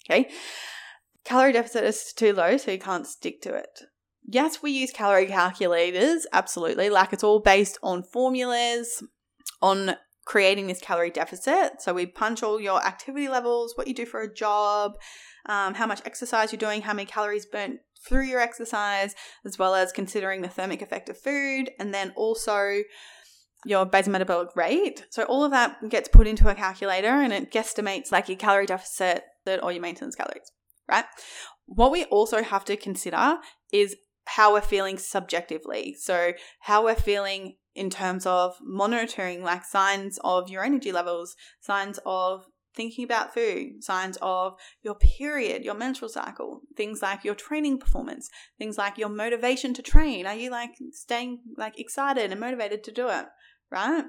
Okay? 0.09 0.29
Calorie 1.25 1.53
deficit 1.53 1.85
is 1.85 2.13
too 2.13 2.33
low, 2.33 2.57
so 2.57 2.71
you 2.71 2.79
can't 2.79 3.07
stick 3.07 3.41
to 3.43 3.55
it. 3.55 3.83
Yes, 4.29 4.63
we 4.63 4.73
use 4.73 4.91
calorie 4.91 5.27
calculators, 5.27 6.27
absolutely. 6.33 6.91
Like 6.91 7.13
it's 7.13 7.25
all 7.25 7.41
based 7.41 7.79
on 7.83 8.03
formulas, 8.03 9.03
on 9.63 9.97
creating 10.25 10.67
this 10.67 10.81
calorie 10.81 11.11
deficit. 11.11 11.81
So 11.81 11.95
we 11.95 12.07
punch 12.07 12.43
all 12.43 12.61
your 12.61 12.85
activity 12.85 13.29
levels, 13.29 13.75
what 13.77 13.87
you 13.87 13.95
do 13.95 14.05
for 14.05 14.21
a 14.21 14.33
job, 14.33 14.93
um, 15.49 15.75
how 15.75 15.87
much 15.87 16.03
exercise 16.05 16.53
you're 16.53 16.59
doing, 16.59 16.83
how 16.83 16.93
many 16.93 17.07
calories 17.07 17.47
burnt 17.47 17.79
through 18.07 18.25
your 18.25 18.41
exercise, 18.41 19.15
as 19.45 19.59
well 19.59 19.75
as 19.75 19.93
considering 19.93 20.43
the 20.43 20.49
thermic 20.49 20.83
effect 20.83 21.09
of 21.09 21.19
food, 21.19 21.71
and 21.79 21.95
then 21.95 22.13
also 22.17 22.83
your 23.65 23.87
basal 23.87 24.13
metabolic 24.13 24.55
rate. 24.55 25.07
So 25.11 25.25
all 25.25 25.45
of 25.45 25.51
that 25.51 25.89
gets 25.89 26.09
put 26.09 26.27
into 26.27 26.49
a 26.49 26.55
calculator 26.55 27.09
and 27.09 27.33
it 27.33 27.51
guesstimates 27.51 28.13
like 28.13 28.29
your 28.29 28.37
calorie 28.37 28.67
deficit 28.67 29.25
or 29.63 29.73
your 29.73 29.83
maintenance 29.83 30.15
calories, 30.15 30.51
right? 30.89 31.05
What 31.67 31.93
we 31.93 32.05
also 32.05 32.43
have 32.43 32.65
to 32.67 32.77
consider 32.77 33.39
is 33.73 33.97
how 34.27 34.53
we're 34.53 34.61
feeling 34.61 34.99
subjectively. 34.99 35.95
So, 35.99 36.33
how 36.61 36.85
we're 36.85 36.97
feeling 36.97 37.57
in 37.75 37.91
terms 37.91 38.27
of 38.27 38.57
monitoring 38.63 39.43
like 39.43 39.65
signs 39.65 40.19
of 40.25 40.49
your 40.49 40.65
energy 40.65 40.93
levels, 40.93 41.37
signs 41.61 41.99
of 42.07 42.47
thinking 42.77 43.05
about 43.05 43.35
food, 43.35 43.83
signs 43.83 44.19
of 44.23 44.55
your 44.83 44.95
period, 44.95 45.65
your 45.65 45.75
menstrual 45.75 46.09
cycle, 46.09 46.61
things 46.77 47.03
like 47.03 47.25
your 47.25 47.35
training 47.35 47.79
performance, 47.79 48.31
things 48.59 48.79
like 48.79 48.99
your 48.99 49.09
motivation 49.09 49.75
to 49.75 49.83
train. 49.83 50.27
Are 50.27 50.35
you 50.35 50.51
like 50.51 50.71
staying 50.93 51.41
like 51.57 51.81
excited 51.81 52.31
and 52.31 52.41
motivated 52.41 52.85
to 52.85 52.93
do 52.93 53.09
it, 53.09 53.27
right? 53.71 54.05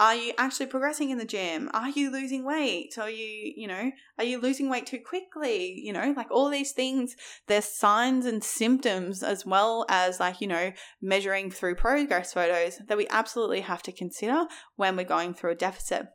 Are 0.00 0.16
you 0.16 0.32
actually 0.36 0.66
progressing 0.66 1.10
in 1.10 1.18
the 1.18 1.24
gym? 1.24 1.70
Are 1.72 1.90
you 1.90 2.10
losing 2.10 2.44
weight? 2.44 2.98
Are 2.98 3.10
you, 3.10 3.52
you 3.56 3.68
know, 3.68 3.92
are 4.18 4.24
you 4.24 4.40
losing 4.40 4.68
weight 4.68 4.86
too 4.86 4.98
quickly? 4.98 5.78
You 5.80 5.92
know, 5.92 6.12
like 6.16 6.28
all 6.30 6.50
these 6.50 6.72
things, 6.72 7.14
there's 7.46 7.66
signs 7.66 8.26
and 8.26 8.42
symptoms 8.42 9.22
as 9.22 9.46
well 9.46 9.86
as 9.88 10.18
like, 10.18 10.40
you 10.40 10.48
know, 10.48 10.72
measuring 11.00 11.52
through 11.52 11.76
progress 11.76 12.32
photos 12.32 12.78
that 12.88 12.98
we 12.98 13.06
absolutely 13.10 13.60
have 13.60 13.82
to 13.84 13.92
consider 13.92 14.46
when 14.74 14.96
we're 14.96 15.04
going 15.04 15.34
through 15.34 15.52
a 15.52 15.54
deficit. 15.56 16.08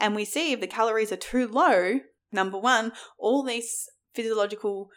And 0.00 0.14
we 0.14 0.24
see 0.24 0.52
if 0.52 0.60
the 0.60 0.66
calories 0.66 1.12
are 1.12 1.16
too 1.16 1.46
low, 1.46 2.00
number 2.32 2.58
one, 2.58 2.92
all 3.18 3.42
these 3.42 3.88
physiological 4.14 4.88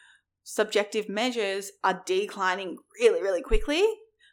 subjective 0.43 1.09
measures 1.09 1.71
are 1.83 2.01
declining 2.05 2.77
really, 2.99 3.21
really 3.21 3.41
quickly, 3.41 3.85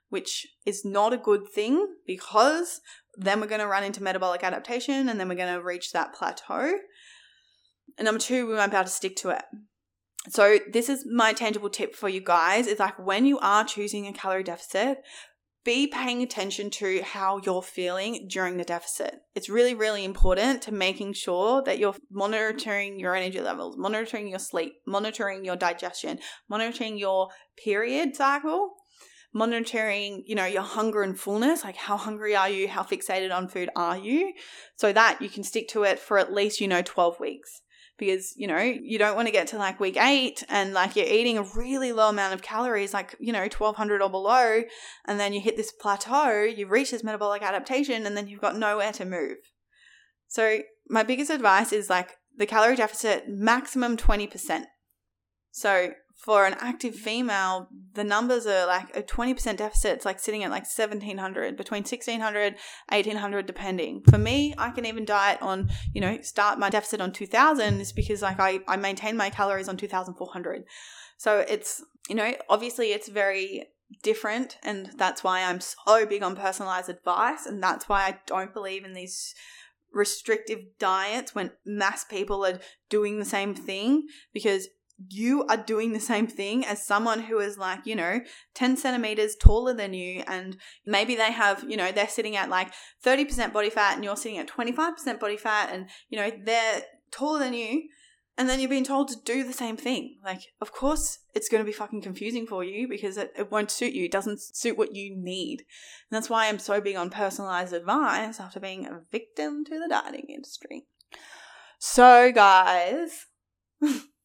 which 0.09 0.47
is 0.65 0.85
not 0.85 1.13
a 1.13 1.19
good 1.19 1.49
thing 1.49 1.95
because 2.07 2.81
then 3.17 3.41
we're 3.41 3.47
going 3.47 3.61
to 3.61 3.67
run 3.67 3.85
into 3.85 4.03
metabolic 4.03 4.43
adaptation 4.43 5.09
and 5.09 5.19
then 5.19 5.29
we're 5.29 5.35
going 5.35 5.55
to 5.55 5.63
reach 5.63 5.93
that 5.93 6.15
plateau. 6.15 6.79
And 7.99 8.07
number 8.07 8.21
two, 8.21 8.47
we 8.47 8.55
won't 8.55 8.71
be 8.71 8.77
able 8.77 8.85
to 8.85 8.91
stick 8.91 9.17
to 9.17 9.31
it. 9.31 9.43
So 10.29 10.59
this 10.71 10.89
is 10.89 11.07
my 11.11 11.33
tangible 11.33 11.71
tip 11.71 11.95
for 11.95 12.09
you 12.09 12.21
guys. 12.21 12.67
It's 12.67 12.81
like 12.81 12.99
when 12.99 13.25
you 13.25 13.39
are 13.39 13.65
choosing 13.65 14.07
a 14.07 14.13
calorie 14.13 14.43
deficit, 14.43 14.99
be 15.65 15.87
paying 15.87 16.23
attention 16.23 16.71
to 16.71 17.03
how 17.03 17.41
you're 17.45 17.63
feeling 17.63 18.27
during 18.29 18.57
the 18.57 18.65
deficit. 18.65 19.17
It's 19.35 19.51
really, 19.51 19.75
really 19.75 20.05
important 20.05 20.63
to 20.63 20.73
making 20.73 21.13
sure 21.13 21.63
that 21.65 21.79
you're 21.79 21.95
monitoring 22.11 22.99
your 22.99 23.15
energy 23.15 23.41
levels, 23.41 23.77
monitoring 23.77 24.29
your 24.29 24.39
sleep, 24.39 24.75
monitoring 24.87 25.45
your 25.45 25.57
digestion, 25.57 26.19
monitoring 26.49 26.97
your 26.97 27.29
period 27.63 28.17
cycle, 28.17 28.75
monitoring, 29.35 30.25
you 30.27 30.35
know, 30.35 30.47
your 30.47 30.63
hunger 30.63 31.03
and 31.03 31.19
fullness, 31.19 31.63
like 31.63 31.77
how 31.77 31.97
hungry 31.97 32.35
are 32.35 32.49
you? 32.49 32.67
How 32.67 32.83
fixated 32.83 33.35
on 33.35 33.49
food 33.49 33.69
are 33.77 33.99
you? 33.99 34.33
So 34.77 34.93
that 34.93 35.21
you 35.21 35.29
can 35.29 35.45
stick 35.45 35.69
to 35.69 35.83
it 35.85 35.99
for 35.99 36.19
at 36.19 36.33
least, 36.33 36.61
you 36.61 36.69
know, 36.69 36.83
12 36.83 37.21
weeks. 37.21 37.63
Because, 38.01 38.33
you 38.37 38.49
know, 38.49 38.59
you 38.59 38.99
don't 38.99 39.15
want 39.15 39.29
to 39.29 39.33
get 39.33 39.47
to 39.49 39.59
like 39.59 39.79
week 39.79 39.99
eight 39.99 40.43
and 40.49 40.73
like 40.73 40.97
you're 40.97 41.07
eating 41.07 41.39
a 41.39 41.45
really 41.55 41.93
low 41.93 42.09
amount 42.09 42.35
of 42.35 42.43
calories, 42.43 42.95
like, 42.95 43.15
you 43.21 43.33
know, 43.33 43.43
1200 43.43 44.03
or 44.03 44.11
below. 44.11 44.63
And 45.07 45.21
then 45.21 45.33
you 45.33 45.41
hit 45.41 45.57
this 45.57 45.71
plateau, 45.71 46.43
you 46.43 46.67
reach 46.67 46.91
this 46.91 47.05
metabolic 47.05 47.43
adaptation, 47.43 48.07
and 48.07 48.17
then 48.17 48.27
you've 48.27 48.41
got 48.41 48.57
nowhere 48.57 48.91
to 48.93 49.05
move. 49.05 49.37
So, 50.27 50.61
my 50.89 51.03
biggest 51.03 51.31
advice 51.31 51.73
is 51.73 51.91
like 51.91 52.17
the 52.37 52.47
calorie 52.47 52.77
deficit 52.77 53.29
maximum 53.29 53.97
20%. 53.97 54.65
So, 55.53 55.93
for 56.21 56.45
an 56.45 56.55
active 56.61 56.95
female, 56.95 57.69
the 57.95 58.05
numbers 58.05 58.47
are 58.47 58.67
like 58.67 58.95
a 58.95 59.03
20% 59.03 59.57
deficit. 59.57 59.93
It's 59.93 60.05
like 60.05 60.21
sitting 60.21 60.45
at 60.45 60.51
like 60.51 60.65
1700, 60.65 61.57
between 61.57 61.81
1600, 61.81 62.57
1800, 62.91 63.47
depending. 63.47 64.03
For 64.03 64.19
me, 64.19 64.55
I 64.59 64.71
can 64.71 64.85
even 64.85 65.07
diet 65.07 65.41
on, 65.41 65.71
you 65.95 66.01
know, 66.03 66.21
start 66.21 66.59
my 66.59 66.69
deficit 66.69 67.01
on 67.01 67.13
2000 67.13 67.81
is 67.81 67.93
because 67.93 68.21
like 68.21 68.39
I, 68.39 68.61
I 68.69 68.77
maintain 68.77 69.17
my 69.17 69.31
calories 69.31 69.69
on 69.69 69.79
2400. 69.79 70.65
So 71.17 71.39
it's, 71.49 71.83
you 72.09 72.15
know, 72.15 72.35
obviously 72.51 72.93
it's 72.93 73.09
very 73.09 73.69
different. 74.03 74.59
And 74.63 74.91
that's 74.99 75.25
why 75.25 75.43
I'm 75.43 75.61
so 75.61 76.05
big 76.05 76.23
on 76.23 76.37
personalized 76.37 76.91
advice. 76.91 77.47
And 77.47 77.63
that's 77.63 77.89
why 77.89 78.03
I 78.03 78.19
don't 78.27 78.53
believe 78.53 78.85
in 78.85 78.93
these 78.93 79.35
restrictive 79.93 80.61
diets 80.79 81.35
when 81.35 81.51
mass 81.65 82.05
people 82.05 82.45
are 82.45 82.61
doing 82.91 83.19
the 83.19 83.25
same 83.25 83.55
thing 83.55 84.07
because 84.33 84.69
you 85.09 85.45
are 85.47 85.57
doing 85.57 85.93
the 85.93 86.01
same 86.01 86.27
thing 86.27 86.65
as 86.65 86.85
someone 86.85 87.21
who 87.21 87.39
is 87.39 87.57
like, 87.57 87.87
you 87.87 87.97
know, 87.97 88.21
10 88.55 88.77
centimeters 88.77 89.37
taller 89.37 89.75
than 89.75 89.95
you. 89.95 90.23
And 90.27 90.57
maybe 90.85 91.15
they 91.15 91.33
have, 91.33 91.65
you 91.69 91.77
know, 91.77 91.93
they're 91.93 92.09
sitting 92.09 92.37
at 92.37 92.51
like 92.51 92.73
30% 93.05 93.53
body 93.53 93.71
fat 93.71 93.95
and 93.95 94.05
you're 94.05 94.17
sitting 94.17 94.39
at 94.39 94.49
25% 94.49 95.21
body 95.21 95.37
fat 95.37 95.71
and, 95.73 95.89
you 96.09 96.19
know, 96.19 96.31
they're 96.45 96.83
taller 97.11 97.39
than 97.39 97.55
you 97.55 97.89
And 98.39 98.49
then 98.49 98.61
you're 98.61 98.71
being 98.71 98.85
told 98.85 99.09
to 99.09 99.17
do 99.25 99.45
the 99.45 99.53
same 99.53 99.77
thing. 99.77 100.17
Like, 100.25 100.53
of 100.61 100.73
course, 100.73 101.19
it's 101.35 101.49
going 101.49 101.63
to 101.63 101.67
be 101.67 101.73
fucking 101.73 102.03
confusing 102.03 102.47
for 102.47 102.65
you 102.65 102.89
because 102.89 103.17
it, 103.17 103.33
it 103.37 103.51
won't 103.51 103.71
suit 103.71 103.93
you. 103.93 104.05
It 104.05 104.13
doesn't 104.13 104.41
suit 104.41 104.79
what 104.79 104.95
you 104.95 105.15
need. 105.15 105.61
And 105.61 106.17
that's 106.17 106.31
why 106.31 106.49
I'm 106.49 106.59
so 106.59 106.81
big 106.81 106.97
on 106.97 107.11
personalized 107.11 107.75
advice 107.75 108.41
after 108.41 108.59
being 108.59 108.87
a 108.87 109.03
victim 109.11 109.65
to 109.67 109.79
the 109.79 109.89
dieting 109.89 110.27
industry. 110.31 110.87
So, 111.79 112.33
guys, 112.33 113.27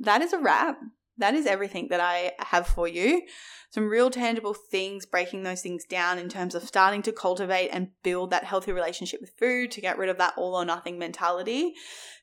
that 0.00 0.22
is 0.22 0.32
a 0.32 0.38
wrap. 0.38 0.78
That 1.18 1.34
is 1.34 1.46
everything 1.46 1.88
that 1.90 2.00
I 2.00 2.32
have 2.38 2.66
for 2.66 2.88
you. 2.88 3.22
Some 3.70 3.88
real 3.88 4.10
tangible 4.10 4.54
things, 4.54 5.04
breaking 5.04 5.42
those 5.42 5.60
things 5.60 5.84
down 5.84 6.18
in 6.18 6.30
terms 6.30 6.54
of 6.54 6.64
starting 6.64 7.02
to 7.02 7.12
cultivate 7.12 7.68
and 7.68 7.90
build 8.02 8.30
that 8.30 8.44
healthy 8.44 8.72
relationship 8.72 9.20
with 9.20 9.34
food 9.38 9.70
to 9.72 9.82
get 9.82 9.98
rid 9.98 10.08
of 10.08 10.16
that 10.16 10.32
all 10.38 10.54
or 10.54 10.64
nothing 10.64 10.98
mentality. 10.98 11.74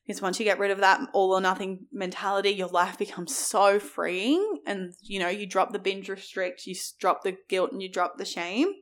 Because 0.05 0.21
once 0.21 0.39
you 0.39 0.45
get 0.45 0.57
rid 0.57 0.71
of 0.71 0.79
that 0.79 0.99
all 1.13 1.33
or 1.33 1.41
nothing 1.41 1.85
mentality, 1.91 2.49
your 2.49 2.69
life 2.69 2.97
becomes 2.97 3.35
so 3.35 3.79
freeing. 3.79 4.61
And, 4.65 4.93
you 5.01 5.19
know, 5.19 5.29
you 5.29 5.45
drop 5.45 5.73
the 5.73 5.79
binge 5.79 6.09
restrict, 6.09 6.65
you 6.65 6.75
drop 6.99 7.23
the 7.23 7.37
guilt, 7.47 7.71
and 7.71 7.81
you 7.81 7.89
drop 7.89 8.17
the 8.17 8.25
shame. 8.25 8.73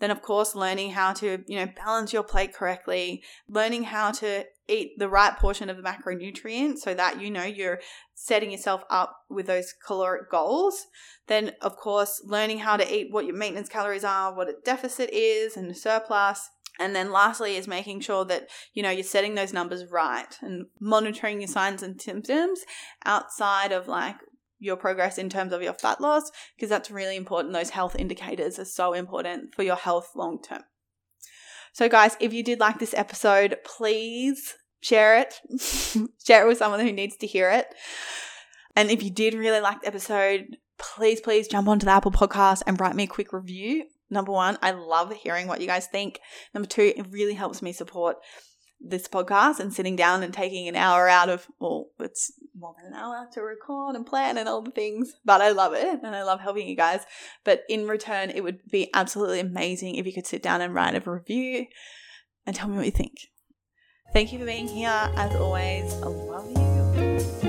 Then, 0.00 0.10
of 0.10 0.22
course, 0.22 0.54
learning 0.54 0.90
how 0.90 1.12
to, 1.14 1.44
you 1.46 1.56
know, 1.56 1.68
balance 1.76 2.12
your 2.12 2.24
plate 2.24 2.52
correctly, 2.52 3.22
learning 3.48 3.84
how 3.84 4.10
to 4.12 4.44
eat 4.66 4.98
the 4.98 5.08
right 5.08 5.36
portion 5.36 5.70
of 5.70 5.76
the 5.76 5.82
macronutrient 5.82 6.78
so 6.78 6.94
that 6.94 7.20
you 7.20 7.30
know 7.30 7.44
you're 7.44 7.80
setting 8.14 8.50
yourself 8.50 8.82
up 8.90 9.16
with 9.28 9.46
those 9.46 9.74
caloric 9.86 10.30
goals. 10.30 10.86
Then, 11.26 11.52
of 11.60 11.76
course, 11.76 12.22
learning 12.24 12.58
how 12.58 12.76
to 12.76 12.94
eat 12.94 13.12
what 13.12 13.26
your 13.26 13.36
maintenance 13.36 13.68
calories 13.68 14.04
are, 14.04 14.34
what 14.34 14.48
a 14.48 14.54
deficit 14.64 15.10
is, 15.12 15.56
and 15.56 15.70
a 15.70 15.74
surplus. 15.74 16.50
And 16.78 16.94
then 16.94 17.12
lastly 17.12 17.56
is 17.56 17.68
making 17.68 18.00
sure 18.00 18.24
that, 18.24 18.48
you 18.72 18.82
know, 18.82 18.90
you're 18.90 19.04
setting 19.04 19.36
those 19.36 19.52
numbers 19.52 19.90
right 19.92 20.36
and 20.42 20.66
monitoring 20.80 21.40
your 21.40 21.48
signs 21.48 21.84
and 21.84 22.00
symptoms 22.00 22.64
outside 23.04 23.70
of 23.70 23.86
like 23.86 24.16
your 24.58 24.76
progress 24.76 25.18
in 25.18 25.28
terms 25.28 25.52
of 25.52 25.62
your 25.62 25.74
fat 25.74 26.00
loss 26.00 26.30
because 26.56 26.70
that's 26.70 26.90
really 26.90 27.16
important. 27.16 27.52
Those 27.54 27.70
health 27.70 27.96
indicators 27.96 28.58
are 28.58 28.64
so 28.64 28.92
important 28.92 29.54
for 29.54 29.62
your 29.62 29.76
health 29.76 30.10
long 30.14 30.40
term. 30.42 30.62
So, 31.72 31.88
guys, 31.88 32.16
if 32.20 32.32
you 32.32 32.44
did 32.44 32.60
like 32.60 32.78
this 32.78 32.94
episode, 32.94 33.56
please 33.64 34.54
share 34.80 35.18
it. 35.18 35.34
share 36.24 36.44
it 36.44 36.48
with 36.48 36.58
someone 36.58 36.80
who 36.80 36.92
needs 36.92 37.16
to 37.16 37.26
hear 37.26 37.50
it. 37.50 37.66
And 38.76 38.90
if 38.90 39.02
you 39.02 39.10
did 39.10 39.34
really 39.34 39.60
like 39.60 39.80
the 39.80 39.88
episode, 39.88 40.56
please, 40.78 41.20
please 41.20 41.48
jump 41.48 41.68
onto 41.68 41.86
the 41.86 41.92
Apple 41.92 42.12
podcast 42.12 42.62
and 42.66 42.80
write 42.80 42.94
me 42.94 43.04
a 43.04 43.08
quick 43.08 43.32
review. 43.32 43.84
Number 44.10 44.32
one, 44.32 44.58
I 44.62 44.72
love 44.72 45.12
hearing 45.12 45.48
what 45.48 45.60
you 45.60 45.66
guys 45.66 45.86
think. 45.86 46.20
Number 46.52 46.68
two, 46.68 46.92
it 46.96 47.06
really 47.10 47.34
helps 47.34 47.62
me 47.62 47.72
support 47.72 48.16
this 48.86 49.08
podcast 49.08 49.60
and 49.60 49.72
sitting 49.72 49.96
down 49.96 50.22
and 50.22 50.32
taking 50.32 50.68
an 50.68 50.76
hour 50.76 51.08
out 51.08 51.28
of, 51.28 51.46
well, 51.58 51.86
it's 51.98 52.32
more 52.56 52.74
than 52.76 52.92
an 52.92 52.98
hour 52.98 53.26
to 53.32 53.40
record 53.40 53.96
and 53.96 54.06
plan 54.06 54.38
and 54.38 54.48
all 54.48 54.62
the 54.62 54.70
things, 54.70 55.14
but 55.24 55.40
I 55.40 55.50
love 55.50 55.72
it 55.72 56.00
and 56.02 56.14
I 56.14 56.22
love 56.22 56.40
helping 56.40 56.68
you 56.68 56.76
guys. 56.76 57.04
But 57.44 57.62
in 57.68 57.88
return, 57.88 58.30
it 58.30 58.42
would 58.42 58.60
be 58.70 58.90
absolutely 58.94 59.40
amazing 59.40 59.96
if 59.96 60.06
you 60.06 60.12
could 60.12 60.26
sit 60.26 60.42
down 60.42 60.60
and 60.60 60.74
write 60.74 60.94
a 60.94 61.10
review 61.10 61.66
and 62.46 62.54
tell 62.54 62.68
me 62.68 62.76
what 62.76 62.86
you 62.86 62.92
think. 62.92 63.14
Thank 64.12 64.32
you 64.32 64.38
for 64.38 64.44
being 64.44 64.68
here. 64.68 64.88
As 64.88 65.34
always, 65.34 65.92
I 65.94 66.06
love 66.06 66.50
you. 66.50 67.43